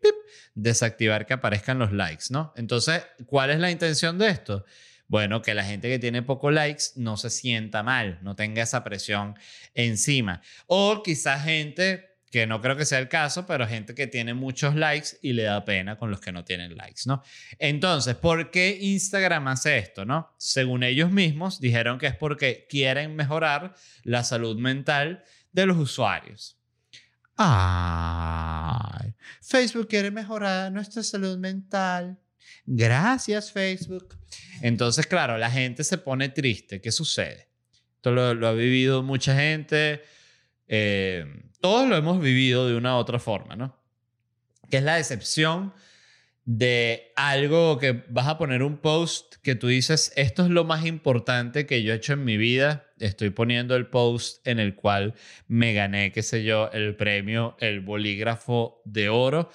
desactivar 0.55 1.25
que 1.25 1.35
aparezcan 1.35 1.79
los 1.79 1.93
likes, 1.93 2.25
¿no? 2.31 2.51
Entonces, 2.57 3.07
¿cuál 3.27 3.49
es 3.49 3.59
la 3.59 3.71
intención 3.71 4.17
de 4.17 4.27
esto? 4.27 4.65
Bueno, 5.07 5.41
que 5.41 5.53
la 5.53 5.63
gente 5.63 5.89
que 5.89 5.99
tiene 5.99 6.21
pocos 6.21 6.53
likes 6.53 6.83
no 6.95 7.17
se 7.17 7.29
sienta 7.29 7.81
mal, 7.83 8.19
no 8.21 8.35
tenga 8.35 8.63
esa 8.63 8.83
presión 8.83 9.35
encima. 9.73 10.41
O 10.65 11.01
quizás 11.01 11.43
gente 11.43 12.17
que 12.29 12.45
no 12.45 12.61
creo 12.61 12.75
que 12.75 12.85
sea 12.85 12.99
el 12.99 13.07
caso, 13.07 13.45
pero 13.45 13.65
gente 13.67 13.95
que 13.95 14.07
tiene 14.07 14.33
muchos 14.33 14.75
likes 14.75 15.17
y 15.21 15.33
le 15.33 15.43
da 15.43 15.63
pena 15.63 15.97
con 15.97 16.11
los 16.11 16.19
que 16.19 16.31
no 16.31 16.43
tienen 16.43 16.75
likes, 16.75 17.03
¿no? 17.05 17.23
Entonces, 17.57 18.15
¿por 18.15 18.51
qué 18.51 18.77
Instagram 18.81 19.47
hace 19.47 19.77
esto, 19.77 20.05
no? 20.05 20.35
Según 20.37 20.83
ellos 20.83 21.09
mismos, 21.09 21.61
dijeron 21.61 21.97
que 21.97 22.07
es 22.07 22.15
porque 22.15 22.67
quieren 22.69 23.15
mejorar 23.15 23.73
la 24.03 24.23
salud 24.23 24.57
mental 24.57 25.23
de 25.53 25.65
los 25.65 25.77
usuarios. 25.77 26.59
Ay, 27.37 29.13
Facebook 29.41 29.87
quiere 29.87 30.11
mejorar 30.11 30.71
nuestra 30.71 31.03
salud 31.03 31.37
mental. 31.37 32.19
Gracias, 32.65 33.51
Facebook. 33.51 34.17
Entonces, 34.61 35.07
claro, 35.07 35.37
la 35.37 35.49
gente 35.49 35.83
se 35.83 35.97
pone 35.97 36.29
triste. 36.29 36.81
¿Qué 36.81 36.91
sucede? 36.91 37.47
Esto 37.95 38.11
lo, 38.11 38.47
ha 38.47 38.53
vivido 38.53 39.03
mucha 39.03 39.35
gente. 39.35 40.01
Eh, 40.67 41.25
todos 41.61 41.87
lo 41.87 41.95
hemos 41.95 42.21
vivido 42.21 42.67
de 42.67 42.75
una 42.75 42.95
u 42.95 42.99
otra 42.99 43.19
forma, 43.19 43.55
¿no? 43.55 43.75
Que 44.69 44.77
es 44.77 44.83
la 44.83 44.95
decepción 44.95 45.73
de 46.47 47.11
algo 47.17 47.77
que 47.77 48.05
vas 48.07 48.27
a 48.27 48.37
poner 48.37 48.63
un 48.63 48.77
post 48.77 49.35
que 49.43 49.55
tú 49.55 49.67
dices, 49.67 50.13
esto 50.15 50.45
es 50.45 50.49
lo 50.49 50.63
más 50.63 50.85
importante 50.85 51.65
que 51.65 51.83
yo 51.83 51.91
he 51.91 51.97
hecho 51.97 52.13
en 52.13 52.23
mi 52.23 52.37
vida. 52.37 52.87
Estoy 52.99 53.31
poniendo 53.31 53.75
el 53.75 53.87
post 53.87 54.47
en 54.47 54.59
el 54.59 54.73
cual 54.75 55.13
me 55.47 55.73
gané, 55.73 56.13
qué 56.13 56.23
sé 56.23 56.45
yo, 56.45 56.71
el 56.71 56.95
premio, 56.95 57.57
el 57.59 57.81
bolígrafo 57.81 58.81
de 58.85 59.09
oro. 59.09 59.49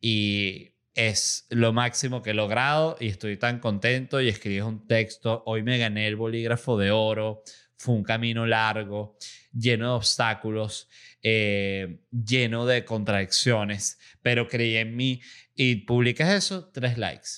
Y 0.00 0.75
es 0.96 1.46
lo 1.50 1.72
máximo 1.72 2.22
que 2.22 2.30
he 2.30 2.34
logrado 2.34 2.96
y 2.98 3.08
estoy 3.08 3.36
tan 3.36 3.60
contento 3.60 4.20
y 4.20 4.28
escribí 4.28 4.60
un 4.60 4.86
texto, 4.88 5.42
hoy 5.46 5.62
me 5.62 5.78
gané 5.78 6.08
el 6.08 6.16
bolígrafo 6.16 6.78
de 6.78 6.90
oro, 6.90 7.42
fue 7.76 7.94
un 7.94 8.02
camino 8.02 8.46
largo, 8.46 9.18
lleno 9.52 9.90
de 9.90 9.96
obstáculos, 9.96 10.88
eh, 11.22 12.00
lleno 12.10 12.64
de 12.64 12.86
contradicciones, 12.86 13.98
pero 14.22 14.48
creí 14.48 14.76
en 14.78 14.96
mí 14.96 15.20
y 15.54 15.76
publicas 15.76 16.30
eso, 16.30 16.70
tres 16.72 16.96
likes. 16.96 17.28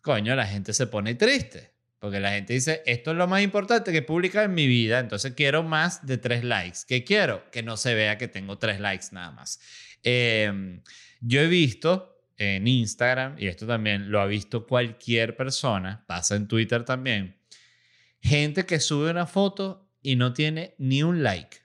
Coño, 0.00 0.36
la 0.36 0.46
gente 0.46 0.72
se 0.72 0.86
pone 0.86 1.14
triste. 1.16 1.76
Porque 1.98 2.20
la 2.20 2.30
gente 2.30 2.52
dice, 2.52 2.82
esto 2.86 3.10
es 3.10 3.16
lo 3.16 3.26
más 3.26 3.42
importante 3.42 3.90
que 3.90 4.02
publica 4.02 4.44
en 4.44 4.54
mi 4.54 4.68
vida, 4.68 5.00
entonces 5.00 5.32
quiero 5.32 5.64
más 5.64 6.06
de 6.06 6.16
tres 6.16 6.44
likes. 6.44 6.78
¿Qué 6.86 7.02
quiero? 7.02 7.50
Que 7.50 7.64
no 7.64 7.76
se 7.76 7.94
vea 7.94 8.16
que 8.18 8.28
tengo 8.28 8.56
tres 8.56 8.78
likes 8.78 9.06
nada 9.10 9.32
más. 9.32 9.58
Em, 10.04 10.80
yo 11.20 11.40
he 11.40 11.48
visto 11.48 12.17
en 12.38 12.66
Instagram, 12.66 13.34
y 13.38 13.48
esto 13.48 13.66
también 13.66 14.10
lo 14.10 14.20
ha 14.20 14.26
visto 14.26 14.66
cualquier 14.66 15.36
persona, 15.36 16.04
pasa 16.06 16.36
en 16.36 16.48
Twitter 16.48 16.84
también, 16.84 17.36
gente 18.20 18.64
que 18.64 18.80
sube 18.80 19.10
una 19.10 19.26
foto 19.26 19.90
y 20.02 20.16
no 20.16 20.32
tiene 20.32 20.74
ni 20.78 21.02
un 21.02 21.22
like. 21.22 21.58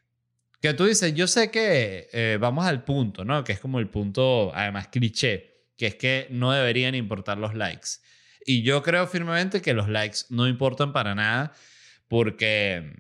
Que 0.60 0.74
tú 0.74 0.86
dices, 0.86 1.14
yo 1.14 1.28
sé 1.28 1.52
que 1.52 2.10
eh, 2.12 2.38
vamos 2.40 2.66
al 2.66 2.84
punto, 2.84 3.24
¿no? 3.24 3.44
Que 3.44 3.52
es 3.52 3.60
como 3.60 3.80
el 3.80 3.90
punto, 3.90 4.52
además, 4.56 4.88
cliché, 4.88 5.68
que 5.78 5.88
es 5.88 5.96
que 5.96 6.28
no 6.30 6.52
deberían 6.52 6.96
importar 6.96 7.38
los 7.38 7.54
likes. 7.54 7.90
Y 8.46 8.64
yo 8.64 8.82
creo 8.82 9.08
firmemente 9.08 9.62
que 9.62 9.74
los 9.74 9.90
likes 9.90 10.20
no 10.30 10.48
importan 10.48 10.94
para 10.94 11.16
nada 11.16 11.54
porque 12.08 12.94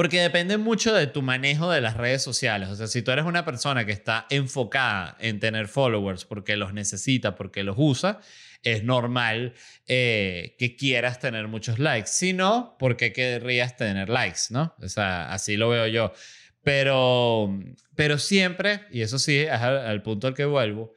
porque 0.00 0.22
depende 0.22 0.56
mucho 0.56 0.94
de 0.94 1.06
tu 1.08 1.20
manejo 1.20 1.70
de 1.70 1.82
las 1.82 1.94
redes 1.94 2.22
sociales. 2.22 2.70
O 2.70 2.74
sea, 2.74 2.86
si 2.86 3.02
tú 3.02 3.10
eres 3.10 3.26
una 3.26 3.44
persona 3.44 3.84
que 3.84 3.92
está 3.92 4.26
enfocada 4.30 5.14
en 5.20 5.40
tener 5.40 5.68
followers 5.68 6.24
porque 6.24 6.56
los 6.56 6.72
necesita, 6.72 7.34
porque 7.34 7.64
los 7.64 7.74
usa, 7.78 8.18
es 8.62 8.82
normal 8.82 9.52
eh, 9.86 10.56
que 10.58 10.74
quieras 10.74 11.18
tener 11.18 11.48
muchos 11.48 11.78
likes. 11.78 12.08
Si 12.10 12.32
no, 12.32 12.76
¿por 12.78 12.96
qué 12.96 13.12
querrías 13.12 13.76
tener 13.76 14.08
likes? 14.08 14.44
¿No? 14.48 14.74
O 14.80 14.88
sea, 14.88 15.30
así 15.34 15.58
lo 15.58 15.68
veo 15.68 15.86
yo. 15.86 16.14
Pero, 16.62 17.60
pero 17.94 18.16
siempre, 18.16 18.86
y 18.90 19.02
eso 19.02 19.18
sí, 19.18 19.40
es 19.40 19.50
al, 19.50 19.76
al 19.76 20.02
punto 20.02 20.28
al 20.28 20.34
que 20.34 20.46
vuelvo, 20.46 20.94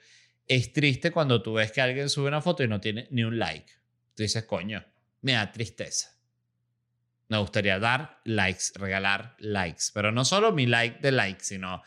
es 0.47 0.71
triste 0.71 1.11
cuando 1.11 1.43
tú 1.43 1.55
ves 1.55 1.73
que 1.73 1.81
alguien 1.81 2.09
sube 2.09 2.29
una 2.29 2.39
foto 2.39 2.63
y 2.63 2.69
no 2.69 2.79
tiene 2.79 3.09
ni 3.11 3.25
un 3.25 3.37
like. 3.37 3.69
Tú 4.15 4.23
dices, 4.23 4.45
coño, 4.45 4.81
me 5.19 5.33
da 5.33 5.51
tristeza. 5.51 6.13
Me 7.34 7.39
gustaría 7.39 7.79
dar 7.79 8.21
likes, 8.25 8.65
regalar 8.75 9.36
likes, 9.39 9.86
pero 9.91 10.11
no 10.11 10.23
solo 10.23 10.51
mi 10.51 10.67
like 10.67 10.99
de 11.01 11.11
like, 11.11 11.43
sino 11.43 11.81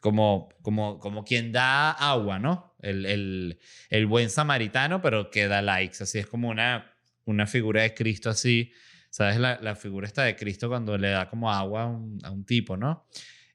como, 0.00 0.48
como, 0.62 0.98
como 0.98 1.22
quien 1.22 1.52
da 1.52 1.92
agua, 1.92 2.40
¿no? 2.40 2.74
El, 2.80 3.06
el, 3.06 3.60
el, 3.88 4.06
buen 4.06 4.30
samaritano, 4.30 5.00
pero 5.00 5.30
que 5.30 5.46
da 5.46 5.62
likes. 5.62 6.02
Así 6.02 6.18
es 6.18 6.26
como 6.26 6.48
una, 6.48 6.92
una 7.24 7.46
figura 7.46 7.82
de 7.82 7.94
Cristo 7.94 8.30
así. 8.30 8.72
¿Sabes? 9.10 9.36
La, 9.38 9.60
la 9.62 9.76
figura 9.76 10.08
está 10.08 10.24
de 10.24 10.34
Cristo 10.34 10.68
cuando 10.68 10.98
le 10.98 11.10
da 11.10 11.30
como 11.30 11.52
agua 11.52 11.82
a 11.82 11.86
un, 11.86 12.18
a 12.24 12.32
un 12.32 12.44
tipo, 12.44 12.76
¿no? 12.76 13.06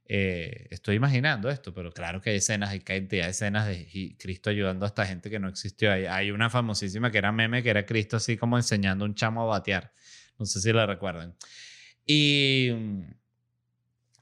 Eh, 0.09 0.67
estoy 0.69 0.95
imaginando 0.95 1.49
esto, 1.49 1.73
pero 1.73 1.91
claro 1.91 2.21
que 2.21 2.29
hay 2.29 2.37
escenas, 2.37 2.69
hay 2.69 2.79
cantidad 2.79 3.25
de 3.25 3.31
escenas 3.31 3.67
de 3.67 4.15
Cristo 4.17 4.49
ayudando 4.49 4.85
a 4.85 4.87
esta 4.87 5.05
gente 5.05 5.29
que 5.29 5.37
no 5.37 5.49
existió. 5.49 5.91
Hay, 5.91 6.05
hay 6.05 6.31
una 6.31 6.49
famosísima 6.49 7.11
que 7.11 7.17
era 7.17 7.33
meme, 7.33 7.61
que 7.61 7.71
era 7.71 7.85
Cristo 7.85 8.15
así 8.15 8.37
como 8.37 8.55
enseñando 8.55 9.03
a 9.03 9.07
un 9.09 9.15
chamo 9.15 9.41
a 9.41 9.45
batear. 9.47 9.91
No 10.37 10.45
sé 10.45 10.61
si 10.61 10.71
la 10.71 10.85
recuerdan. 10.85 11.35
Y 12.05 12.69
mm, 12.73 13.01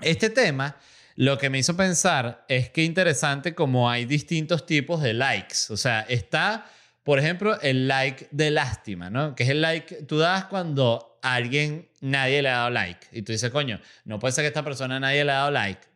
este 0.02 0.30
tema 0.30 0.78
lo 1.16 1.38
que 1.38 1.50
me 1.50 1.58
hizo 1.60 1.78
pensar 1.78 2.46
es 2.50 2.70
que 2.70 2.84
interesante 2.84 3.56
como 3.56 3.90
hay 3.90 4.06
distintos 4.06 4.66
tipos 4.66 5.02
de 5.02 5.14
likes. 5.14 5.56
O 5.70 5.78
sea, 5.78 6.02
está, 6.02 6.66
por 7.04 7.20
ejemplo, 7.20 7.60
el 7.62 7.88
like 7.88 8.28
de 8.32 8.52
lástima, 8.52 9.10
¿no? 9.10 9.34
Que 9.34 9.44
es 9.44 9.50
el 9.50 9.62
like 9.62 10.04
tú 10.04 10.18
das 10.18 10.46
cuando 10.46 11.18
a 11.22 11.36
alguien 11.36 11.88
nadie 12.02 12.42
le 12.42 12.50
ha 12.50 12.58
dado 12.58 12.70
like. 12.72 13.08
Y 13.14 13.22
tú 13.22 13.32
dices, 13.32 13.50
coño, 13.50 13.80
no 14.04 14.20
puede 14.20 14.34
ser 14.34 14.44
que 14.44 14.50
esta 14.50 14.64
persona 14.64 15.00
nadie 15.00 15.24
le 15.24 15.32
ha 15.32 15.36
dado 15.36 15.52
like. 15.52 15.88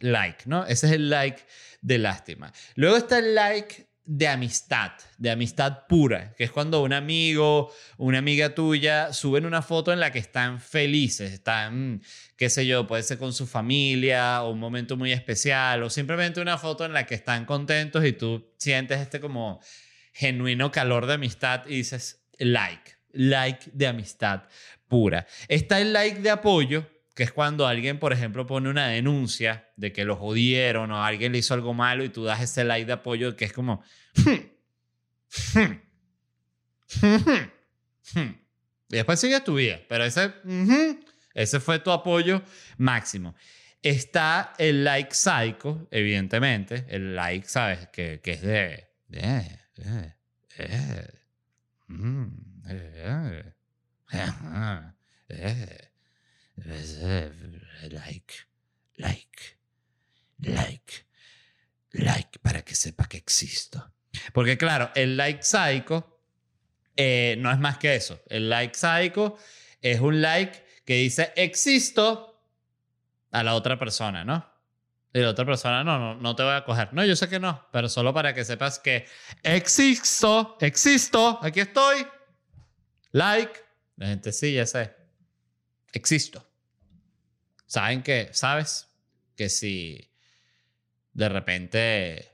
Like, 0.00 0.42
¿no? 0.46 0.66
Ese 0.66 0.86
es 0.86 0.92
el 0.92 1.08
like 1.08 1.42
de 1.80 1.98
lástima. 1.98 2.52
Luego 2.74 2.96
está 2.96 3.18
el 3.18 3.34
like 3.34 3.83
de 4.06 4.28
amistad, 4.28 4.92
de 5.16 5.30
amistad 5.30 5.86
pura, 5.88 6.34
que 6.36 6.44
es 6.44 6.50
cuando 6.50 6.82
un 6.82 6.92
amigo, 6.92 7.72
una 7.96 8.18
amiga 8.18 8.54
tuya 8.54 9.12
suben 9.14 9.46
una 9.46 9.62
foto 9.62 9.92
en 9.92 10.00
la 10.00 10.12
que 10.12 10.18
están 10.18 10.60
felices, 10.60 11.32
están, 11.32 12.02
qué 12.36 12.50
sé 12.50 12.66
yo, 12.66 12.86
puede 12.86 13.02
ser 13.02 13.18
con 13.18 13.32
su 13.32 13.46
familia 13.46 14.42
o 14.42 14.50
un 14.50 14.58
momento 14.58 14.96
muy 14.96 15.12
especial 15.12 15.82
o 15.82 15.90
simplemente 15.90 16.40
una 16.40 16.58
foto 16.58 16.84
en 16.84 16.92
la 16.92 17.06
que 17.06 17.14
están 17.14 17.46
contentos 17.46 18.04
y 18.04 18.12
tú 18.12 18.52
sientes 18.58 19.00
este 19.00 19.20
como 19.20 19.60
genuino 20.12 20.70
calor 20.70 21.06
de 21.06 21.14
amistad 21.14 21.62
y 21.66 21.76
dices 21.76 22.26
like, 22.38 22.92
like 23.12 23.70
de 23.72 23.86
amistad 23.86 24.42
pura. 24.86 25.26
Está 25.48 25.80
el 25.80 25.94
like 25.94 26.20
de 26.20 26.30
apoyo, 26.30 26.86
que 27.14 27.22
es 27.22 27.32
cuando 27.32 27.66
alguien, 27.66 27.98
por 27.98 28.12
ejemplo, 28.12 28.46
pone 28.46 28.68
una 28.68 28.88
denuncia 28.88 29.68
de 29.76 29.92
que 29.92 30.04
lo 30.04 30.16
jodieron 30.16 30.90
o 30.90 31.04
alguien 31.04 31.32
le 31.32 31.38
hizo 31.38 31.54
algo 31.54 31.72
malo 31.74 32.04
y 32.04 32.08
tú 32.08 32.24
das 32.24 32.40
ese 32.42 32.64
like 32.64 32.86
de 32.86 32.92
apoyo 32.94 33.36
que 33.36 33.44
es 33.44 33.52
como, 33.52 33.82
hmm, 34.16 35.70
hmm, 38.14 38.30
y 38.88 38.96
después 38.96 39.18
sigue 39.20 39.40
tu 39.40 39.54
vida, 39.56 39.80
pero 39.88 40.04
ese, 40.04 40.32
ese 41.34 41.60
fue 41.60 41.78
tu 41.78 41.90
apoyo 41.90 42.42
máximo. 42.78 43.34
Está 43.82 44.54
el 44.58 44.82
like 44.84 45.14
psycho, 45.14 45.86
evidentemente, 45.90 46.86
el 46.88 47.14
like, 47.14 47.46
¿sabes? 47.48 47.88
Que, 47.88 48.20
que 48.22 48.32
es 48.32 48.42
de... 48.42 48.88
de- 49.08 49.60
de- 49.76 50.14
eh, 55.28 55.88
like, 56.56 58.34
like, 58.96 59.58
like, 60.38 61.06
like, 61.92 62.38
para 62.40 62.62
que 62.62 62.74
sepa 62.74 63.06
que 63.08 63.16
existo. 63.16 63.92
Porque 64.32 64.56
claro, 64.56 64.90
el 64.94 65.16
like 65.16 65.42
psycho 65.42 66.20
eh, 66.96 67.36
no 67.38 67.50
es 67.50 67.58
más 67.58 67.78
que 67.78 67.94
eso. 67.94 68.20
El 68.28 68.48
like 68.48 68.74
psycho 68.74 69.36
es 69.80 70.00
un 70.00 70.22
like 70.22 70.64
que 70.84 70.94
dice 70.94 71.32
existo 71.36 72.40
a 73.32 73.42
la 73.42 73.54
otra 73.54 73.78
persona, 73.78 74.24
¿no? 74.24 74.52
Y 75.12 75.20
la 75.20 75.30
otra 75.30 75.44
persona, 75.44 75.84
no, 75.84 75.98
no, 75.98 76.14
no 76.16 76.34
te 76.34 76.42
voy 76.42 76.54
a 76.54 76.64
coger. 76.64 76.92
No, 76.92 77.04
yo 77.04 77.14
sé 77.14 77.28
que 77.28 77.38
no, 77.38 77.68
pero 77.70 77.88
solo 77.88 78.12
para 78.12 78.34
que 78.34 78.44
sepas 78.44 78.80
que 78.80 79.06
existo, 79.44 80.56
existo, 80.60 81.38
aquí 81.40 81.60
estoy. 81.60 82.04
Like. 83.12 83.62
La 83.96 84.08
gente 84.08 84.32
sí, 84.32 84.54
ya 84.54 84.66
sé. 84.66 84.92
Existo. 85.94 86.44
Saben 87.66 88.02
que, 88.02 88.28
¿sabes? 88.32 88.88
Que 89.36 89.48
si 89.48 90.10
de 91.12 91.28
repente 91.28 92.28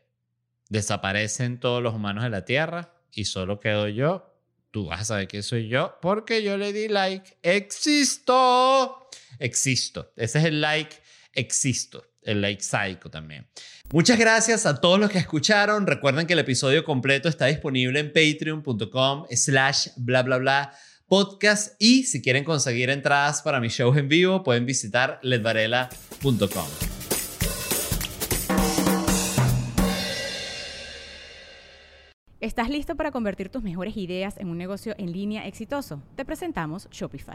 desaparecen 0.71 1.61
todos 1.61 1.83
los 1.83 1.95
humanos 1.95 2.25
de 2.25 2.31
la 2.31 2.47
Tierra 2.47 2.95
y 3.13 3.27
solo 3.27 3.61
quedo 3.61 3.87
yo, 3.89 4.35
tú 4.71 4.87
vas 4.87 5.03
a 5.03 5.05
saber 5.05 5.29
quién 5.29 5.43
soy 5.43 5.69
yo 5.69 5.99
porque 6.01 6.43
yo 6.43 6.57
le 6.57 6.73
di 6.73 6.89
like. 6.89 7.37
Existo. 7.43 9.09
Existo. 9.39 10.13
Ese 10.17 10.39
es 10.39 10.45
el 10.47 10.63
like. 10.63 10.97
Existo. 11.35 12.07
El 12.23 12.41
like 12.41 12.63
psycho 12.63 13.11
también. 13.11 13.47
Muchas 13.93 14.19
gracias 14.19 14.65
a 14.67 14.81
todos 14.81 14.99
los 14.99 15.11
que 15.11 15.19
escucharon. 15.19 15.87
Recuerden 15.87 16.27
que 16.27 16.33
el 16.33 16.39
episodio 16.39 16.85
completo 16.85 17.29
está 17.29 17.47
disponible 17.47 18.01
en 18.01 18.13
patreon.com 18.13 19.27
slash 19.31 19.89
bla 19.97 20.23
bla 20.23 20.39
bla 20.39 20.79
podcast 21.11 21.75
y 21.81 22.05
si 22.05 22.23
quieren 22.23 22.45
conseguir 22.45 22.89
entradas 22.89 23.43
para 23.43 23.59
mis 23.59 23.73
shows 23.73 23.97
en 23.97 24.09
vivo 24.09 24.45
pueden 24.45 24.65
visitar 24.65 25.19
ledvarela.com. 25.23 26.67
¿Estás 32.39 32.71
listo 32.71 32.95
para 32.95 33.11
convertir 33.11 33.49
tus 33.49 33.65
mejores 33.65 33.97
ideas 33.97 34.39
en 34.39 34.49
un 34.49 34.57
negocio 34.57 34.95
en 34.99 35.11
línea 35.13 35.49
exitoso? 35.49 36.01
Te 36.15 36.25
presentamos 36.25 36.89
Shopify. 36.93 37.35